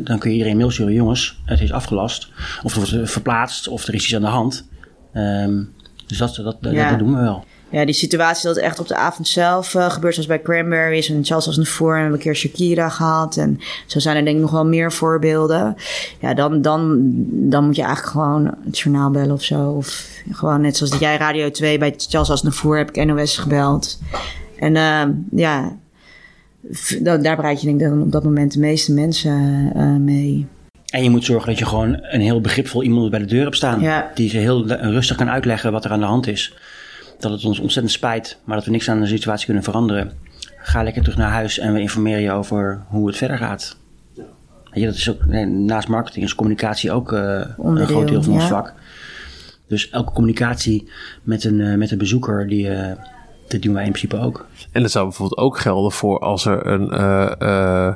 dan 0.00 0.18
kun 0.18 0.30
je 0.30 0.36
iedereen 0.36 0.52
een 0.52 0.58
mail 0.58 0.70
sturen, 0.70 0.92
jongens, 0.92 1.40
het 1.44 1.60
is 1.60 1.72
afgelast. 1.72 2.28
Of 2.62 2.74
het 2.74 2.90
wordt 2.90 3.10
verplaatst, 3.10 3.68
of 3.68 3.86
er 3.86 3.94
is 3.94 4.04
iets 4.04 4.14
aan 4.14 4.20
de 4.20 4.26
hand. 4.26 4.68
Ehm, 5.14 5.62
dus 6.06 6.18
dat, 6.18 6.34
dat, 6.34 6.56
dat, 6.60 6.72
Ja. 6.72 6.90
dat 6.90 6.98
doen 6.98 7.14
we 7.14 7.20
wel. 7.20 7.44
Ja, 7.70 7.84
die 7.84 7.94
situatie 7.94 8.46
dat 8.46 8.56
het 8.56 8.64
echt 8.64 8.78
op 8.78 8.88
de 8.88 8.96
avond 8.96 9.28
zelf 9.28 9.74
eh, 9.74 9.90
gebeurt, 9.90 10.14
zoals 10.14 10.28
bij 10.28 10.42
Cranberries 10.42 11.08
en 11.10 11.24
Charles 11.24 11.46
als 11.46 11.68
voor 11.68 11.88
en 11.90 11.94
we 11.96 12.00
hebben 12.00 12.18
een 12.18 12.24
keer 12.24 12.36
Shakira 12.36 12.88
gehad. 12.88 13.36
En 13.36 13.58
zo 13.86 13.98
zijn 13.98 14.16
er 14.16 14.24
denk 14.24 14.36
ik 14.36 14.42
nog 14.42 14.50
wel 14.50 14.66
meer 14.66 14.92
voorbeelden. 14.92 15.76
Ja, 16.20 16.34
dan, 16.34 16.62
dan, 16.62 16.98
dan 17.26 17.64
moet 17.64 17.76
je 17.76 17.82
eigenlijk 17.82 18.12
gewoon 18.12 18.54
het 18.64 18.78
journaal 18.78 19.10
bellen 19.10 19.34
of 19.34 19.42
zo. 19.42 19.70
Of 19.70 20.08
gewoon 20.30 20.60
net 20.60 20.76
zoals 20.76 20.92
dat 20.92 21.00
jij 21.00 21.16
Radio 21.16 21.50
2 21.50 21.78
bij 21.78 21.94
Charles 21.96 22.30
als 22.30 22.42
voor 22.44 22.76
heb 22.76 22.90
ik 22.90 23.04
NOS 23.06 23.38
gebeld. 23.38 23.98
En 24.58 24.76
eh, 24.76 25.02
ja, 25.30 25.76
da- 27.00 27.16
daar 27.16 27.36
bereik 27.36 27.58
je 27.58 27.66
denk 27.66 27.80
ik 27.80 27.88
dan 27.88 28.02
op 28.02 28.12
dat 28.12 28.24
moment 28.24 28.52
de 28.52 28.58
meeste 28.58 28.92
mensen 28.92 29.70
eh, 29.74 29.86
mee. 29.96 30.46
En 30.94 31.02
je 31.02 31.10
moet 31.10 31.24
zorgen 31.24 31.48
dat 31.48 31.58
je 31.58 31.66
gewoon 31.66 31.98
een 32.00 32.20
heel 32.20 32.40
begripvol 32.40 32.82
iemand 32.82 33.10
bij 33.10 33.18
de 33.18 33.24
deur 33.24 33.42
hebt 33.42 33.56
staan. 33.56 33.80
Ja. 33.80 34.10
Die 34.14 34.28
ze 34.28 34.38
heel 34.38 34.66
rustig 34.66 35.16
kan 35.16 35.30
uitleggen 35.30 35.72
wat 35.72 35.84
er 35.84 35.90
aan 35.90 36.00
de 36.00 36.06
hand 36.06 36.26
is. 36.26 36.54
Dat 37.18 37.30
het 37.30 37.44
ons 37.44 37.58
ontzettend 37.58 37.94
spijt, 37.94 38.38
maar 38.44 38.56
dat 38.56 38.64
we 38.64 38.70
niks 38.70 38.88
aan 38.88 39.00
de 39.00 39.06
situatie 39.06 39.44
kunnen 39.44 39.62
veranderen. 39.62 40.12
Ga 40.58 40.82
lekker 40.82 41.02
terug 41.02 41.18
naar 41.18 41.30
huis 41.30 41.58
en 41.58 41.72
we 41.72 41.80
informeren 41.80 42.22
je 42.22 42.32
over 42.32 42.82
hoe 42.88 43.06
het 43.06 43.16
verder 43.16 43.38
gaat. 43.38 43.76
Je, 44.72 44.84
dat 44.84 44.94
is 44.94 45.10
ook, 45.10 45.24
nee, 45.24 45.46
naast 45.46 45.88
marketing 45.88 46.24
is 46.24 46.34
communicatie 46.34 46.92
ook 46.92 47.12
eh, 47.12 47.40
een 47.58 47.86
groot 47.86 48.08
deel 48.08 48.22
van 48.22 48.32
ons 48.32 48.42
ja. 48.42 48.48
vak. 48.48 48.74
Dus 49.66 49.90
elke 49.90 50.12
communicatie 50.12 50.88
met 51.22 51.44
een, 51.44 51.60
eh, 51.60 51.74
met 51.74 51.90
een 51.90 51.98
bezoeker, 51.98 52.48
die, 52.48 52.70
eh, 52.70 52.92
dat 53.48 53.62
doen 53.62 53.74
wij 53.74 53.84
in 53.84 53.90
principe 53.92 54.20
ook. 54.24 54.46
En 54.72 54.82
dat 54.82 54.90
zou 54.90 55.04
bijvoorbeeld 55.04 55.40
ook 55.40 55.58
gelden 55.58 55.92
voor 55.92 56.18
als 56.18 56.46
er 56.46 56.66
een, 56.66 56.90
eh, 56.90 57.86
eh, 57.88 57.94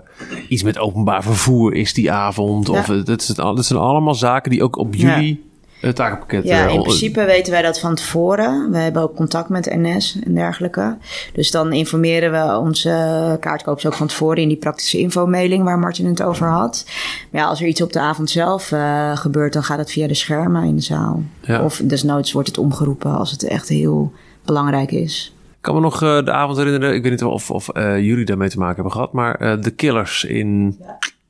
iets 0.49 0.63
met 0.63 0.79
openbaar 0.79 1.23
vervoer 1.23 1.75
is 1.75 1.95
die 1.95 2.13
avond. 2.13 2.67
Ja. 2.67 2.73
Of, 2.79 2.87
dat, 2.87 3.21
is 3.21 3.29
het, 3.29 3.41
al- 3.41 3.55
dat 3.55 3.65
zijn 3.65 3.79
allemaal 3.79 4.15
zaken 4.15 4.51
die 4.51 4.63
ook 4.63 4.77
op 4.77 4.95
Ja. 4.95 5.15
jullie 5.15 5.47
eh, 5.81 5.91
takenpakket... 5.91 6.45
Ja, 6.45 6.67
in 6.67 6.83
principe 6.83 7.25
weten 7.25 7.53
wij 7.53 7.63
dat 7.63 7.81
van 7.81 7.95
tevoren. 7.95 8.71
We 8.71 8.79
hebben 8.79 9.03
ook 9.03 9.17
contact 9.17 9.49
met 9.49 9.65
NS 9.77 10.19
en 10.25 10.35
dergelijke. 10.35 10.97
Dus 11.33 11.51
dan 11.51 11.73
informeren 11.73 12.33
we 12.33 12.59
onze 12.59 13.37
kaartkoopers 13.41 13.87
ook 13.87 13.95
van 13.95 14.07
tevoren 14.07 14.43
in 14.43 14.49
die 14.49 14.57
praktische 14.57 14.99
infomailing 14.99 15.65
waar 15.65 15.79
Martin 15.79 16.07
het 16.07 16.23
over 16.23 16.47
had. 16.49 16.85
Maar 17.31 17.43
ja, 17.43 17.49
als 17.49 17.61
er 17.61 17.67
iets 17.67 17.83
op 17.83 17.93
de 17.93 18.01
avond 18.01 18.31
zelf 18.31 18.73
eh, 18.73 19.17
gebeurt, 19.17 19.53
dan 19.53 19.63
gaat 19.65 19.79
het 19.79 19.91
via 19.93 20.07
de 20.07 20.15
schermen 20.15 20.65
in 20.65 20.77
de 20.77 20.83
zaal. 20.83 21.23
Ja. 21.41 21.65
Of 21.65 21.81
desnoods 21.85 22.33
wordt 22.33 22.49
het 22.49 22.59
omgeroepen 22.59 23.17
als 23.17 23.31
het 23.31 23.43
echt 23.43 23.69
heel 23.69 24.13
belangrijk 24.45 24.91
is. 24.93 25.33
Ik 25.59 25.65
kan 25.65 25.75
me 25.75 25.81
nog 25.81 26.03
eh, 26.03 26.25
de 26.25 26.33
avond 26.33 26.57
herinneren, 26.59 26.95
ik 26.95 27.03
weet 27.03 27.11
niet 27.11 27.23
of, 27.25 27.51
of 27.51 27.69
eh, 27.69 27.99
jullie 28.01 28.25
daarmee 28.25 28.49
te 28.49 28.59
maken 28.59 28.75
hebben 28.75 28.93
gehad, 28.93 29.13
maar 29.13 29.35
eh, 29.35 29.61
de 29.63 29.71
Killers 29.71 30.25
in... 30.25 30.79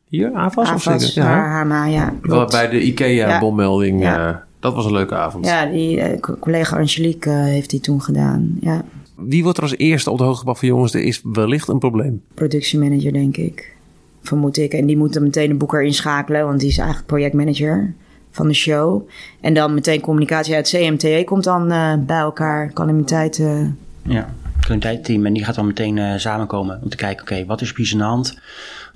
Hier, 0.08 0.32
AFAS? 0.34 0.72
of 0.72 0.82
zeker? 0.82 1.22
ja. 1.22 1.66
Wel 1.66 2.18
klopt. 2.20 2.50
bij 2.52 2.68
de 2.68 2.80
IKEA-bommelding. 2.82 4.00
Ja. 4.02 4.28
eh, 4.28 4.36
dat 4.60 4.74
was 4.74 4.84
een 4.84 4.92
leuke 4.92 5.14
avond. 5.14 5.46
Ja, 5.46 5.66
die 5.66 6.00
eh, 6.00 6.20
co- 6.20 6.36
collega 6.40 6.76
Angelique 6.76 7.30
eh, 7.30 7.36
heeft 7.42 7.70
die 7.70 7.80
toen 7.80 8.02
gedaan. 8.02 8.56
Ja, 8.60 8.82
Wie 9.14 9.42
wordt 9.42 9.56
er 9.58 9.62
als 9.64 9.76
eerste 9.76 10.10
op 10.10 10.18
de 10.18 10.22
hoogte 10.24 10.38
gebracht 10.38 10.58
van 10.58 10.68
jongens, 10.68 10.94
er 10.94 11.02
is 11.02 11.20
wellicht 11.32 11.68
een 11.68 11.78
probleem? 11.78 12.22
productiemanager, 12.34 13.12
denk 13.12 13.36
ik. 13.36 13.76
Vermoed 14.22 14.56
ik. 14.56 14.72
En 14.72 14.86
die 14.86 14.96
moet 14.96 15.12
dan 15.12 15.22
meteen 15.22 15.48
de 15.48 15.54
boeker 15.54 15.82
inschakelen, 15.82 16.44
want 16.46 16.60
die 16.60 16.68
is 16.68 16.78
eigenlijk 16.78 17.08
projectmanager 17.08 17.94
van 18.30 18.48
de 18.48 18.54
show. 18.54 19.08
En 19.40 19.54
dan 19.54 19.74
meteen 19.74 20.00
communicatie 20.00 20.54
uit 20.54 20.68
CMTE 20.68 21.22
komt 21.24 21.44
dan 21.44 21.70
eh, 21.70 21.92
bij 22.06 22.18
elkaar. 22.18 22.72
Calamiteiten. 22.72 23.78
Ja, 24.08 24.34
het 24.66 25.08
en 25.08 25.32
die 25.32 25.44
gaat 25.44 25.54
dan 25.54 25.66
meteen 25.66 25.98
eh, 25.98 26.16
samenkomen 26.16 26.80
om 26.82 26.88
te 26.88 26.96
kijken, 26.96 27.22
oké, 27.22 27.44
wat 27.46 27.60
is 27.60 27.72
precies 27.72 27.92
aan 27.92 27.98
de 27.98 28.04
hand? 28.04 28.38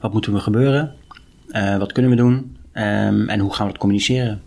Wat 0.00 0.12
moeten 0.12 0.32
we 0.32 0.38
gebeuren? 0.38 0.92
Eh, 1.48 1.76
wat 1.76 1.92
kunnen 1.92 2.10
we 2.10 2.16
doen? 2.16 2.56
Ehm, 2.72 3.28
en 3.28 3.40
hoe 3.40 3.54
gaan 3.54 3.66
we 3.66 3.72
het 3.72 3.80
communiceren? 3.80 4.42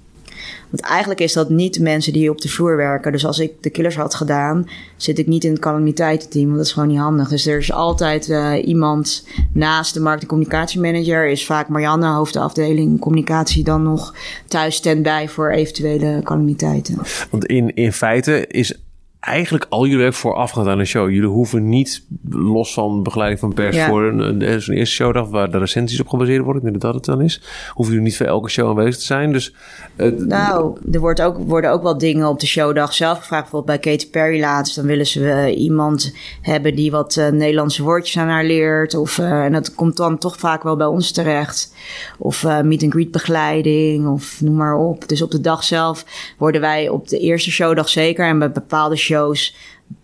Want 0.69 0.81
eigenlijk 0.81 1.19
is 1.19 1.33
dat 1.33 1.49
niet 1.49 1.73
de 1.73 1.81
mensen 1.81 2.13
die 2.13 2.29
op 2.29 2.41
de 2.41 2.49
vloer 2.49 2.75
werken. 2.77 3.11
Dus 3.11 3.25
als 3.25 3.39
ik 3.39 3.51
de 3.63 3.69
killers 3.69 3.95
had 3.95 4.15
gedaan, 4.15 4.69
zit 4.95 5.19
ik 5.19 5.27
niet 5.27 5.43
in 5.43 5.51
het 5.51 5.59
calamiteitenteam. 5.59 6.45
Want 6.45 6.57
dat 6.57 6.65
is 6.65 6.71
gewoon 6.71 6.87
niet 6.87 6.97
handig. 6.97 7.29
Dus 7.29 7.45
er 7.45 7.57
is 7.57 7.71
altijd 7.71 8.29
eh, 8.29 8.67
iemand 8.67 9.27
naast 9.53 9.93
de 9.93 9.99
markt- 9.99 10.21
en 10.21 10.27
communicatiemanager. 10.27 11.27
Is 11.27 11.45
vaak 11.45 11.67
Marianne, 11.67 12.07
hoofdafdeling 12.07 12.99
communicatie, 12.99 13.63
dan 13.63 13.83
nog 13.83 14.15
thuis 14.47 14.75
standby 14.75 15.27
voor 15.27 15.51
eventuele 15.51 16.21
calamiteiten. 16.23 16.97
Want 17.29 17.45
in, 17.45 17.75
in 17.75 17.93
feite 17.93 18.47
is 18.47 18.84
eigenlijk 19.25 19.65
al 19.69 19.85
jullie 19.85 20.01
werk 20.01 20.13
voorafgaand 20.13 20.67
aan 20.67 20.79
een 20.79 20.85
show. 20.87 21.09
Jullie 21.09 21.29
hoeven 21.29 21.69
niet, 21.69 22.05
los 22.29 22.73
van 22.73 23.03
begeleiding 23.03 23.39
van 23.39 23.53
pers 23.53 23.75
Ja. 23.75 23.87
voor 23.87 24.03
een, 24.03 24.41
eerste 24.41 24.85
showdag 24.85 25.27
waar 25.27 25.51
de 25.51 25.57
recensies 25.57 25.99
op 25.99 26.07
gebaseerd 26.07 26.43
worden, 26.43 26.61
ik 26.61 26.69
denk 26.69 26.81
dat 26.81 26.93
het 26.93 27.05
dan 27.05 27.21
is, 27.21 27.41
hoeven 27.69 27.93
jullie 27.93 28.09
niet 28.09 28.17
voor 28.17 28.25
elke 28.25 28.49
show 28.49 28.69
aanwezig 28.69 28.97
te 28.97 29.05
zijn. 29.05 29.31
Dus 29.31 29.53
eh, 29.95 30.11
Nou, 30.11 30.77
er 30.91 30.99
wordt 30.99 31.21
ook, 31.21 31.37
worden 31.37 31.71
ook 31.71 31.83
wel 31.83 31.97
dingen 31.97 32.27
op 32.27 32.39
de 32.39 32.47
showdag 32.47 32.93
zelf 32.93 33.17
gevraagd. 33.17 33.41
Bijvoorbeeld 33.41 33.81
bij 33.81 33.91
Katy 33.91 34.09
Perry 34.09 34.39
laatst. 34.39 34.75
Dan 34.75 34.85
willen 34.85 35.05
ze 35.07 35.29
eh, 35.31 35.59
iemand 35.61 36.13
hebben 36.41 36.75
die 36.75 36.91
wat 36.91 37.17
eh, 37.17 37.29
Nederlandse 37.29 37.83
woordjes 37.83 38.17
aan 38.17 38.27
haar 38.27 38.45
leert. 38.45 38.95
Of, 38.95 39.17
eh, 39.17 39.43
en 39.43 39.51
dat 39.51 39.75
komt 39.75 39.97
dan 39.97 40.17
toch 40.17 40.37
vaak 40.39 40.63
wel 40.63 40.75
bij 40.75 40.87
ons 40.87 41.11
terecht. 41.11 41.73
Of 42.17 42.43
eh, 42.43 42.61
meet 42.61 42.83
and 42.83 42.93
greet 42.93 43.11
begeleiding. 43.11 44.07
Of 44.07 44.41
noem 44.41 44.55
maar 44.55 44.75
op. 44.75 45.07
Dus 45.07 45.21
op 45.21 45.31
de 45.31 45.41
dag 45.41 45.63
zelf 45.63 46.05
worden 46.37 46.61
wij 46.61 46.89
op 46.89 47.07
de 47.07 47.19
eerste 47.19 47.51
showdag 47.51 47.89
zeker. 47.89 48.25
En 48.27 48.39
bij 48.39 48.51
bepaalde 48.51 48.95
shows 48.95 49.13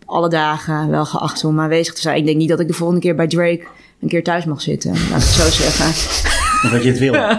alle 0.06 0.30
dagen 0.30 0.90
wel 0.90 1.06
geacht 1.06 1.44
om 1.44 1.60
aanwezig 1.60 1.94
te 1.94 2.02
zijn. 2.02 2.18
Ik 2.18 2.26
denk 2.26 2.38
niet 2.38 2.50
dat 2.50 2.60
ik 2.60 2.68
de 2.68 2.74
volgende 2.74 3.02
keer 3.02 3.16
bij 3.16 3.28
Drake 3.28 3.68
een 4.02 4.08
keer 4.08 4.24
thuis 4.24 4.46
mag 4.46 4.62
zitten. 4.62 4.92
Laat 4.92 5.06
ik 5.06 5.12
het 5.12 5.24
zo 5.24 5.50
zeggen. 5.50 5.88
Of 6.66 6.70
dat 6.72 6.84
je 6.84 6.90
het 6.90 7.00
wil. 7.00 7.14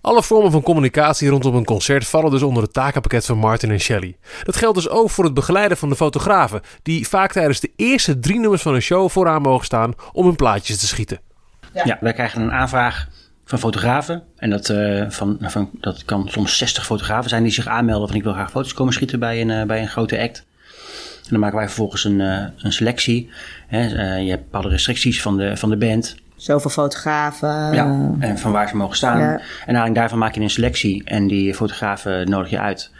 Alle 0.00 0.22
vormen 0.22 0.50
van 0.50 0.62
communicatie 0.62 1.28
rondom 1.28 1.54
een 1.54 1.64
concert 1.64 2.06
vallen 2.06 2.30
dus 2.30 2.42
onder 2.42 2.62
het 2.62 2.72
takenpakket 2.72 3.24
van 3.24 3.38
Martin 3.38 3.70
en 3.70 3.80
Shelley. 3.80 4.16
Dat 4.42 4.56
geldt 4.56 4.76
dus 4.76 4.88
ook 4.88 5.10
voor 5.10 5.24
het 5.24 5.34
begeleiden 5.34 5.76
van 5.76 5.88
de 5.88 5.96
fotografen, 5.96 6.60
die 6.82 7.08
vaak 7.08 7.32
tijdens 7.32 7.60
de 7.60 7.72
eerste 7.76 8.18
drie 8.18 8.38
nummers 8.38 8.62
van 8.62 8.74
een 8.74 8.82
show 8.82 9.10
vooraan 9.10 9.42
mogen 9.42 9.64
staan 9.64 9.94
om 10.12 10.26
hun 10.26 10.36
plaatjes 10.36 10.78
te 10.78 10.86
schieten. 10.86 11.20
Ja. 11.72 11.98
wij 12.00 12.12
krijgen 12.12 12.42
een 12.42 12.52
aanvraag 12.52 13.08
van 13.46 13.58
fotografen. 13.58 14.22
En 14.36 14.50
dat, 14.50 14.68
eh, 14.68 15.04
van, 15.08 15.38
van, 15.40 15.70
dat 15.80 16.04
kan 16.04 16.28
soms 16.28 16.56
60 16.56 16.86
fotografen 16.86 17.30
zijn 17.30 17.42
die 17.42 17.52
zich 17.52 17.66
aanmelden 17.66 18.08
van 18.08 18.16
ik 18.16 18.22
wil 18.22 18.32
graag 18.32 18.50
foto's 18.50 18.74
komen 18.74 18.92
schieten 18.92 19.18
bij 19.18 19.40
een, 19.40 19.50
eh, 19.50 19.62
bij 19.62 19.80
een 19.80 19.88
grote 19.88 20.20
act. 20.20 20.46
En 21.24 21.32
dan 21.32 21.40
maken 21.40 21.56
wij 21.56 21.66
vervolgens 21.66 22.04
een, 22.04 22.20
eh, 22.20 22.44
een 22.56 22.72
selectie. 22.72 23.30
Hè. 23.66 24.14
Je 24.16 24.30
hebt 24.30 24.42
bepaalde 24.42 24.68
restricties 24.68 25.22
van 25.22 25.36
de, 25.36 25.56
van 25.56 25.70
de 25.70 25.76
band. 25.76 26.16
Zoveel 26.36 26.70
fotografen. 26.70 27.72
Ja, 27.72 28.10
en 28.18 28.38
van 28.38 28.52
waar 28.52 28.68
ze 28.68 28.76
mogen 28.76 28.96
staan. 28.96 29.18
ja. 29.18 29.32
En 29.32 29.40
aanleiding 29.66 29.96
daarvan 29.96 30.18
maak 30.18 30.34
je 30.34 30.40
een 30.40 30.50
selectie 30.50 31.04
en 31.04 31.26
die 31.26 31.54
fotografen 31.54 32.30
nodig 32.30 32.50
je 32.50 32.60
uit. 32.60 32.90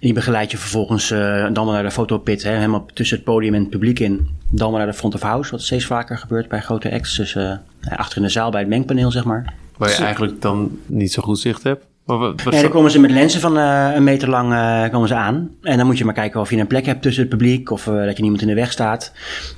En 0.00 0.06
die 0.06 0.12
begeleid 0.14 0.50
je 0.50 0.56
vervolgens 0.58 1.10
eh, 1.10 1.42
dan 1.52 1.64
wel 1.64 1.72
naar 1.72 1.82
de 1.82 1.90
fotopit, 1.90 2.42
hè, 2.42 2.50
helemaal 2.50 2.86
tussen 2.94 3.16
het 3.16 3.24
podium 3.24 3.54
en 3.54 3.60
het 3.60 3.70
publiek 3.70 3.98
in. 3.98 4.28
Dan 4.50 4.68
wel 4.70 4.78
naar 4.78 4.86
de 4.86 4.94
front 4.94 5.14
of 5.14 5.20
house, 5.22 5.50
wat 5.50 5.62
steeds 5.62 5.84
vaker 5.84 6.18
gebeurt 6.18 6.48
bij 6.48 6.60
grote 6.60 6.92
acts. 6.92 7.16
Dus 7.16 7.34
eh, 7.34 7.52
achter 7.96 8.16
in 8.16 8.22
de 8.22 8.28
zaal 8.28 8.50
bij 8.50 8.60
het 8.60 8.68
mengpaneel, 8.68 9.10
zeg 9.10 9.24
maar. 9.24 9.54
Waar 9.76 9.88
je 9.90 9.96
eigenlijk 9.96 10.42
dan 10.42 10.78
niet 10.86 11.12
zo 11.12 11.22
goed 11.22 11.38
zicht 11.38 11.62
hebt. 11.62 11.84
Maar 12.04 12.18
Nee, 12.50 12.62
dan 12.62 12.70
komen 12.70 12.90
ze 12.90 13.00
met 13.00 13.10
lenzen 13.10 13.40
van 13.40 13.58
eh, 13.58 13.90
een 13.94 14.04
meter 14.04 14.28
lang 14.28 14.52
eh, 14.52 14.90
komen 14.90 15.08
ze 15.08 15.14
aan. 15.14 15.50
En 15.62 15.76
dan 15.76 15.86
moet 15.86 15.98
je 15.98 16.04
maar 16.04 16.14
kijken 16.14 16.40
of 16.40 16.50
je 16.50 16.56
een 16.56 16.66
plek 16.66 16.86
hebt 16.86 17.02
tussen 17.02 17.22
het 17.22 17.30
publiek 17.30 17.70
of 17.70 17.86
eh, 17.86 17.94
dat 18.04 18.16
je 18.16 18.22
niemand 18.22 18.42
in 18.42 18.48
de 18.48 18.54
weg 18.54 18.72
staat. 18.72 19.12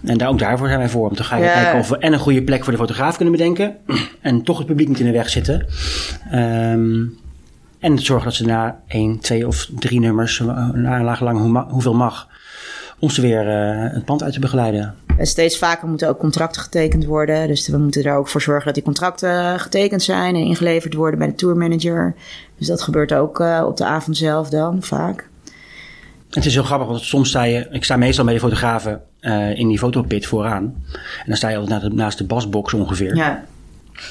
En 0.05 0.19
daar, 0.19 0.29
ook 0.29 0.39
daarvoor 0.39 0.67
zijn 0.67 0.79
wij 0.79 0.89
voor. 0.89 1.09
Om 1.09 1.17
te 1.17 1.25
gaan 1.25 1.41
Ja. 1.41 1.53
kijken 1.53 1.79
of 1.79 1.89
we 1.89 1.99
en 1.99 2.13
een 2.13 2.19
goede 2.19 2.43
plek 2.43 2.63
voor 2.65 2.73
de 2.73 2.79
fotograaf 2.79 3.17
kunnen 3.17 3.35
bedenken. 3.35 3.77
En 4.21 4.43
toch 4.43 4.59
het 4.59 4.67
publiek 4.67 4.89
niet 4.89 5.01
in 5.01 5.07
de 5.07 5.13
weg 5.13 5.29
zitten. 5.29 5.67
Ehm, 6.31 7.01
en 7.83 7.99
zorgen 7.99 8.25
dat 8.25 8.35
ze 8.35 8.45
na 8.45 8.81
één, 8.87 9.19
twee 9.19 9.47
of 9.47 9.69
drie 9.79 10.01
nummers, 10.01 10.41
eh, 10.41 10.69
een 10.73 10.87
aanlaag 10.87 11.21
lang 11.21 11.39
hoe 11.39 11.65
hoeveel 11.69 11.95
mag, 11.95 12.29
om 12.99 13.11
ze 13.11 13.21
weer 13.21 13.49
eh, 13.49 13.95
het 13.95 14.05
pand 14.05 14.23
uit 14.23 14.33
te 14.33 14.41
begeleiden. 14.41 14.95
En 15.17 15.27
steeds 15.27 15.59
vaker 15.59 15.89
moeten 15.89 16.09
ook 16.09 16.19
contracten 16.19 16.63
getekend 16.63 17.05
worden. 17.05 17.49
Dus 17.49 17.69
we 17.69 17.79
moeten 17.79 18.05
er 18.05 18.17
ook 18.17 18.29
voor 18.29 18.43
zorgen 18.43 18.65
dat 18.65 18.75
die 18.75 18.83
contracten 18.83 19.61
getekend 19.61 20.03
zijn 20.03 20.35
en 20.35 20.45
ingeleverd 20.45 20.95
worden 20.95 21.19
bij 21.19 21.29
de 21.29 21.35
tourmanager. 21.35 22.15
Dus 22.59 22.67
dat 22.67 22.83
gebeurt 22.83 23.13
ook 23.13 23.41
eh, 23.41 23.65
op 23.67 23.77
de 23.77 23.85
avond 23.85 24.17
zelf 24.17 24.49
dan 24.49 24.83
vaak. 24.83 25.29
Het 26.31 26.47
is 26.47 26.55
heel 26.55 26.63
grappig, 26.63 26.89
want 26.89 27.01
soms 27.01 27.29
sta 27.29 27.43
je... 27.43 27.67
Ik 27.71 27.85
sta 27.85 27.97
meestal 27.97 28.25
bij 28.25 28.35
de 28.35 28.41
fotografen 28.41 29.03
in 29.55 29.69
die 29.69 29.79
fotopit 29.79 30.27
vooraan. 30.27 30.63
En 30.93 31.27
dan 31.27 31.37
sta 31.37 31.49
je 31.49 31.57
altijd 31.57 31.81
naast 31.81 31.91
de, 31.91 31.97
naast 31.97 32.19
de 32.19 32.25
basbox 32.25 32.75
ongeveer. 32.75 33.17
Ja, 33.17 33.45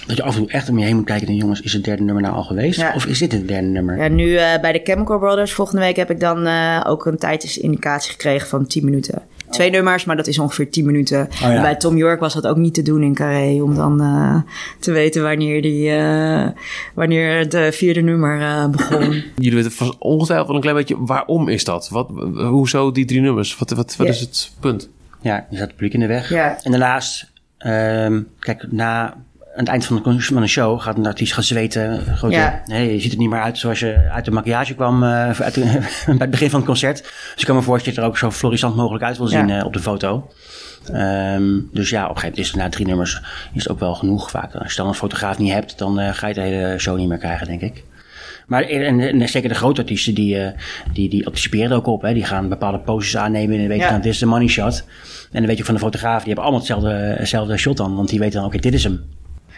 Dat 0.07 0.17
je 0.17 0.23
af 0.23 0.33
en 0.35 0.41
toe 0.41 0.51
echt 0.51 0.69
om 0.69 0.77
je 0.79 0.85
heen 0.85 0.95
moet 0.95 1.05
kijken 1.05 1.27
en 1.27 1.35
jongens, 1.35 1.61
is 1.61 1.73
het 1.73 1.83
derde 1.83 2.03
nummer 2.03 2.23
nou 2.23 2.35
al 2.35 2.43
geweest? 2.43 2.79
Ja. 2.79 2.93
Of 2.95 3.05
is 3.05 3.19
dit 3.19 3.31
het 3.31 3.47
derde 3.47 3.67
nummer? 3.67 3.97
ja 3.97 4.07
nu 4.07 4.35
eh, 4.35 4.59
bij 4.61 4.71
de 4.71 4.81
Chemical 4.83 5.19
Brothers 5.19 5.53
volgende 5.53 5.81
week 5.81 5.95
heb 5.95 6.09
ik 6.11 6.19
dan 6.19 6.45
eh, 6.45 6.81
ook 6.87 7.05
een 7.05 7.17
tijdsindicatie 7.17 8.11
gekregen 8.11 8.47
van 8.47 8.67
10 8.67 8.85
minuten. 8.85 9.21
Twee 9.49 9.69
nummers, 9.69 10.05
maar 10.05 10.15
dat 10.15 10.27
is 10.27 10.39
ongeveer 10.39 10.69
10 10.69 10.85
minuten. 10.85 11.27
ja. 11.39 11.51
En 11.55 11.61
Bij 11.61 11.75
Tom 11.75 11.97
York 11.97 12.19
was 12.19 12.33
dat 12.33 12.47
ook 12.47 12.57
niet 12.57 12.73
te 12.73 12.81
doen 12.81 13.03
in 13.03 13.13
Carré. 13.13 13.61
Om 13.61 13.75
dan 13.75 14.01
eh, 14.01 14.35
te 14.79 14.91
weten 14.91 15.23
wanneer, 15.23 15.61
die, 15.61 15.89
eh, 15.91 16.47
wanneer 16.93 17.37
het 17.37 17.75
vierde 17.75 18.01
nummer 18.01 18.41
eh, 18.41 18.67
begon. 18.69 19.23
Jullie 19.35 19.55
weten 19.55 19.71
vast 19.71 19.95
ongetwijfeld 19.99 20.47
wel 20.47 20.55
een 20.55 20.61
klein 20.61 20.75
beetje 20.77 20.95
waarom 21.05 21.47
is 21.49 21.63
dat? 21.63 21.89
Wat, 21.89 22.09
hoezo 22.35 22.91
die 22.91 23.05
drie 23.05 23.21
nummers? 23.21 23.57
Wat, 23.57 23.69
wat, 23.69 23.95
wat 23.95 24.07
Ja. 24.07 24.13
is 24.13 24.19
het 24.19 24.51
punt? 24.59 24.89
Ja, 25.21 25.35
je 25.49 25.55
zet 25.57 25.65
het 25.65 25.75
publiek 25.75 25.93
in 25.93 25.99
de 25.99 26.07
weg. 26.07 26.29
Ja. 26.29 26.57
En 26.63 26.71
daarnaast, 26.71 27.31
ehm, 27.57 28.21
kijk, 28.39 28.65
na 28.71 29.17
aan 29.55 29.59
het 29.59 29.67
eind 29.67 29.85
van 29.85 30.01
een 30.05 30.47
show 30.49 30.81
gaat 30.81 30.97
een 30.97 31.05
artiest 31.05 31.33
gaan 31.33 31.43
zweten. 31.43 31.99
Grote, 32.15 32.35
Ja. 32.35 32.61
nee, 32.65 32.93
je 32.93 32.99
ziet 32.99 33.11
er 33.11 33.17
niet 33.17 33.29
meer 33.29 33.41
uit 33.41 33.57
zoals 33.57 33.79
je 33.79 34.09
uit 34.11 34.25
de 34.25 34.31
maquillage 34.31 34.73
kwam 34.75 35.03
eh, 35.03 35.09
uit 35.39 35.53
de- 35.53 35.61
bij 36.05 36.15
het 36.17 36.29
begin 36.29 36.49
van 36.49 36.59
het 36.59 36.67
concert. 36.69 37.01
Dus 37.03 37.33
ik 37.37 37.45
kan 37.45 37.55
me 37.55 37.61
voorstellen 37.61 37.95
dat 37.95 37.95
je 37.95 38.01
er 38.01 38.07
ook 38.07 38.31
zo 38.33 38.37
florissant 38.39 38.75
mogelijk 38.75 39.03
uit 39.03 39.17
wil 39.17 39.27
zien 39.27 39.47
Ja. 39.47 39.59
eh, 39.59 39.65
op 39.65 39.73
de 39.73 39.79
foto. 39.79 40.27
Ehm, 40.93 41.59
dus 41.71 41.89
ja, 41.89 42.03
op 42.03 42.09
een 42.09 42.21
gegeven 42.21 42.21
moment 42.21 42.37
is 42.37 42.47
het 42.47 42.55
na 42.55 42.69
drie 42.69 42.85
nummers 42.85 43.21
is 43.53 43.63
het 43.63 43.71
ook 43.71 43.79
wel 43.79 43.95
genoeg 43.95 44.29
vaak. 44.29 44.55
Als 44.55 44.71
je 44.71 44.77
dan 44.77 44.87
een 44.87 44.93
fotograaf 44.93 45.37
niet 45.37 45.51
hebt, 45.53 45.77
dan 45.77 45.99
eh, 45.99 46.13
ga 46.13 46.27
je 46.27 46.33
de 46.33 46.41
hele 46.41 46.79
show 46.79 46.97
niet 46.97 47.07
meer 47.07 47.17
krijgen, 47.17 47.47
denk 47.47 47.61
ik. 47.61 47.83
Maar 48.47 48.63
en, 48.63 48.99
en 48.99 49.29
zeker 49.29 49.49
de 49.49 49.55
grote 49.55 49.81
artiesten, 49.81 50.13
die, 50.13 50.37
die, 50.93 51.09
die 51.09 51.25
anticiperen 51.25 51.71
er 51.71 51.75
ook 51.77 51.85
op. 51.87 52.01
Hè. 52.01 52.13
Die 52.13 52.25
gaan 52.25 52.49
bepaalde 52.49 52.79
poses 52.79 53.17
aannemen 53.17 53.53
en 53.53 53.59
dan 53.59 53.67
weet 53.67 53.77
je 53.77 53.83
Ja. 53.83 53.91
dan, 53.91 54.01
dit 54.01 54.13
is 54.13 54.19
de 54.19 54.25
money 54.25 54.47
shot. 54.47 54.83
En 55.31 55.37
dan 55.39 55.45
weet 55.45 55.57
je 55.57 55.63
van 55.65 55.73
de 55.73 55.79
fotograaf, 55.79 56.17
die 56.17 56.25
hebben 56.25 56.43
allemaal 56.43 56.59
hetzelfde, 56.59 56.89
hetzelfde 57.17 57.57
shot 57.57 57.77
dan. 57.77 57.95
Want 57.95 58.09
die 58.09 58.19
weten 58.19 58.39
dan, 58.39 58.45
oké, 58.45 58.57
dit 58.57 58.73
is 58.73 58.83
hem. 58.83 59.03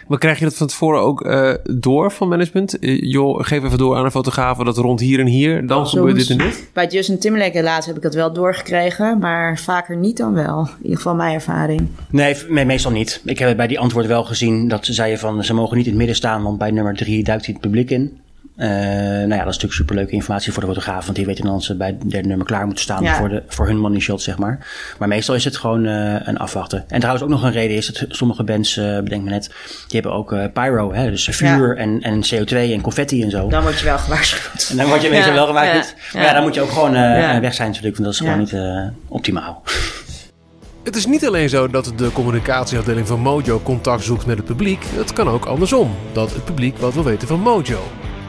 Maar 0.08 0.18
krijg 0.18 0.38
je 0.38 0.44
dat 0.44 0.54
van 0.54 0.66
tevoren 0.66 1.00
ook 1.00 1.22
eh, 1.22 1.54
door 1.62 2.12
van 2.12 2.28
management? 2.28 2.76
Joh, 2.80 3.44
geef 3.44 3.64
even 3.64 3.78
door 3.78 3.96
aan 3.96 4.04
een 4.04 4.10
fotograaf 4.10 4.58
dat 4.58 4.76
rond 4.76 5.00
hier 5.00 5.20
en 5.20 5.26
hier, 5.26 5.66
dan 5.66 5.86
gebeurt 5.86 6.16
dit 6.16 6.30
en 6.30 6.38
dit? 6.38 6.68
Bij 6.72 6.86
Justin 6.86 7.18
Timberlake 7.18 7.56
helaas 7.56 7.86
heb 7.86 7.96
ik 7.96 8.02
dat 8.02 8.14
wel 8.14 8.32
doorgekregen, 8.32 9.18
maar 9.18 9.58
vaker 9.58 9.96
niet 9.96 10.16
dan 10.16 10.34
wel. 10.34 10.60
In 10.60 10.82
ieder 10.82 10.96
geval 10.96 11.14
mijn 11.14 11.34
ervaring. 11.34 11.88
Nee, 12.10 12.36
meestal 12.48 12.90
niet. 12.90 13.20
Ik 13.24 13.38
heb 13.38 13.56
bij 13.56 13.66
die 13.66 13.78
antwoord 13.78 14.06
wel 14.06 14.24
gezien 14.24 14.68
dat 14.68 14.86
ze 14.86 14.92
zeiden 14.92 15.18
van, 15.18 15.44
ze 15.44 15.54
mogen 15.54 15.76
niet 15.76 15.84
in 15.84 15.90
het 15.90 15.98
midden 15.98 16.16
staan, 16.16 16.42
want 16.42 16.58
bij 16.58 16.70
nummer 16.70 16.96
drie 16.96 17.24
duikt 17.24 17.44
hij 17.44 17.54
het 17.54 17.62
publiek 17.62 17.90
in. 17.90 18.18
Eh, 18.56 18.68
nou 18.68 19.28
ja, 19.28 19.36
dat 19.36 19.38
is 19.38 19.44
natuurlijk 19.44 19.72
superleuke 19.72 20.12
informatie 20.12 20.52
voor 20.52 20.62
de 20.62 20.68
fotograaf, 20.68 21.04
want 21.04 21.16
die 21.16 21.26
weten 21.26 21.44
dan 21.44 21.52
dat 21.52 21.62
ze 21.62 21.76
bij 21.76 21.86
het 21.86 22.10
derde 22.10 22.28
nummer 22.28 22.46
klaar 22.46 22.64
moeten 22.66 22.84
staan 22.84 23.02
Ja. 23.02 23.16
voor, 23.16 23.28
de, 23.28 23.42
voor 23.48 23.66
hun 23.66 23.78
money 23.78 24.00
shot, 24.00 24.22
zeg 24.22 24.38
maar. 24.38 24.66
Maar 24.98 25.08
meestal 25.08 25.34
is 25.34 25.44
het 25.44 25.56
gewoon 25.56 25.86
eh, 25.86 26.14
een 26.22 26.36
afwachten. 26.38 26.84
En 26.88 26.98
trouwens 26.98 27.24
ook 27.24 27.30
nog 27.30 27.42
een 27.42 27.52
reden 27.52 27.76
is 27.76 27.86
dat 27.86 28.04
sommige 28.08 28.42
bands, 28.44 28.76
eh 28.76 28.84
bedenk 28.98 29.22
me 29.24 29.30
net, 29.30 29.44
die 29.88 30.00
hebben 30.00 30.12
ook 30.12 30.32
eh, 30.32 30.44
pyro, 30.52 30.92
hè, 30.92 31.10
dus 31.10 31.28
vuur 31.32 31.76
en, 31.76 32.00
en 32.00 32.20
CO2 32.24 32.54
en 32.56 32.80
confetti 32.80 33.22
en 33.22 33.30
zo. 33.30 33.48
Dan 33.48 33.62
word 33.62 33.78
je 33.78 33.84
wel 33.84 33.98
gewaarschuwd. 33.98 34.68
En 34.70 34.76
dan 34.76 34.86
word 34.86 35.02
je 35.02 35.10
meestal 35.10 35.28
Ja, 35.32 35.34
wel 35.38 35.46
gemaakt. 35.46 35.66
ja, 35.68 35.74
niet. 35.74 35.94
Maar 36.14 36.22
ja, 36.22 36.32
dan 36.32 36.42
moet 36.42 36.54
je 36.54 36.60
ook 36.60 36.70
gewoon 36.70 36.94
eh, 36.94 37.00
Ja. 37.20 37.40
weg 37.40 37.54
zijn 37.54 37.68
natuurlijk, 37.68 37.96
want 37.96 38.04
dat 38.08 38.14
is 38.20 38.26
Ja. 38.26 38.32
gewoon 38.32 38.40
niet 38.40 38.52
eh, 38.92 38.96
optimaal. 39.08 39.62
Het 40.84 40.96
is 40.96 41.06
niet 41.06 41.26
alleen 41.26 41.48
zo 41.48 41.68
dat 41.68 41.92
de 41.96 42.12
communicatieafdeling 42.12 43.06
van 43.06 43.20
Mojo 43.20 43.60
contact 43.62 44.04
zoekt 44.04 44.26
met 44.26 44.36
het 44.36 44.46
publiek. 44.46 44.84
Het 44.96 45.12
kan 45.12 45.28
ook 45.28 45.44
andersom. 45.44 45.94
Dat 46.12 46.34
het 46.34 46.44
publiek 46.44 46.78
wat 46.78 46.94
wil 46.94 47.04
weten 47.04 47.28
van 47.28 47.40
Mojo. 47.40 47.78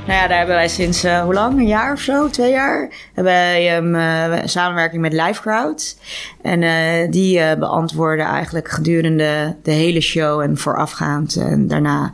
Nou 0.06 0.18
ja, 0.18 0.28
daar 0.28 0.38
hebben 0.38 0.56
wij 0.56 0.68
sinds, 0.68 1.04
eh, 1.04 1.22
hoe 1.22 1.34
lang? 1.34 1.60
Een 1.60 1.68
jaar 1.68 1.92
of 1.92 2.00
zo? 2.00 2.30
Twee 2.30 2.52
jaar? 2.52 2.90
Hebben 3.14 3.34
wij 3.34 3.78
um, 3.78 3.96
eh, 3.96 4.46
samenwerking 4.46 5.02
met 5.02 5.14
LiveCrowd. 5.14 5.98
En 6.42 6.64
eh, 6.64 7.12
die 7.12 7.58
beantwoorden 7.58 8.26
eigenlijk 8.26 8.70
gedurende 8.70 9.56
de 9.64 9.72
hele 9.72 10.02
show 10.02 10.42
en 10.42 10.58
voorafgaand 10.58 11.36
en 11.36 11.68
daarna 11.68 12.14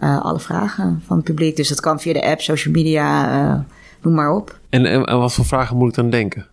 alle 0.00 0.40
vragen 0.40 1.02
van 1.06 1.16
het 1.16 1.24
publiek. 1.24 1.56
Dus 1.56 1.68
dat 1.68 1.80
kan 1.80 2.00
via 2.00 2.12
de 2.12 2.24
app, 2.24 2.40
social 2.40 2.74
media, 2.74 3.66
noem 4.02 4.14
maar 4.14 4.32
op. 4.32 4.58
En, 4.70 4.86
en, 4.86 5.04
en 5.04 5.18
wat 5.18 5.32
voor 5.32 5.44
vragen 5.44 5.76
moet 5.76 5.88
ik 5.88 5.94
dan 5.94 6.10
denken? 6.10 6.46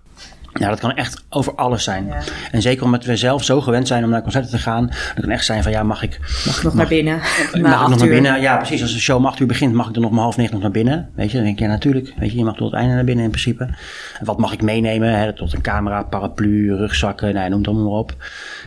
Ja, 0.59 0.69
dat 0.69 0.79
kan 0.79 0.95
echt 0.95 1.23
over 1.29 1.55
alles 1.55 1.83
zijn. 1.83 2.05
Ja. 2.07 2.17
En 2.51 2.61
zeker 2.61 2.83
omdat 2.85 3.03
we 3.05 3.15
zelf 3.15 3.43
zo 3.43 3.61
gewend 3.61 3.87
zijn 3.87 4.03
om 4.03 4.09
naar 4.09 4.21
concerten 4.21 4.51
te 4.51 4.57
gaan. 4.57 4.85
Dat 4.85 5.23
kan 5.23 5.29
echt 5.29 5.45
zijn 5.45 5.63
van, 5.63 5.71
ja, 5.71 5.83
mag 5.83 6.03
ik, 6.03 6.19
Mag 6.45 6.57
ik 6.57 6.63
nog 6.63 6.73
naar 6.73 6.87
binnen? 6.87 7.17
mag 7.61 7.81
ik 7.83 7.87
nog 7.89 7.99
naar 7.99 8.07
binnen? 8.07 8.41
Ja, 8.41 8.57
precies. 8.57 8.81
Als 8.81 8.93
de 8.93 8.99
show 8.99 9.17
om 9.17 9.25
acht 9.25 9.39
uur 9.39 9.47
begint, 9.47 9.73
mag 9.73 9.87
ik 9.87 9.93
dan 9.93 10.01
nog 10.03 10.11
om 10.11 10.17
half 10.17 10.37
negen 10.37 10.53
nog 10.53 10.61
naar 10.61 10.71
binnen? 10.71 11.09
Weet 11.15 11.31
je, 11.31 11.35
dan 11.35 11.45
denk 11.45 11.57
ik, 11.59 11.63
ja, 11.65 11.69
natuurlijk. 11.71 12.13
Weet 12.17 12.31
je, 12.31 12.37
je 12.37 12.43
mag 12.43 12.55
tot 12.55 12.71
het 12.71 12.79
einde 12.79 12.95
naar 12.95 13.03
binnen 13.03 13.23
in 13.25 13.29
principe. 13.31 13.63
En 14.19 14.25
wat 14.25 14.37
mag 14.37 14.53
ik 14.53 14.61
meenemen? 14.61 15.19
Hè? 15.19 15.33
Tot 15.33 15.53
een 15.53 15.61
camera, 15.61 16.03
paraplu, 16.03 16.75
rugzakken, 16.75 17.27
nou, 17.33 17.43
ja, 17.43 17.47
noem 17.49 17.59
het 17.59 17.67
allemaal 17.67 17.89
maar 17.89 17.99
op. 17.99 18.13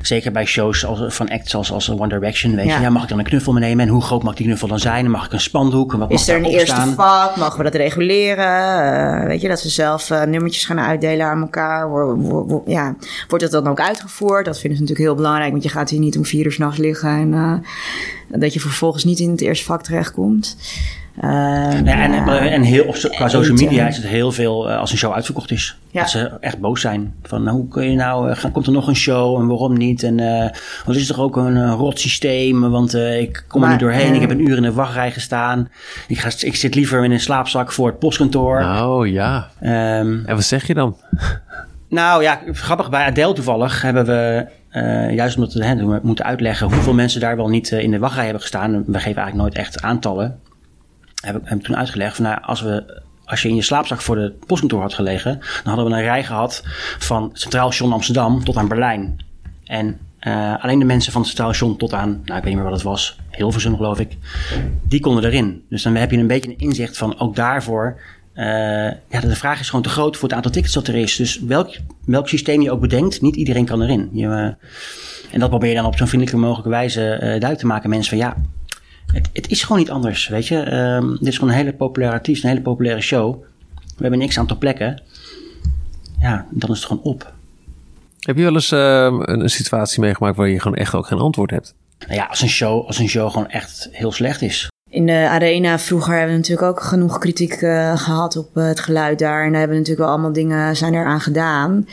Zeker 0.03 0.33
bij 0.33 0.45
shows 0.45 0.85
als, 0.85 1.15
van 1.15 1.29
acts 1.29 1.55
als, 1.55 1.73
als 1.73 1.91
One 1.91 2.09
Direction, 2.09 2.55
weet 2.55 2.65
je. 2.65 2.71
Ja. 2.71 2.81
Ja. 2.81 2.91
mag 2.91 3.03
ik 3.03 3.09
dan 3.09 3.19
een 3.19 3.25
knuffel 3.25 3.53
meenemen? 3.53 3.87
En 3.87 3.93
hoe 3.93 4.03
groot 4.03 4.23
mag 4.23 4.35
die 4.35 4.47
knuffel 4.47 4.69
dan 4.69 4.79
zijn? 4.79 5.05
En 5.05 5.11
mag 5.11 5.27
ik 5.27 5.33
een 5.33 5.41
spandoek? 5.41 5.93
En 5.93 5.99
wat 5.99 6.11
Is 6.11 6.27
mag 6.27 6.37
er 6.37 6.43
een 6.45 6.51
eerste 6.51 6.67
staan? 6.75 6.95
vak? 6.95 7.37
Mogen 7.37 7.57
we 7.59 7.63
dat 7.65 7.75
reguleren? 7.75 9.21
Eh, 9.21 9.27
weet 9.27 9.41
je, 9.41 9.49
dat 9.49 9.61
ze 9.61 9.69
zelf 9.69 10.11
eh, 10.11 10.23
nummertjes 10.23 10.65
gaan 10.65 10.81
uitdelen 10.81 11.27
aan 11.27 11.41
elkaar. 11.41 11.78
Wo- 11.87 12.17
wo- 12.17 12.47
wo- 12.47 12.63
ja. 12.67 12.97
Wordt 13.29 13.51
dat 13.51 13.65
dan 13.65 13.73
ook 13.73 13.81
uitgevoerd? 13.81 14.45
Dat 14.45 14.59
vinden 14.59 14.79
ze 14.79 14.85
natuurlijk 14.85 15.09
heel 15.09 15.23
belangrijk, 15.23 15.51
want 15.51 15.63
je 15.63 15.69
gaat 15.69 15.91
hier 15.91 16.01
niet 16.01 16.17
om 16.17 16.25
vier 16.25 16.45
uur 16.45 16.53
s'nachts 16.53 16.79
liggen 16.79 17.09
en 17.09 17.35
eh, 17.35 18.41
dat 18.41 18.53
je 18.53 18.61
vervolgens 18.61 19.05
niet 19.05 19.19
in 19.19 19.31
het 19.31 19.41
eerste 19.41 19.65
vak 19.65 19.83
terechtkomt. 19.83 20.57
Uh, 21.25 21.31
ja, 21.85 22.03
en, 22.03 22.29
en 22.29 22.63
heel, 22.63 22.85
op, 22.85 22.95
qua 22.95 23.29
social 23.29 23.57
media 23.57 23.87
is 23.87 23.97
het 23.97 24.07
heel 24.07 24.33
veel 24.33 24.71
als 24.71 24.93
een 24.93 24.99
show 24.99 25.13
uitverkocht 25.13 25.51
is. 25.51 25.79
Ja. 25.91 26.01
Dat 26.01 26.11
ze 26.11 26.31
echt 26.41 26.59
boos 26.59 26.81
zijn. 26.81 27.15
Van 27.23 27.43
nou, 27.43 27.57
hoe 27.57 27.69
kun 27.69 27.91
je 27.91 27.97
nou, 27.97 28.35
gaan, 28.35 28.53
komt 28.53 28.67
er 28.67 28.73
nog 28.73 28.89
een 28.89 28.97
show 28.97 29.41
en 29.41 29.47
waarom 29.47 29.77
niet? 29.77 30.03
En 30.03 30.17
wat 30.85 30.97
is 30.97 31.07
toch 31.07 31.19
ook 31.19 31.37
een 31.37 31.73
rot 31.73 32.01
systeem? 32.01 32.71
Want 32.71 32.95
ik 32.95 33.45
kom 33.49 33.63
er 33.63 33.69
niet 33.69 33.79
doorheen. 33.79 34.15
ik 34.15 34.21
heb 34.21 34.31
een 34.31 34.49
uur 34.49 34.57
in 34.57 34.63
de 34.63 34.73
wachtrij 34.73 35.11
gestaan. 35.11 35.69
Ik, 36.09 36.19
ga, 36.19 36.31
ik 36.41 36.57
zit 36.57 36.75
liever 36.75 37.05
in 37.05 37.11
een 37.11 37.21
slaapzak 37.21 37.73
voor 37.73 37.87
het 37.87 37.99
postkantoor. 37.99 38.61
Oh 38.63 39.07
ja. 39.07 39.49
Um, 39.63 40.25
en 40.27 40.35
wat 40.35 40.45
zeg 40.45 40.67
je 40.67 40.75
dan? 40.75 40.97
Nou 41.89 42.23
ja, 42.23 42.41
grappig. 42.53 42.91
Bij 42.91 43.05
Adele 43.05 43.33
toevallig 43.33 43.83
hebben 43.83 44.07
we, 44.07 44.47
uh, 44.73 45.15
juist 45.15 45.37
omdat 45.37 45.53
we, 45.53 46.01
moeten 46.03 46.25
uitleggen 46.25 46.73
hoeveel 46.73 46.95
mensen 46.95 47.21
daar 47.21 47.37
wel 47.37 47.49
niet 47.49 47.71
uh, 47.71 47.83
in 47.83 47.91
de 47.91 47.99
wachtrij 47.99 48.25
hebben 48.25 48.43
gestaan. 48.43 48.73
We 48.73 48.99
geven 48.99 49.05
eigenlijk 49.05 49.35
nooit 49.35 49.55
echt 49.55 49.83
aantallen. 49.83 50.41
Hebben 51.21 51.43
we 51.45 51.59
toen 51.59 51.77
uitgelegd 51.77 52.17
van 52.17 52.25
nou, 52.25 52.39
als 52.43 52.61
we 52.61 53.03
als 53.29 53.43
je 53.43 53.49
in 53.49 53.55
je 53.55 53.63
slaapzak 53.63 54.01
voor 54.01 54.17
de 54.17 54.35
postkantoor 54.47 54.81
had 54.81 54.95
gelegen, 54.95 55.39
dan 55.39 55.75
hadden 55.75 55.85
we 55.85 55.93
een 55.93 56.03
rij 56.03 56.25
gehad 56.25 56.63
van 56.99 57.31
Centraal 57.33 57.73
Station 57.73 57.93
Amsterdam 57.93 58.45
tot 58.45 58.57
aan 58.57 58.69
Berlijn. 58.69 59.17
En 59.65 59.99
uh, 60.21 60.65
alleen 60.65 60.79
de 60.79 60.85
mensen 60.85 61.13
van 61.13 61.25
Centraal 61.25 61.55
Station 61.55 61.77
tot 61.77 61.93
aan, 61.93 62.09
nou 62.09 62.23
ik 62.23 62.31
weet 62.33 62.45
niet 62.45 62.55
meer 62.55 62.63
wat 62.63 62.73
het 62.73 62.83
was, 62.83 63.19
Hilversum 63.31 63.77
geloof 63.77 64.01
ik, 64.01 64.17
die 64.83 65.01
konden 65.01 65.25
erin. 65.25 65.65
Dus 65.69 65.83
dan 65.83 65.95
heb 65.95 66.11
je 66.11 66.17
een 66.17 66.27
beetje 66.27 66.51
een 66.51 66.59
inzicht 66.59 66.97
van 66.97 67.21
ook 67.21 67.37
daarvoor 67.37 68.01
uh, 68.39 68.45
ja, 69.09 69.21
de 69.21 69.37
vraag 69.37 69.61
is 69.61 69.69
gewoon 69.69 69.85
te 69.85 69.89
groot 69.89 70.17
voor 70.17 70.29
het 70.29 70.37
aantal 70.37 70.53
tickets 70.53 70.75
dat 70.75 70.89
er 70.89 70.95
is. 70.95 71.17
Dus 71.17 71.41
welk, 71.41 71.77
welk 72.05 72.29
systeem 72.29 72.63
je 72.63 72.71
ook 72.71 72.81
bedenkt, 72.81 73.21
niet 73.21 73.37
iedereen 73.37 73.65
kan 73.65 73.83
erin. 73.83 74.09
Je, 74.13 74.27
uh, 74.27 75.33
en 75.33 75.41
dat 75.41 75.49
probeer 75.49 75.69
je 75.69 75.75
dan 75.75 75.85
op 75.85 75.97
zo'n 75.97 76.07
vriendelijke 76.07 76.41
mogelijke 76.41 76.71
wijze 76.71 77.01
uh, 77.01 77.21
duidelijk 77.21 77.59
te 77.59 77.67
maken. 77.67 77.91
Mensen 77.91 78.19
van 78.19 78.27
ja, 78.27 78.37
het, 79.13 79.29
het, 79.33 79.51
is 79.51 79.63
gewoon 79.63 79.79
niet 79.79 79.91
anders, 79.91 80.29
weet 80.29 80.47
je. 80.47 80.75
Um, 80.75 81.17
dit 81.19 81.29
is 81.29 81.35
gewoon 81.35 81.51
een 81.51 81.59
hele 81.59 81.73
populaire 81.73 82.17
artiest, 82.17 82.43
een 82.43 82.49
hele 82.49 82.63
populaire 82.63 83.01
show. 83.01 83.43
We 83.75 84.03
hebben 84.03 84.19
niks 84.19 84.39
aantal 84.39 84.59
plekken. 84.59 85.03
Ja, 86.21 86.47
dan 86.51 86.71
is 86.71 86.77
het 86.77 86.87
gewoon 86.87 87.03
op. 87.03 87.33
Heb 88.21 88.37
je 88.37 88.43
wel 88.43 88.55
eens 88.55 88.71
een, 88.71 89.41
een 89.41 89.51
situatie 89.51 90.01
meegemaakt 90.01 90.37
waar 90.37 90.49
je 90.49 90.61
gewoon 90.61 90.77
echt 90.77 90.95
ook 90.95 91.07
geen 91.07 91.19
antwoord 91.19 91.51
hebt? 91.51 91.75
Nou 91.99 92.15
ja, 92.15 92.25
als 92.25 92.43
een 92.43 92.49
show, 92.49 92.87
als 92.87 92.99
een 92.99 93.09
show 93.09 93.31
gewoon 93.31 93.49
echt 93.49 93.89
heel 93.93 94.13
slecht 94.13 94.43
is. 94.43 94.69
In 94.91 95.07
de 95.07 95.29
arena 95.29 95.79
vroeger 95.79 96.13
hebben 96.13 96.31
we 96.31 96.37
natuurlijk 96.37 96.69
ook 96.69 96.83
genoeg 96.83 97.19
kritiek 97.19 97.61
uh, 97.61 97.97
gehad 97.97 98.37
op 98.37 98.49
uh, 98.55 98.67
het 98.67 98.81
geluid 98.81 99.19
daar. 99.19 99.45
En 99.45 99.51
daar 99.51 99.59
hebben 99.59 99.77
natuurlijk 99.77 100.05
wel 100.05 100.15
allemaal 100.15 100.33
dingen 100.33 100.77
zijn 100.77 100.95
eraan 100.95 101.21
gedaan. 101.21 101.87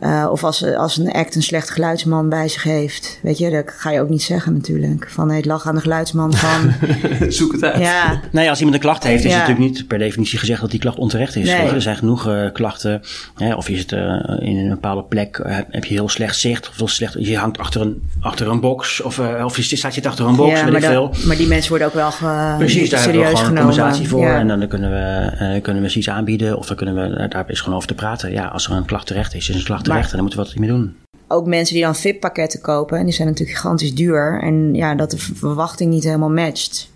Uh, 0.00 0.28
of 0.30 0.44
als, 0.44 0.64
als 0.64 0.96
een 0.96 1.12
act 1.12 1.34
een 1.34 1.42
slecht 1.42 1.70
geluidsman 1.70 2.28
bij 2.28 2.48
zich 2.48 2.62
heeft. 2.62 3.18
Weet 3.22 3.38
je, 3.38 3.50
dat 3.50 3.64
ga 3.66 3.90
je 3.90 4.00
ook 4.00 4.08
niet 4.08 4.22
zeggen 4.22 4.52
natuurlijk. 4.52 5.10
Van 5.10 5.26
nee, 5.26 5.36
het 5.36 5.46
lag 5.46 5.66
aan 5.66 5.74
de 5.74 5.80
geluidsman 5.80 6.34
van... 6.34 6.72
Zoek 7.28 7.52
het 7.52 7.64
uit. 7.64 7.78
Ja. 7.80 8.20
Nee, 8.32 8.48
als 8.48 8.58
iemand 8.58 8.76
een 8.76 8.82
klacht 8.82 9.02
heeft, 9.02 9.24
is 9.24 9.30
ja. 9.30 9.38
het 9.38 9.48
natuurlijk 9.48 9.76
niet 9.76 9.86
per 9.86 9.98
definitie 9.98 10.38
gezegd 10.38 10.60
dat 10.60 10.70
die 10.70 10.80
klacht 10.80 10.98
onterecht 10.98 11.36
is. 11.36 11.46
Nee. 11.46 11.68
Er 11.68 11.82
zijn 11.82 11.96
genoeg 11.96 12.28
uh, 12.28 12.52
klachten. 12.52 13.02
Hè, 13.34 13.54
of 13.54 13.68
je 13.68 13.76
zit 13.76 13.92
uh, 13.92 14.00
in 14.38 14.56
een 14.56 14.68
bepaalde 14.68 15.02
plek, 15.02 15.40
heb 15.70 15.84
je 15.84 15.94
heel 15.94 16.08
slecht 16.08 16.36
zicht. 16.36 16.68
Of 16.68 16.76
heel 16.76 16.88
slecht, 16.88 17.14
je 17.18 17.36
hangt 17.36 17.58
achter 17.58 17.80
een, 17.80 18.02
achter 18.20 18.48
een 18.48 18.60
box. 18.60 19.00
Of, 19.00 19.18
of 19.44 19.56
je 19.56 19.76
staat 19.76 19.94
zit 19.94 20.06
achter 20.06 20.26
een 20.26 20.36
box, 20.36 20.50
ja, 20.58 20.64
weet 20.64 20.72
maar 20.72 20.82
ik 20.82 20.88
veel. 20.88 21.14
Maar 21.26 21.36
die 21.36 21.48
mensen 21.48 21.70
worden 21.70 21.88
ook 21.88 21.94
wel 21.94 22.10
ge, 22.10 22.24
Precies, 22.58 22.90
daar 22.90 23.00
serieus 23.00 23.24
hebben 23.24 23.30
we 23.32 23.36
gewoon 23.36 23.36
genomen. 23.36 23.56
een 23.56 23.76
compensatie 23.76 24.08
voor. 24.08 24.20
Ja. 24.20 24.38
En 24.38 24.48
dan 24.48 24.68
kunnen 24.68 24.90
we, 24.90 25.60
kunnen 25.60 25.82
we 25.82 25.90
ze 25.90 25.98
iets 25.98 26.10
aanbieden. 26.10 26.58
Of 26.58 26.66
dan 26.66 26.76
kunnen 26.76 26.94
we, 26.94 27.28
daar 27.28 27.44
is 27.50 27.60
gewoon 27.60 27.76
over 27.76 27.88
te 27.88 27.94
praten. 27.94 28.32
Ja, 28.32 28.46
als 28.46 28.66
er 28.66 28.72
een 28.72 28.84
klacht 28.84 29.06
terecht 29.06 29.34
is, 29.34 29.48
is 29.48 29.56
een 29.56 29.64
klacht 29.64 29.84
terecht. 29.84 30.04
En 30.04 30.12
dan 30.12 30.20
moeten 30.20 30.38
we 30.38 30.44
wat 30.44 30.56
mee 30.56 30.68
doen. 30.68 30.96
Ook 31.28 31.46
mensen 31.46 31.74
die 31.74 31.84
dan 31.84 31.96
VIP-pakketten 31.96 32.60
kopen, 32.60 32.98
en 32.98 33.04
die 33.04 33.14
zijn 33.14 33.28
natuurlijk 33.28 33.58
gigantisch 33.58 33.94
duur. 33.94 34.40
En 34.42 34.74
ja, 34.74 34.94
dat 34.94 35.10
de 35.10 35.18
verwachting 35.18 35.90
niet 35.92 36.04
helemaal 36.04 36.30
matcht. 36.30 36.90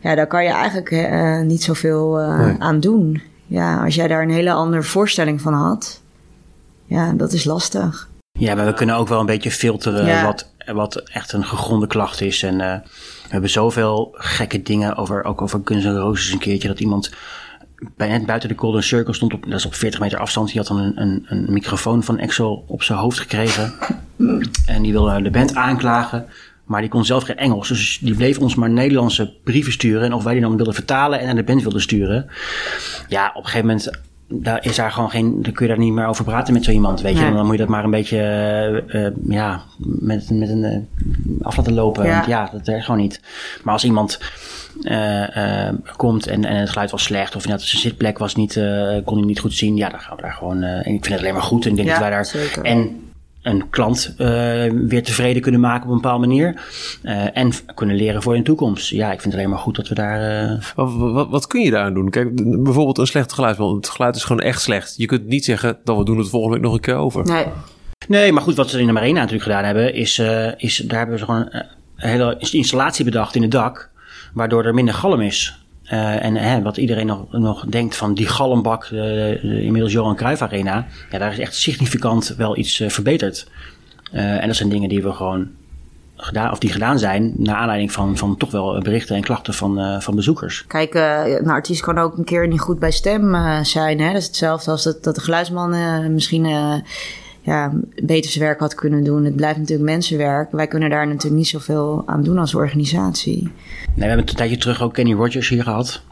Ja, 0.00 0.14
daar 0.14 0.26
kan 0.26 0.44
je 0.44 0.50
eigenlijk 0.50 0.90
uh, 0.90 1.40
niet 1.40 1.62
zoveel 1.62 2.20
uh, 2.20 2.38
nee. 2.38 2.56
aan 2.58 2.80
doen. 2.80 3.22
Ja, 3.46 3.84
als 3.84 3.94
jij 3.94 4.08
daar 4.08 4.22
een 4.22 4.30
hele 4.30 4.52
andere 4.52 4.82
voorstelling 4.82 5.40
van 5.40 5.52
had. 5.52 6.00
Ja, 6.84 7.12
dat 7.12 7.32
is 7.32 7.44
lastig. 7.44 8.08
Ja, 8.32 8.54
maar 8.54 8.66
we 8.66 8.74
kunnen 8.74 8.96
ook 8.96 9.08
wel 9.08 9.20
een 9.20 9.26
beetje 9.26 9.50
filteren 9.50 10.06
Ja. 10.06 10.24
wat, 10.24 10.50
wat 10.66 10.96
echt 10.96 11.32
een 11.32 11.44
gegronde 11.44 11.86
klacht 11.86 12.20
is. 12.20 12.42
En 12.42 12.60
uh, 12.60 12.74
we 13.26 13.32
hebben 13.32 13.50
zoveel 13.50 14.14
gekke 14.14 14.62
dingen 14.62 14.96
over, 14.96 15.24
ook 15.24 15.42
over 15.42 15.60
Guns 15.64 15.84
N' 15.84 15.96
Roses 15.96 16.32
een 16.32 16.38
keertje. 16.38 16.68
Dat 16.68 16.80
iemand 16.80 17.10
bij 17.96 18.08
net 18.08 18.26
buiten 18.26 18.48
de 18.48 18.58
Golden 18.58 18.82
Circle 18.82 19.14
stond, 19.14 19.34
op, 19.34 19.44
dat 19.44 19.58
is 19.58 19.66
op 19.66 19.74
40 19.74 20.00
meter 20.00 20.18
afstand. 20.18 20.48
Die 20.48 20.56
had 20.58 20.66
dan 20.66 20.78
een, 20.78 21.00
een, 21.00 21.24
een 21.28 21.52
microfoon 21.52 22.02
van 22.02 22.18
Exo 22.18 22.64
op 22.66 22.82
zijn 22.82 22.98
hoofd 22.98 23.18
gekregen. 23.18 23.72
en 24.66 24.82
die 24.82 24.92
wilde 24.92 25.22
de 25.22 25.30
band 25.30 25.54
aanklagen. 25.54 26.26
Maar 26.64 26.80
die 26.80 26.90
kon 26.90 27.04
zelf 27.04 27.22
geen 27.22 27.36
Engels. 27.36 27.68
Dus 27.68 27.98
die 28.02 28.14
bleef 28.14 28.38
ons 28.38 28.54
maar 28.54 28.70
Nederlandse 28.70 29.34
brieven 29.44 29.72
sturen. 29.72 30.02
En 30.02 30.12
of 30.12 30.24
wij 30.24 30.32
die 30.32 30.42
dan 30.42 30.56
wilden 30.56 30.74
vertalen 30.74 31.18
en 31.18 31.26
naar 31.26 31.34
de 31.34 31.42
band 31.42 31.62
wilden 31.62 31.80
sturen. 31.80 32.26
Ja, 33.08 33.28
op 33.28 33.44
een 33.44 33.50
gegeven 33.50 33.66
moment 33.66 33.90
daar 34.28 34.64
is 34.64 34.76
daar 34.76 34.92
gewoon 34.92 35.10
geen, 35.10 35.42
dan 35.42 35.52
kun 35.52 35.66
je 35.66 35.72
daar 35.74 35.82
niet 35.82 35.92
meer 35.92 36.06
over 36.06 36.24
praten 36.24 36.52
met 36.52 36.64
zo 36.64 36.70
iemand, 36.70 37.00
weet 37.00 37.16
je. 37.16 37.24
Nee. 37.24 37.32
Dan 37.32 37.44
moet 37.44 37.54
je 37.54 37.60
dat 37.60 37.68
maar 37.68 37.84
een 37.84 37.90
beetje, 37.90 38.84
uh, 38.88 39.34
ja, 39.36 39.62
met, 39.78 40.30
met 40.30 40.48
een 40.48 40.64
uh, 40.64 41.46
af 41.46 41.56
laten 41.56 41.74
lopen. 41.74 42.04
Ja. 42.06 42.12
Want 42.12 42.26
ja, 42.26 42.48
dat 42.52 42.66
werkt 42.66 42.84
gewoon 42.84 43.00
niet. 43.00 43.20
Maar 43.62 43.72
als 43.72 43.84
iemand 43.84 44.20
uh, 44.80 45.68
komt 45.96 46.26
en, 46.26 46.44
en 46.44 46.56
het 46.56 46.70
geluid 46.70 46.90
was 46.90 47.02
slecht, 47.02 47.36
of 47.36 47.42
inderdaad 47.42 47.66
zijn 47.66 47.82
zitplek 47.82 48.18
was 48.18 48.34
niet, 48.34 48.60
kon 49.04 49.16
hij 49.16 49.26
niet 49.26 49.40
goed 49.40 49.54
zien, 49.54 49.76
ja, 49.76 49.88
dan 49.88 50.00
gaan 50.00 50.16
we 50.16 50.22
daar 50.22 50.32
gewoon, 50.32 50.62
en 50.62 50.78
ik 50.78 50.84
vind 50.84 51.08
het 51.08 51.18
alleen 51.18 51.32
maar 51.32 51.42
goed. 51.42 51.64
En 51.64 51.70
ik 51.70 51.76
denk 51.76 51.88
Ja, 51.88 51.94
dat 51.94 52.02
wij 52.02 52.12
daar, 52.12 52.26
zeker. 52.26 52.62
en 52.62 53.00
een 53.46 53.70
klant 53.70 54.14
uh, 54.18 54.26
weer 54.88 55.02
tevreden 55.02 55.42
kunnen 55.42 55.60
maken 55.60 55.84
op 55.84 55.88
een 55.88 56.00
bepaalde 56.00 56.26
manier. 56.26 56.60
Uh, 57.02 57.36
en 57.36 57.52
kunnen 57.74 57.96
leren 57.96 58.22
voor 58.22 58.32
in 58.34 58.40
de 58.40 58.46
toekomst. 58.46 58.90
Ja, 58.90 59.12
ik 59.12 59.20
vind 59.20 59.24
het 59.24 59.34
alleen 59.34 59.50
maar 59.50 59.58
goed 59.58 59.76
dat 59.76 59.88
we 59.88 59.94
daar. 59.94 60.50
Uh... 60.50 60.62
Wat, 60.74 60.92
wat, 60.94 61.28
wat, 61.28 61.46
kun 61.46 61.60
je 61.60 61.70
daar 61.70 61.84
aan 61.84 61.94
doen? 61.94 62.10
Kijk, 62.10 62.34
bijvoorbeeld 62.62 62.98
een 62.98 63.06
slecht 63.06 63.32
geluid. 63.32 63.56
Want 63.56 63.76
het 63.76 63.94
geluid 63.94 64.16
is 64.16 64.24
gewoon 64.24 64.42
echt 64.42 64.60
slecht. 64.60 64.94
Je 64.96 65.06
kunt 65.06 65.26
niet 65.26 65.44
zeggen 65.44 65.78
dat 65.84 65.96
we 65.96 66.04
doen 66.04 66.18
het 66.18 66.28
volgende 66.28 66.54
week 66.54 66.64
nog 66.64 66.74
een 66.74 66.80
keer 66.80 66.94
over. 66.94 67.24
Nee. 67.24 67.44
Nee, 68.08 68.32
maar 68.32 68.42
goed, 68.42 68.56
wat 68.56 68.70
ze 68.70 68.80
in 68.80 68.86
de 68.86 68.92
Marina 68.92 69.18
natuurlijk 69.18 69.42
gedaan 69.42 69.64
hebben, 69.64 69.94
is, 69.94 70.18
is 70.56 70.76
daar 70.76 70.98
hebben 70.98 71.18
ze 71.18 71.24
gewoon 71.24 71.48
een 71.50 71.64
hele 71.96 72.36
installatie 72.38 73.04
bedacht 73.04 73.34
in 73.34 73.42
het 73.42 73.50
dak. 73.50 73.90
Waardoor 74.34 74.64
er 74.64 74.74
minder 74.74 74.94
galm 74.94 75.20
is. 75.20 75.65
Uh, 75.92 76.24
en 76.24 76.36
hè, 76.36 76.62
wat 76.62 76.76
iedereen 76.76 77.06
nog, 77.06 77.32
nog 77.32 77.64
denkt 77.64 77.96
van 77.96 78.14
die 78.14 78.26
galmbak, 78.26 78.88
de, 78.88 79.40
inmiddels 79.42 79.92
Johan 79.92 80.16
Cruijff 80.16 80.42
Arena, 80.42 80.86
ja, 81.10 81.18
daar 81.18 81.32
is 81.32 81.38
echt 81.38 81.54
significant 81.54 82.34
wel 82.36 82.56
iets 82.56 82.80
uh, 82.80 82.88
verbeterd. 82.88 83.50
en 84.10 84.46
dat 84.46 84.56
zijn 84.56 84.68
dingen 84.68 84.88
die 84.88 85.02
we 85.02 85.12
gewoon 85.12 85.48
gedaan, 86.16 86.50
of 86.50 86.58
die 86.58 86.70
gedaan 86.70 86.98
zijn, 86.98 87.32
naar 87.36 87.56
aanleiding 87.56 87.92
van, 87.92 88.16
van 88.16 88.36
toch 88.36 88.50
wel 88.50 88.80
berichten 88.80 89.16
en 89.16 89.22
klachten 89.22 89.54
van, 89.54 90.02
van 90.02 90.14
bezoekers. 90.14 90.64
Kijk, 90.66 90.94
een 90.94 91.50
artiest 91.50 91.82
kan 91.82 91.98
ook 91.98 92.16
een 92.16 92.24
keer 92.24 92.48
niet 92.48 92.60
goed 92.60 92.78
bij 92.78 92.90
stem 92.90 93.36
zijn. 93.64 94.00
Hè? 94.00 94.06
Dat 94.06 94.20
is 94.20 94.26
hetzelfde 94.26 94.70
als 94.70 94.82
dat, 94.82 95.04
dat 95.04 95.14
de 95.14 95.20
geluidsman 95.20 95.70
misschien 96.14 96.46
ja, 97.46 97.72
beter 98.02 98.30
zijn 98.30 98.44
werk 98.44 98.60
had 98.60 98.74
kunnen 98.74 99.04
doen. 99.04 99.24
Het 99.24 99.36
blijft 99.36 99.58
natuurlijk 99.58 99.88
mensenwerk. 99.88 100.52
Wij 100.52 100.66
kunnen 100.66 100.90
daar 100.90 101.06
natuurlijk 101.06 101.34
niet 101.34 101.48
zoveel 101.48 102.02
aan 102.06 102.22
doen 102.22 102.38
als 102.38 102.54
organisatie. 102.54 103.42
Nee, 103.42 103.52
we 103.94 104.04
hebben 104.04 104.28
een 104.28 104.34
tijdje 104.34 104.56
terug 104.56 104.82
ook 104.82 104.94
Kenny 104.94 105.12
Rogers 105.12 105.48
hier 105.48 105.62
gehad. 105.62 106.02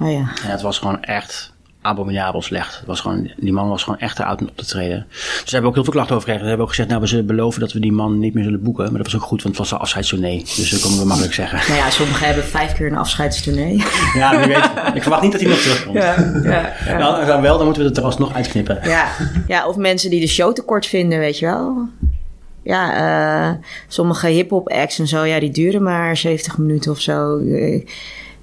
Oh 0.00 0.10
ja. 0.10 0.18
En 0.18 0.50
het 0.50 0.62
was 0.62 0.78
gewoon 0.78 1.02
echt 1.02 1.53
abominabel 1.84 2.42
slecht. 2.42 2.76
Het 2.76 2.86
was 2.86 3.00
gewoon, 3.00 3.30
die 3.36 3.52
man 3.52 3.68
was 3.68 3.82
gewoon 3.82 3.98
echt 3.98 4.18
eruit 4.18 4.40
om 4.40 4.48
op 4.48 4.56
te 4.56 4.66
treden. 4.66 5.06
Dus 5.10 5.20
daar 5.34 5.44
hebben 5.50 5.68
ook 5.68 5.74
heel 5.74 5.84
veel 5.84 5.92
klachten 5.92 6.14
over 6.14 6.28
gekregen. 6.28 6.42
We 6.42 6.48
hebben 6.48 6.66
ook 6.66 6.72
gezegd, 6.72 6.88
nou 6.88 7.00
we 7.00 7.06
zullen 7.06 7.26
beloven 7.26 7.60
dat 7.60 7.72
we 7.72 7.80
die 7.80 7.92
man 7.92 8.18
niet 8.18 8.34
meer 8.34 8.44
zullen 8.44 8.62
boeken. 8.62 8.84
Maar 8.84 9.02
dat 9.02 9.12
was 9.12 9.20
ook 9.20 9.28
goed, 9.28 9.42
want 9.42 9.56
het 9.56 9.68
was 9.68 9.72
een 9.72 9.78
afscheidstournee. 9.78 10.38
Dus 10.56 10.70
dat 10.70 10.80
konden 10.80 11.00
we 11.00 11.06
makkelijk 11.06 11.34
zeggen. 11.34 11.58
Nou 11.68 11.80
ja, 11.80 11.90
sommigen 11.90 12.26
hebben 12.26 12.44
vijf 12.44 12.72
keer 12.72 12.86
een 12.86 12.96
afscheidstournee. 12.96 13.82
Ja, 14.14 14.38
wie 14.38 14.46
weet. 14.46 14.70
Ik 14.94 15.02
verwacht 15.02 15.22
niet 15.22 15.32
dat 15.32 15.40
hij 15.40 15.50
nog 15.50 15.58
terugkomt. 15.58 15.96
Ja, 15.96 16.14
ja, 16.44 16.72
ja. 16.86 16.98
Nou, 16.98 17.26
dan 17.26 17.40
wel, 17.40 17.56
dan 17.56 17.64
moeten 17.64 17.82
we 17.82 17.88
het 17.88 17.98
er 17.98 18.04
alsnog 18.04 18.34
uitknippen. 18.34 18.78
Ja. 18.82 19.08
ja, 19.46 19.66
of 19.66 19.76
mensen 19.76 20.10
die 20.10 20.20
de 20.20 20.26
show 20.26 20.52
te 20.52 20.62
kort 20.62 20.86
vinden, 20.86 21.18
weet 21.18 21.38
je 21.38 21.46
wel. 21.46 21.88
Ja, 22.62 23.50
uh, 23.50 23.56
sommige 23.88 24.26
hip-hop 24.26 24.68
acts 24.68 24.98
en 24.98 25.06
zo, 25.06 25.24
ja, 25.24 25.40
die 25.40 25.50
duren 25.50 25.82
maar 25.82 26.16
70 26.16 26.58
minuten 26.58 26.90
of 26.90 27.00
zo. 27.00 27.40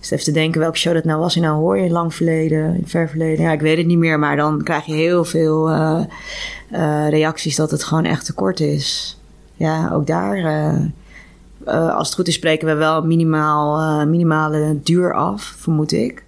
Dus 0.01 0.11
even 0.11 0.25
te 0.25 0.31
denken 0.31 0.59
welke 0.59 0.77
show 0.77 0.93
dat 0.93 1.03
nou 1.03 1.19
was. 1.19 1.35
En 1.35 1.41
nou 1.41 1.59
hoor 1.59 1.77
je 1.77 1.89
lang 1.89 2.13
verleden, 2.13 2.75
in 2.75 2.87
ver 2.87 3.09
verleden. 3.09 3.45
Ja, 3.45 3.51
ik 3.51 3.61
weet 3.61 3.77
het 3.77 3.85
niet 3.85 3.97
meer, 3.97 4.19
maar 4.19 4.35
dan 4.35 4.63
krijg 4.63 4.85
je 4.85 4.93
heel 4.93 5.25
veel 5.25 5.69
uh, 5.69 5.99
uh, 6.71 7.09
reacties 7.09 7.55
dat 7.55 7.71
het 7.71 7.83
gewoon 7.83 8.05
echt 8.05 8.25
te 8.25 8.33
kort 8.33 8.59
is. 8.59 9.19
Ja, 9.53 9.91
ook 9.93 10.07
daar. 10.07 10.37
Uh, 10.37 11.95
als 11.95 12.07
het 12.07 12.15
goed 12.15 12.27
is, 12.27 12.33
spreken 12.33 12.67
we 12.67 12.73
wel 12.73 13.05
minimaal, 13.05 14.05
minimale 14.05 14.79
duur 14.83 15.13
af, 15.13 15.55
vermoed 15.57 15.91
ik. 15.91 16.23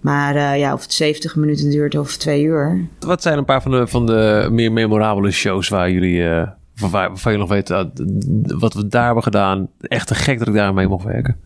Maar 0.00 0.58
ja, 0.58 0.72
of 0.72 0.82
het 0.82 0.92
70 0.92 1.36
minuten 1.36 1.70
duurt 1.70 1.98
of 1.98 2.16
twee 2.16 2.42
uur. 2.42 2.86
Wat 3.00 3.22
zijn 3.22 3.38
een 3.38 3.44
paar 3.44 3.62
van 3.62 3.70
de, 3.70 3.86
van 3.86 4.06
de 4.06 4.48
meer 4.50 4.72
memorabele 4.72 5.30
shows 5.30 5.68
waar 5.68 5.90
jullie 5.90 6.46
waarvan, 6.80 7.08
waarvan 7.08 7.32
je 7.32 7.38
nog 7.38 7.48
weet 7.48 7.70
uh, 7.70 7.84
wat 8.58 8.74
we 8.74 8.86
daar 8.88 9.04
hebben 9.04 9.22
gedaan. 9.22 9.68
Echt 9.80 10.06
te 10.06 10.14
gek 10.14 10.38
dat 10.38 10.48
ik 10.48 10.54
daar 10.54 10.74
mee 10.74 10.88
mocht 10.88 11.04
werken. 11.04 11.36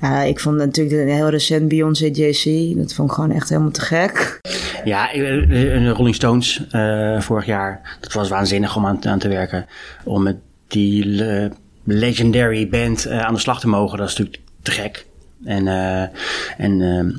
Ja, 0.00 0.22
ik 0.22 0.40
vond 0.40 0.56
natuurlijk 0.56 1.10
heel 1.10 1.28
recent 1.28 1.68
Beyoncé 1.68 2.06
JC. 2.06 2.76
Dat 2.76 2.94
vond 2.94 3.08
ik 3.08 3.14
gewoon 3.14 3.32
echt 3.32 3.48
helemaal 3.48 3.70
te 3.70 3.80
gek. 3.80 4.40
Ja, 4.84 5.12
de 5.12 5.88
Rolling 5.88 6.14
Stones 6.14 6.62
uh, 6.72 7.20
vorig 7.20 7.46
jaar. 7.46 7.96
Dat 8.00 8.12
was 8.12 8.28
waanzinnig 8.28 8.76
om 8.76 8.86
aan, 8.86 9.18
te 9.18 9.28
werken. 9.28 9.66
Om 10.04 10.22
met 10.22 10.36
die 10.68 11.04
uh, 11.04 11.50
legendary 11.84 12.68
band 12.68 13.08
aan 13.08 13.34
de 13.34 13.40
slag 13.40 13.60
te 13.60 13.68
mogen. 13.68 13.98
Dat 13.98 14.08
is 14.08 14.16
natuurlijk 14.16 14.44
te 14.62 14.70
gek. 14.70 15.06
En, 15.44 15.66
en 16.56 16.80
uh, 16.80 17.14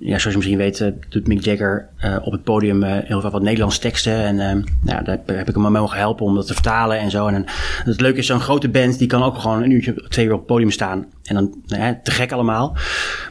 ja, 0.00 0.18
zoals 0.18 0.24
je 0.24 0.36
misschien 0.36 0.58
weet, 0.58 0.92
doet 1.08 1.26
Mick 1.26 1.44
Jagger 1.44 1.88
op 2.22 2.32
het 2.32 2.44
podium 2.44 2.82
heel 2.82 3.20
veel 3.20 3.30
wat 3.30 3.42
Nederlandse 3.42 3.80
teksten. 3.80 4.40
En 4.40 4.64
ja, 4.84 5.02
daar 5.02 5.18
heb 5.26 5.48
ik 5.48 5.54
hem 5.54 5.72
mogen 5.72 5.98
helpen 5.98 6.26
om 6.26 6.34
dat 6.34 6.46
te 6.46 6.54
vertalen 6.54 6.98
en 6.98 7.10
zo. 7.10 7.26
En, 7.26 7.44
het 7.84 8.00
leuke 8.00 8.18
is, 8.18 8.26
zo'n 8.26 8.40
grote 8.40 8.68
band, 8.68 8.98
die 8.98 9.08
kan 9.08 9.22
ook 9.22 9.38
gewoon 9.38 9.62
een 9.62 9.70
uurtje, 9.70 10.08
twee 10.08 10.26
uur 10.26 10.32
op 10.32 10.38
het 10.38 10.46
podium 10.46 10.70
staan. 10.70 11.06
En 11.28 11.34
dan 11.34 11.62
nou 11.66 11.96
te 12.02 12.10
gek 12.10 12.32
allemaal. 12.32 12.76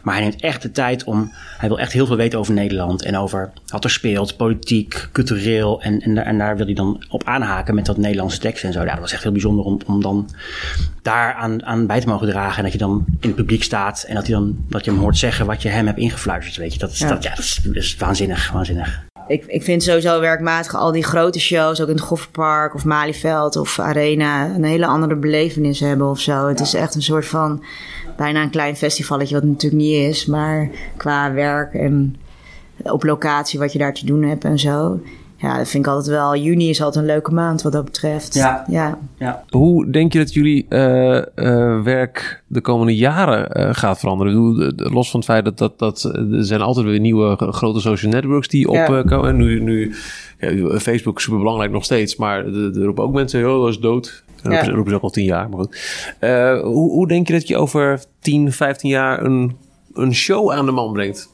Maar 0.04 0.14
hij 0.14 0.24
neemt 0.24 0.42
echt 0.42 0.62
de 0.62 0.72
tijd 0.72 1.04
om. 1.04 1.32
Hij 1.58 1.70
wil 1.70 1.80
echt 1.80 1.92
heel 1.92 2.06
veel 2.06 2.16
weten 2.16 2.40
over 2.40 2.54
Nederland. 2.54 3.04
En 3.04 3.18
over 3.18 3.52
wat 3.68 3.84
er 3.84 3.90
speelt, 3.90 4.38
politiek, 4.38 5.10
cultureel. 5.12 5.82
En, 5.82 6.02
en, 6.02 6.18
en 6.18 6.38
daar 6.38 6.58
wil 6.58 6.66
hij 6.66 6.76
dan 6.76 7.04
op 7.10 7.24
aanhaken 7.24 7.76
met 7.76 7.86
dat 7.86 7.98
Nederlandse 7.98 8.40
tekst 8.40 8.64
en 8.64 8.74
zo. 8.74 8.84
Ja, 8.84 8.92
dat 8.92 9.00
was 9.00 9.14
echt 9.14 9.24
heel 9.24 9.32
bijzonder 9.32 9.66
om, 9.66 9.80
om 9.86 10.02
dan 10.02 10.30
daar 11.02 11.34
aan, 11.34 11.66
aan 11.66 11.88
bij 11.88 12.00
te 12.00 12.08
mogen 12.08 12.28
dragen. 12.28 12.58
En 12.58 12.64
dat 12.64 12.72
je 12.72 12.78
dan 12.78 13.06
in 13.20 13.28
het 13.28 13.36
publiek 13.36 13.64
staat. 13.64 14.04
En 14.08 14.16
dat, 14.16 14.28
hij 14.28 14.36
dan, 14.36 14.66
dat 14.70 14.86
je 14.86 14.92
hem 14.92 15.00
hoort 15.00 15.18
zeggen 15.18 15.46
wat 15.46 15.62
je 15.62 15.70
hem 15.70 15.86
hebt 15.86 16.00
ingefluisterd. 16.00 16.58
Weet 16.58 16.74
je, 16.74 16.80
dat 16.80 16.92
is, 16.92 17.00
Dat, 17.00 17.24
ja, 17.24 17.30
dat 17.30 17.40
is, 17.40 17.60
dat 17.64 17.76
is 17.76 17.96
waanzinnig, 17.96 18.52
waanzinnig. 18.52 19.06
Ik, 19.28 19.46
ik 19.46 19.64
vind 19.64 19.84
sowieso 19.84 20.20
werkmatig 20.20 20.76
al 20.76 20.92
die 20.92 21.04
grote 21.04 21.40
shows, 21.40 21.82
ook 21.82 21.88
in 21.88 21.96
het 21.96 22.04
Gofferpark 22.04 22.74
of 22.76 22.86
Malieveld 22.86 23.56
of 23.56 23.80
Arena, 23.80 24.46
een 24.46 24.64
hele 24.64 24.86
andere 24.86 25.16
belevenis 25.16 25.80
hebben 25.80 26.10
of 26.10 26.20
zo. 26.20 26.48
Het 26.48 26.60
is 26.60 26.74
echt 26.74 26.96
een 26.96 27.02
soort 27.02 27.26
van 27.26 27.64
bijna 28.18 28.42
een 28.42 28.50
klein 28.50 28.76
festivalletje, 28.76 29.34
wat 29.34 29.44
het 29.44 29.52
natuurlijk 29.52 29.82
niet 29.82 30.10
is, 30.10 30.26
maar 30.26 30.70
qua 30.98 31.34
werk 31.34 31.74
en 31.74 32.16
op 32.84 33.04
locatie 33.04 33.60
wat 33.60 33.72
je 33.74 33.80
daar 33.80 33.94
te 33.94 34.06
doen 34.06 34.24
hebt 34.24 34.44
en 34.44 34.60
zo. 34.60 35.00
Ja, 35.40 35.58
dat 35.58 35.68
vind 35.68 35.86
ik 35.86 35.92
altijd 35.92 36.16
wel. 36.16 36.36
Juni 36.36 36.70
is 36.70 36.82
altijd 36.82 37.06
een 37.06 37.12
leuke 37.12 37.34
maand 37.34 37.62
wat 37.62 37.72
dat 37.72 37.86
betreft. 37.86 38.34
Ja. 38.34 38.66
ja. 38.68 39.00
ja. 39.18 39.44
Hoe 39.50 39.90
denk 39.90 40.14
je 40.14 40.20
dat 40.20 40.34
jullie 40.34 40.66
uh, 40.70 41.22
uh, 41.36 41.82
werk 41.82 42.44
de 42.48 42.62
komende 42.62 42.96
jaren 42.96 43.60
uh, 43.60 43.70
gaat 43.72 44.00
veranderen? 44.00 44.74
Los 44.76 45.10
van 45.12 45.20
het 45.20 45.30
feit 45.30 45.46
dat, 45.46 45.58
dat, 45.58 45.80
dat 45.80 46.04
er 46.04 46.46
zijn 46.46 46.62
altijd 46.62 46.86
weer 46.86 47.00
nieuwe 47.00 47.36
grote 47.52 47.80
social 47.80 48.12
networks 48.12 48.48
die 48.48 48.68
opkomen. 48.68 49.26
Ja. 49.26 49.32
nu, 49.32 49.62
nu 49.62 49.96
ja, 50.40 50.80
Facebook 50.80 51.18
is 51.18 51.24
super 51.24 51.40
belangrijk 51.40 51.72
nog 51.72 51.84
steeds, 51.84 52.16
maar 52.16 52.46
er 52.46 52.84
roepen 52.84 53.04
ook 53.04 53.14
mensen, 53.14 53.54
oh, 53.54 53.62
dat 53.62 53.70
is 53.70 53.80
dood. 53.80 54.24
Dat 54.42 54.52
ja. 54.52 54.70
roepen 54.70 54.90
ze 54.90 54.96
ook 54.96 55.04
al 55.04 55.10
tien 55.10 55.26
jaar, 55.26 55.50
maar 55.50 55.60
goed. 55.60 55.78
hoe, 56.62 56.92
hoe 56.92 57.08
denk 57.08 57.28
je 57.28 57.34
dat 57.34 57.48
je 57.48 57.58
over 57.58 58.04
10, 58.20 58.52
15 58.52 58.90
jaar 58.90 59.24
een, 59.24 59.58
een 59.94 60.14
show 60.14 60.52
aan 60.52 60.66
de 60.66 60.72
man 60.72 60.94
brengt? 60.94 61.30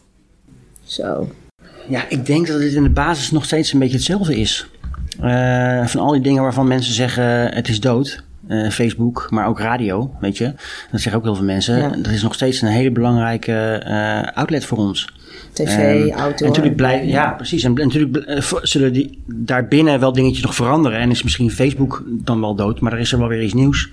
Zo. 0.84 1.28
Ja, 1.90 2.06
ik 2.10 2.26
denk 2.26 2.48
dat 2.48 2.62
het 2.62 2.74
in 2.74 2.84
de 2.84 2.90
basis 2.90 3.32
nog 3.32 3.46
steeds 3.46 3.74
een 3.74 3.80
beetje 3.80 3.96
hetzelfde 3.96 4.40
is. 4.40 4.68
Uh, 5.24 5.86
van 5.86 6.02
al 6.02 6.12
die 6.12 6.22
dingen 6.22 6.44
waarvan 6.44 6.68
mensen 6.68 6.94
zeggen 6.94 7.54
het 7.54 7.68
is 7.68 7.80
dood. 7.80 8.24
Uh, 8.48 8.70
Facebook, 8.70 9.28
maar 9.30 9.48
ook 9.48 9.60
radio, 9.60 10.16
weet 10.20 10.38
je. 10.38 10.54
Dat 10.92 11.02
zeggen 11.02 11.16
ook 11.16 11.24
heel 11.24 11.36
veel 11.36 11.46
mensen. 11.46 11.78
Ja. 11.78 11.90
Dat 11.90 12.12
is 12.12 12.24
nog 12.24 12.34
steeds 12.34 12.62
een 12.62 12.68
hele 12.68 12.92
belangrijke 12.92 13.84
uh, 13.88 14.38
outlet 14.38 14.66
voor 14.66 14.78
ons. 14.78 15.14
TV, 15.54 15.78
um, 15.78 16.12
auto. 16.12 16.46
Natuurlijk 16.46 17.04
ja, 17.04 17.32
precies. 17.32 17.64
En 17.64 17.74
natuurlijk 17.74 18.28
uh, 18.28 18.62
zullen 18.62 18.94
die 18.94 19.22
daarbinnen 19.26 20.00
wel 20.00 20.14
dingetjes 20.14 20.44
nog 20.44 20.56
veranderen. 20.56 21.00
En 21.00 21.10
is 21.10 21.24
misschien 21.24 21.52
Facebook 21.52 22.04
dan 22.08 22.40
wel 22.40 22.56
dood, 22.56 22.80
maar 22.80 22.94
er 22.94 23.00
is 23.00 23.12
er 23.12 23.20
wel 23.20 23.28
weer 23.28 23.44
iets 23.44 23.54
nieuws. 23.54 23.90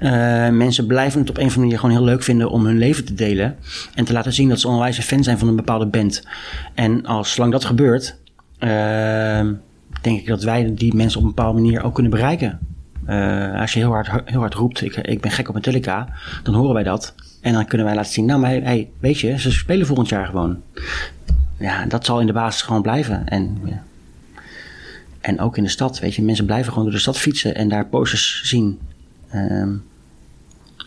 Uh, 0.00 0.10
mensen 0.48 0.86
blijven 0.86 1.20
het 1.20 1.30
op 1.30 1.36
een 1.36 1.42
of 1.42 1.48
andere 1.48 1.66
manier 1.66 1.78
gewoon 1.78 1.96
heel 1.96 2.04
leuk 2.04 2.22
vinden 2.22 2.50
om 2.50 2.64
hun 2.64 2.78
leven 2.78 3.04
te 3.04 3.14
delen. 3.14 3.56
En 3.94 4.04
te 4.04 4.12
laten 4.12 4.32
zien 4.32 4.48
dat 4.48 4.60
ze 4.60 4.68
onwijs 4.68 4.98
fan 4.98 5.22
zijn 5.22 5.38
van 5.38 5.48
een 5.48 5.56
bepaalde 5.56 5.86
band. 5.86 6.26
En 6.74 7.06
als 7.06 7.32
zolang 7.32 7.52
dat 7.52 7.64
gebeurt, 7.64 8.16
uh, 8.58 8.68
denk 10.00 10.20
ik 10.20 10.26
dat 10.26 10.42
wij 10.42 10.74
die 10.74 10.94
mensen 10.94 11.18
op 11.18 11.24
een 11.24 11.34
bepaalde 11.34 11.60
manier 11.60 11.82
ook 11.82 11.94
kunnen 11.94 12.12
bereiken. 12.12 12.58
Uh, 13.08 13.60
als 13.60 13.72
je 13.72 13.78
heel 13.78 13.90
hard, 13.90 14.10
heel 14.24 14.40
hard 14.40 14.54
roept, 14.54 14.82
ik, 14.82 14.96
ik 14.96 15.20
ben 15.20 15.30
gek 15.30 15.48
op 15.48 15.54
Metallica, 15.54 16.08
dan 16.42 16.54
horen 16.54 16.74
wij 16.74 16.82
dat. 16.82 17.14
En 17.44 17.52
dan 17.52 17.66
kunnen 17.66 17.86
wij 17.86 17.96
laten 17.96 18.12
zien, 18.12 18.24
nou 18.24 18.40
maar 18.40 18.50
hey, 18.50 18.90
weet 18.98 19.20
je, 19.20 19.38
ze 19.38 19.52
spelen 19.52 19.86
volgend 19.86 20.08
jaar 20.08 20.26
gewoon. 20.26 20.62
Ja, 21.58 21.86
dat 21.86 22.04
zal 22.04 22.20
in 22.20 22.26
de 22.26 22.32
basis 22.32 22.62
gewoon 22.62 22.82
blijven. 22.82 23.28
En, 23.28 23.58
ja. 23.64 23.82
en 25.20 25.40
ook 25.40 25.56
in 25.56 25.62
de 25.62 25.68
stad, 25.68 25.98
weet 25.98 26.14
je, 26.14 26.22
mensen 26.22 26.46
blijven 26.46 26.68
gewoon 26.68 26.84
door 26.84 26.94
de 26.94 27.00
stad 27.00 27.18
fietsen 27.18 27.54
en 27.54 27.68
daar 27.68 27.86
posters 27.86 28.42
zien. 28.44 28.78
Um, 29.34 29.84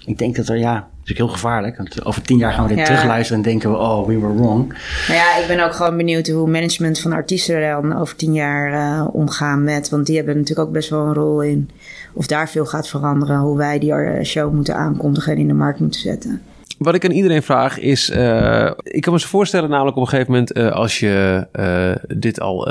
ik 0.08 0.18
denk 0.18 0.36
dat 0.36 0.48
er, 0.48 0.58
ja, 0.58 0.76
het 1.00 1.10
is 1.10 1.18
heel 1.18 1.28
gevaarlijk. 1.28 1.78
Want 1.78 2.06
over 2.06 2.22
tien 2.22 2.38
jaar 2.38 2.54
gaan 2.54 2.64
we 2.64 2.70
dit 2.70 2.78
ja. 2.78 2.84
terugluisteren 2.84 3.44
en 3.44 3.50
denken 3.50 3.72
we, 3.72 3.78
oh, 3.78 4.08
we 4.08 4.20
were 4.20 4.36
wrong. 4.36 4.68
Nou 5.08 5.20
ja, 5.20 5.38
ik 5.38 5.48
ben 5.48 5.60
ook 5.66 5.74
gewoon 5.74 5.98
benieuwd 5.98 6.28
hoe 6.28 6.50
management 6.50 7.00
van 7.00 7.12
artiesten 7.12 7.56
er 7.56 7.82
dan 7.82 7.98
over 7.98 8.16
tien 8.16 8.34
jaar 8.34 8.74
uh, 8.74 9.08
omgaan 9.12 9.64
met. 9.64 9.90
Want 9.90 10.06
die 10.06 10.16
hebben 10.16 10.38
natuurlijk 10.38 10.68
ook 10.68 10.74
best 10.74 10.90
wel 10.90 11.06
een 11.06 11.14
rol 11.14 11.42
in 11.42 11.70
of 12.14 12.28
daar 12.28 12.50
veel 12.50 12.66
gaat 12.66 12.88
veranderen. 12.88 13.40
Hoe 13.40 13.58
wij 13.58 13.80
die 13.80 14.24
show 14.24 14.54
moeten 14.54 14.76
aankondigen 14.76 15.34
en 15.34 15.40
in 15.40 15.48
de 15.48 15.54
markt 15.54 15.80
moeten 15.80 16.02
zetten. 16.02 16.42
Wat 16.78 16.96
ik 16.96 17.06
aan 17.06 17.12
iedereen 17.12 17.44
vraag 17.44 17.80
is, 17.80 18.10
uh, 18.10 18.72
ik 18.84 19.02
kan 19.02 19.14
me 19.14 19.20
zo 19.20 19.28
voorstellen 19.28 19.70
namelijk 19.70 19.98
op 19.98 20.04
een 20.04 20.10
gegeven 20.10 20.32
moment 20.32 20.58
uh, 20.58 20.72
als 20.72 21.00
je 21.00 21.48
uh, 21.60 22.18
dit 22.20 22.40
al 22.40 22.68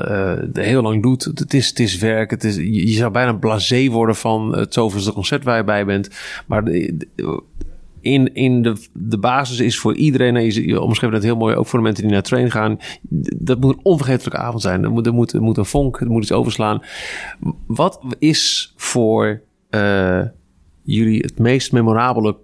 heel 0.53 0.83
lang 0.83 1.03
doet, 1.03 1.25
het 1.25 1.55
is, 1.55 1.69
het 1.69 1.79
is 1.79 1.99
werk, 1.99 2.31
het 2.31 2.45
is, 2.45 2.57
je, 2.57 2.93
zou 2.93 3.11
bijna 3.11 3.33
blasé 3.33 3.89
worden 3.89 4.17
van 4.17 4.57
het 4.57 4.75
zoveelste 4.75 5.13
concert 5.13 5.45
waar 5.45 5.57
je 5.57 5.65
bij 5.65 5.85
bent. 5.85 6.11
Maar 6.47 6.65
de, 6.65 7.07
in, 8.01 8.35
in 8.35 8.63
de, 8.63 8.87
de 8.93 9.19
basis 9.19 9.61
is 9.61 9.79
voor 9.79 9.95
iedereen, 9.95 10.45
je, 10.45 10.67
je 10.67 10.81
omschreef 10.81 11.11
dat 11.11 11.23
heel 11.23 11.37
mooi, 11.37 11.57
ook 11.57 11.67
voor 11.67 11.79
de 11.79 11.85
mensen 11.85 12.05
die 12.05 12.13
naar 12.13 12.23
train 12.23 12.51
gaan, 12.51 12.79
dat 13.37 13.61
moet 13.61 13.75
een 13.75 13.85
onvergetelijke 13.85 14.39
avond 14.39 14.63
zijn. 14.63 14.85
Er 14.85 14.91
moet, 14.91 15.07
er 15.07 15.15
moet, 15.15 15.41
moet 15.41 15.57
een 15.57 15.65
vonk, 15.65 16.01
er 16.01 16.11
moet 16.11 16.23
iets 16.23 16.33
overslaan. 16.33 16.83
Wat 17.67 18.01
is 18.19 18.73
voor 18.77 19.43
jullie 20.83 21.21
het 21.21 21.39
meest 21.39 21.73
memorabele 21.73 22.37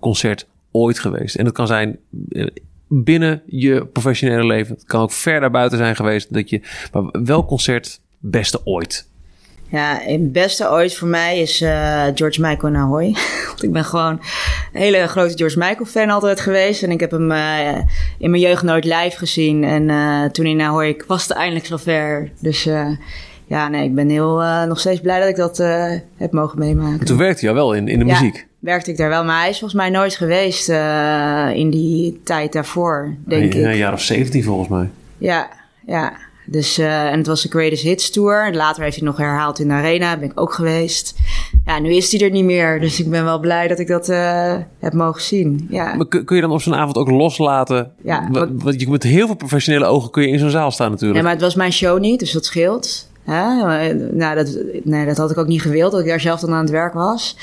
concert 0.00 0.46
ooit 0.76 0.98
geweest? 0.98 1.34
En 1.34 1.44
dat 1.44 1.52
kan 1.52 1.66
zijn 1.66 1.98
eh, 2.28 2.46
binnen 2.88 3.42
je 3.46 3.86
professionele 3.86 4.46
leven. 4.46 4.74
Het 4.74 4.84
kan 4.84 5.00
ook 5.00 5.12
ver 5.12 5.40
daarbuiten 5.40 5.78
zijn 5.78 5.96
geweest. 5.96 6.34
Dat 6.34 6.50
je, 6.50 6.60
maar 6.92 7.04
welk 7.24 7.48
concert 7.48 8.00
beste 8.18 8.60
ooit? 8.64 9.08
Ja, 9.68 10.00
het 10.02 10.32
beste 10.32 10.70
ooit 10.70 10.94
voor 10.94 11.08
mij 11.08 11.40
is 11.40 11.60
uh, 11.60 12.04
George 12.14 12.40
Michael 12.40 12.72
in 12.72 12.76
Ahoy. 12.78 13.16
Want 13.46 13.62
ik 13.62 13.72
ben 13.72 13.84
gewoon 13.84 14.20
een 14.72 14.80
hele 14.80 15.06
grote 15.06 15.36
George 15.36 15.58
Michael 15.58 15.84
fan 15.84 16.10
altijd 16.10 16.40
geweest. 16.40 16.82
En 16.82 16.90
ik 16.90 17.00
heb 17.00 17.10
hem 17.10 17.30
uh, 17.30 17.76
in 18.18 18.30
mijn 18.30 18.42
jeugd 18.42 18.62
nooit 18.62 18.84
live 18.84 19.16
gezien. 19.16 19.64
En 19.64 19.88
uh, 19.88 20.24
toen 20.24 20.46
in 20.46 20.60
Ahoy 20.60 20.86
ik 20.86 21.04
was 21.06 21.22
het 21.22 21.36
eindelijk 21.36 21.66
zover. 21.66 22.30
Dus 22.40 22.68
ja, 23.46 23.68
nee, 23.68 23.84
ik 23.84 23.94
ben 23.94 24.08
heel, 24.08 24.42
nog 24.66 24.80
steeds 24.80 25.00
blij 25.00 25.20
dat 25.20 25.28
ik 25.28 25.36
dat 25.36 25.56
heb 26.16 26.32
mogen 26.32 26.58
meemaken. 26.58 27.06
toen 27.06 27.18
werkte 27.18 27.46
je 27.46 27.52
wel 27.52 27.72
in, 27.72 27.88
in 27.88 27.98
de 27.98 28.04
ja, 28.04 28.12
muziek? 28.12 28.45
Werkte 28.58 28.90
ik 28.90 28.96
daar 28.96 29.08
wel. 29.08 29.24
Maar 29.24 29.40
hij 29.40 29.48
is 29.48 29.58
volgens 29.58 29.80
mij 29.80 29.90
nooit 29.90 30.14
geweest 30.14 30.68
in 31.58 31.70
die 31.70 32.20
tijd 32.24 32.52
daarvoor, 32.52 33.14
denk 33.26 33.54
ik. 33.54 33.64
Een 33.64 33.76
jaar 33.76 33.92
of 33.92 34.00
17 34.00 34.42
volgens 34.42 34.68
mij. 34.68 34.90
Ja, 35.18 35.48
ja. 35.86 36.12
Dus, 36.46 36.78
uh, 36.78 37.06
en 37.06 37.18
het 37.18 37.26
was 37.26 37.42
de 37.42 37.48
Greatest 37.48 37.82
Hits 37.82 38.10
Tour. 38.10 38.54
Later 38.54 38.82
heeft 38.82 38.96
hij 38.96 39.04
nog 39.04 39.16
herhaald 39.16 39.58
in 39.58 39.68
de 39.68 39.74
Arena. 39.74 40.18
Ben 40.18 40.30
ik 40.30 40.40
ook 40.40 40.52
geweest. 40.52 41.14
Ja, 41.64 41.78
nu 41.78 41.94
is 41.94 42.12
hij 42.12 42.20
er 42.20 42.30
niet 42.30 42.44
meer. 42.44 42.80
Dus 42.80 43.00
ik 43.00 43.10
ben 43.10 43.24
wel 43.24 43.38
blij 43.38 43.68
dat 43.68 43.78
ik 43.78 43.86
dat 43.86 44.08
uh, 44.08 44.54
heb 44.78 44.92
mogen 44.92 45.22
zien. 45.22 45.66
Ja. 45.70 45.94
Maar 45.94 46.06
kun 46.06 46.36
je 46.36 46.40
dan 46.40 46.50
op 46.50 46.62
zo'n 46.62 46.74
avond 46.74 46.96
ook 46.96 47.10
loslaten? 47.10 47.92
Ja. 48.02 48.28
Want, 48.30 48.62
want 48.62 48.80
je 48.80 48.88
met 48.88 49.02
heel 49.02 49.26
veel 49.26 49.36
professionele 49.36 49.84
ogen 49.84 50.10
kun 50.10 50.22
je 50.22 50.28
in 50.28 50.38
zo'n 50.38 50.50
zaal 50.50 50.70
staan 50.70 50.90
natuurlijk. 50.90 51.18
Ja, 51.18 51.24
maar 51.24 51.32
het 51.32 51.42
was 51.42 51.54
mijn 51.54 51.72
show 51.72 52.00
niet, 52.00 52.20
dus 52.20 52.32
dat 52.32 52.44
scheelt. 52.44 53.05
Hè? 53.26 53.94
Nou, 53.94 54.34
dat, 54.34 54.58
nee, 54.82 55.06
dat 55.06 55.16
had 55.16 55.30
ik 55.30 55.38
ook 55.38 55.46
niet 55.46 55.62
gewild, 55.62 55.92
dat 55.92 56.00
ik 56.00 56.06
daar 56.06 56.20
zelf 56.20 56.40
dan 56.40 56.52
aan 56.52 56.60
het 56.60 56.70
werk 56.70 56.94
was. 56.94 57.36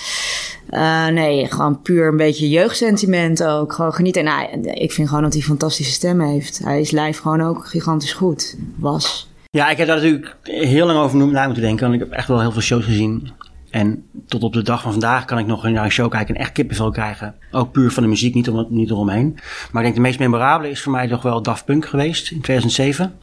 Uh, 0.70 1.08
nee, 1.08 1.48
gewoon 1.48 1.82
puur 1.82 2.08
een 2.08 2.18
beetje 2.18 2.50
jeugdsentiment 2.50 3.44
ook. 3.44 3.74
Gewoon 3.74 3.94
genieten. 3.94 4.24
Nou, 4.24 4.62
ik 4.62 4.92
vind 4.92 5.08
gewoon 5.08 5.24
dat 5.24 5.34
hij 5.34 5.42
fantastische 5.42 5.92
stem 5.92 6.22
heeft. 6.22 6.60
Hij 6.64 6.80
is 6.80 6.92
live 6.92 7.22
gewoon 7.22 7.42
ook 7.42 7.66
gigantisch 7.66 8.14
goed. 8.14 8.58
Was. 8.76 9.32
Ja, 9.50 9.70
ik 9.70 9.78
heb 9.78 9.88
daar 9.88 9.96
natuurlijk 9.96 10.36
heel 10.44 10.86
lang 10.86 11.00
over 11.00 11.18
na 11.18 11.46
moeten 11.46 11.64
denken. 11.64 11.90
Want 11.90 12.02
ik 12.02 12.08
heb 12.08 12.18
echt 12.18 12.28
wel 12.28 12.40
heel 12.40 12.52
veel 12.52 12.62
shows 12.62 12.86
gezien. 12.86 13.32
En 13.70 14.06
tot 14.28 14.44
op 14.44 14.54
de 14.54 14.62
dag 14.62 14.82
van 14.82 14.92
vandaag 14.92 15.26
kan 15.26 15.38
ik 15.38 15.46
nog 15.46 15.64
naar 15.64 15.84
een 15.84 15.92
show 15.92 16.12
kijken 16.12 16.36
en 16.36 16.42
echt 16.42 16.52
kippenvel 16.52 16.92
krijgen. 16.92 17.36
Ook 17.52 17.72
puur 17.72 17.92
van 17.92 18.04
de 18.04 18.10
muziek, 18.10 18.34
niet, 18.34 18.50
om, 18.50 18.66
niet 18.70 18.90
eromheen. 18.90 19.34
Maar 19.72 19.82
ik 19.82 19.88
denk 19.88 19.96
de 19.96 20.02
meest 20.02 20.20
memorabele 20.20 20.70
is 20.70 20.82
voor 20.82 20.92
mij 20.92 21.08
toch 21.08 21.22
wel 21.22 21.42
Daft 21.42 21.66
Punk 21.66 21.86
geweest 21.86 22.32
in 22.32 22.42
2007. 22.42 23.14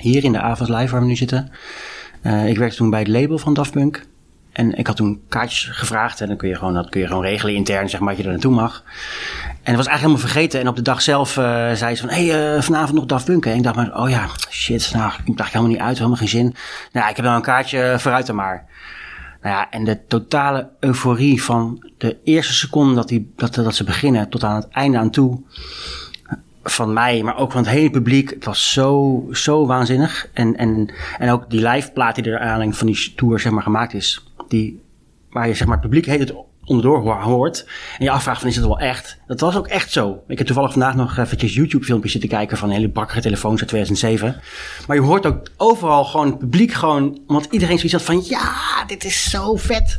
Hier 0.00 0.24
in 0.24 0.32
de 0.32 0.40
Avonds 0.40 0.72
Live 0.72 0.90
waar 0.90 1.00
we 1.00 1.06
nu 1.06 1.16
zitten. 1.16 1.50
Uh, 2.22 2.48
ik 2.48 2.58
werkte 2.58 2.76
toen 2.76 2.90
bij 2.90 2.98
het 2.98 3.08
label 3.08 3.38
van 3.38 3.54
Daft 3.54 3.70
Punk. 3.70 4.06
En 4.52 4.74
ik 4.74 4.86
had 4.86 4.96
toen 4.96 5.20
kaartjes 5.28 5.68
gevraagd 5.72 6.20
en 6.20 6.28
dan 6.28 6.36
kun 6.36 6.48
je 6.48 6.54
gewoon, 6.54 6.74
dat 6.74 6.88
kun 6.88 7.00
je 7.00 7.06
gewoon 7.06 7.22
regelen 7.22 7.54
intern, 7.54 7.88
zeg 7.88 8.00
maar, 8.00 8.08
dat 8.08 8.18
je 8.18 8.24
er 8.24 8.30
naartoe 8.30 8.54
mag. 8.54 8.84
En 9.42 9.76
dat 9.76 9.76
was 9.76 9.86
eigenlijk 9.86 10.00
helemaal 10.00 10.18
vergeten. 10.18 10.60
En 10.60 10.68
op 10.68 10.76
de 10.76 10.82
dag 10.82 11.02
zelf 11.02 11.36
uh, 11.36 11.72
zei 11.72 11.94
ze 11.94 12.06
van, 12.06 12.08
hé, 12.08 12.26
hey, 12.26 12.56
uh, 12.56 12.62
vanavond 12.62 12.92
nog 12.94 13.06
Daft 13.06 13.24
Punk. 13.24 13.46
En 13.46 13.56
ik 13.56 13.62
dacht 13.62 13.76
maar, 13.76 13.96
oh 13.96 14.10
ja, 14.10 14.26
shit, 14.50 14.90
nou, 14.94 15.12
ik 15.24 15.36
dacht 15.36 15.52
helemaal 15.52 15.72
niet 15.72 15.82
uit, 15.82 15.96
helemaal 15.96 16.18
geen 16.18 16.28
zin. 16.28 16.54
Nou, 16.92 17.10
ik 17.10 17.16
heb 17.16 17.24
dan 17.24 17.34
een 17.34 17.42
kaartje 17.42 17.96
vooruit 17.98 18.26
dan 18.26 18.36
maar. 18.36 18.66
Nou 19.42 19.54
ja, 19.54 19.70
en 19.70 19.84
de 19.84 20.06
totale 20.06 20.68
euforie 20.80 21.42
van 21.42 21.90
de 21.98 22.16
eerste 22.24 22.52
seconde 22.52 22.94
dat, 22.94 23.08
die, 23.08 23.32
dat, 23.36 23.54
dat 23.54 23.74
ze 23.74 23.84
beginnen 23.84 24.28
tot 24.28 24.44
aan 24.44 24.54
het 24.54 24.68
einde 24.68 24.98
aan 24.98 25.10
toe 25.10 25.42
van 26.62 26.92
mij, 26.92 27.22
maar 27.22 27.36
ook 27.36 27.52
van 27.52 27.60
het 27.60 27.70
hele 27.70 27.90
publiek. 27.90 28.30
Het 28.30 28.44
was 28.44 28.72
zo, 28.72 29.26
zo 29.32 29.66
waanzinnig. 29.66 30.28
En, 30.32 30.56
en, 30.56 30.90
en 31.18 31.30
ook 31.30 31.50
die 31.50 31.68
live 31.68 31.90
plaat 31.92 32.14
die 32.14 32.24
er 32.24 32.38
aanleiding 32.38 32.76
van 32.76 32.86
die 32.86 33.12
tour 33.16 33.40
zeg 33.40 33.52
maar, 33.52 33.62
gemaakt 33.62 33.94
is. 33.94 34.24
Die, 34.48 34.82
waar 35.30 35.48
je 35.48 35.54
zeg 35.54 35.66
maar, 35.66 35.76
het 35.76 35.84
publiek 35.84 36.06
heet 36.06 36.18
het 36.18 36.34
onderdoor 36.64 37.14
hoort. 37.14 37.66
En 37.98 38.04
je 38.04 38.10
afvraagt 38.10 38.40
van 38.40 38.48
is 38.48 38.56
het 38.56 38.64
wel 38.64 38.78
echt? 38.78 39.18
Dat 39.26 39.40
was 39.40 39.56
ook 39.56 39.66
echt 39.66 39.92
zo. 39.92 40.22
Ik 40.28 40.38
heb 40.38 40.46
toevallig 40.46 40.72
vandaag 40.72 40.94
nog 40.94 41.18
eventjes 41.18 41.54
YouTube 41.54 41.84
filmpjes 41.84 42.12
zitten 42.12 42.30
kijken 42.30 42.56
van 42.56 42.70
hele 42.70 42.88
bakkere 42.88 43.20
telefoons 43.20 43.60
uit 43.60 43.68
2007. 43.68 44.40
Maar 44.86 44.96
je 44.96 45.02
hoort 45.02 45.26
ook 45.26 45.48
overal 45.56 46.04
gewoon 46.04 46.26
het 46.26 46.38
publiek 46.38 46.72
gewoon, 46.72 47.20
want 47.26 47.46
iedereen 47.50 47.76
zoiets 47.76 47.92
had 47.92 48.02
van 48.02 48.22
ja, 48.24 48.84
dit 48.86 49.04
is 49.04 49.30
zo 49.30 49.56
vet. 49.56 49.98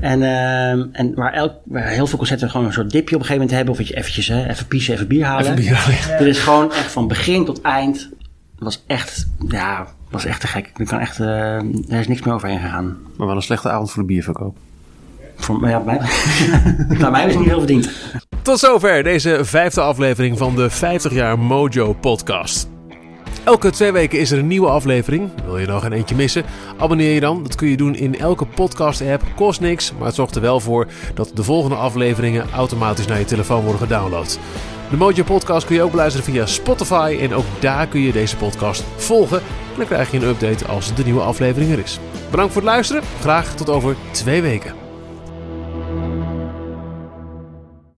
En, 0.00 0.20
uh, 0.20 0.70
en 0.70 1.14
waar, 1.14 1.32
elk, 1.32 1.52
waar 1.64 1.88
heel 1.88 2.06
veel 2.06 2.18
concerten 2.18 2.50
gewoon 2.50 2.66
een 2.66 2.72
soort 2.72 2.90
dipje 2.90 3.14
op 3.14 3.20
een 3.20 3.26
gegeven 3.26 3.46
moment 3.46 3.56
hebben. 3.56 3.72
Of 3.72 3.78
dat 3.78 3.88
je 3.88 3.96
eventjes, 3.96 4.28
hè, 4.28 4.48
even 4.48 4.66
piezen, 4.66 4.94
even 4.94 5.06
bier 5.06 5.24
halen. 5.24 5.42
Even 5.44 5.56
bier 5.56 5.74
halen, 5.74 6.18
Dit 6.18 6.36
is 6.36 6.38
gewoon 6.38 6.72
echt 6.72 6.92
van 6.92 7.08
begin 7.08 7.44
tot 7.44 7.60
eind. 7.60 8.08
was 8.58 8.82
echt, 8.86 9.28
ja, 9.48 9.86
was 10.10 10.24
echt 10.24 10.40
te 10.40 10.46
gek. 10.46 10.72
Ik 10.76 10.86
kan 10.86 11.00
echt, 11.00 11.18
uh, 11.18 11.54
er 11.88 11.98
is 11.98 12.08
niks 12.08 12.22
meer 12.22 12.34
overheen 12.34 12.60
gegaan. 12.60 12.98
Maar 13.16 13.26
wel 13.26 13.36
een 13.36 13.42
slechte 13.42 13.70
avond 13.70 13.90
voor 13.90 14.02
de 14.02 14.08
bierverkoop. 14.08 14.56
Voor, 15.38 15.68
ja, 15.68 15.80
bij, 15.80 15.98
mij 17.10 17.26
is 17.26 17.32
het 17.32 17.38
niet 17.38 17.48
heel 17.48 17.58
verdiend. 17.58 17.90
Tot 18.42 18.58
zover 18.58 19.02
deze 19.02 19.38
vijfde 19.42 19.80
aflevering 19.80 20.38
van 20.38 20.54
de 20.54 20.70
50 20.70 21.12
jaar 21.12 21.38
Mojo 21.38 21.92
podcast. 21.92 22.68
Elke 23.44 23.70
twee 23.70 23.92
weken 23.92 24.18
is 24.18 24.30
er 24.30 24.38
een 24.38 24.46
nieuwe 24.46 24.68
aflevering. 24.68 25.30
Wil 25.44 25.58
je 25.58 25.66
nog 25.66 25.84
een 25.84 25.92
eentje 25.92 26.14
missen? 26.14 26.44
Abonneer 26.78 27.14
je 27.14 27.20
dan. 27.20 27.42
Dat 27.42 27.54
kun 27.54 27.68
je 27.68 27.76
doen 27.76 27.94
in 27.94 28.18
elke 28.18 28.46
podcast-app. 28.46 29.22
Kost 29.36 29.60
niks, 29.60 29.92
maar 29.92 30.06
het 30.06 30.14
zorgt 30.14 30.34
er 30.34 30.40
wel 30.40 30.60
voor 30.60 30.86
dat 31.14 31.30
de 31.34 31.42
volgende 31.42 31.76
afleveringen 31.76 32.44
automatisch 32.54 33.06
naar 33.06 33.18
je 33.18 33.24
telefoon 33.24 33.62
worden 33.62 33.80
gedownload. 33.80 34.38
De 34.90 34.96
Mojo 34.96 35.24
Podcast 35.24 35.66
kun 35.66 35.76
je 35.76 35.82
ook 35.82 35.90
beluisteren 35.90 36.26
via 36.26 36.46
Spotify. 36.46 37.18
En 37.20 37.34
ook 37.34 37.44
daar 37.60 37.86
kun 37.86 38.00
je 38.00 38.12
deze 38.12 38.36
podcast 38.36 38.84
volgen. 38.96 39.38
En 39.38 39.76
dan 39.76 39.86
krijg 39.86 40.10
je 40.10 40.16
een 40.16 40.28
update 40.28 40.66
als 40.66 40.94
de 40.94 41.04
nieuwe 41.04 41.20
aflevering 41.20 41.72
er 41.72 41.78
is. 41.78 41.98
Bedankt 42.30 42.52
voor 42.52 42.62
het 42.62 42.70
luisteren. 42.70 43.02
Graag 43.20 43.54
tot 43.54 43.70
over 43.70 43.96
twee 44.10 44.42
weken. 44.42 44.87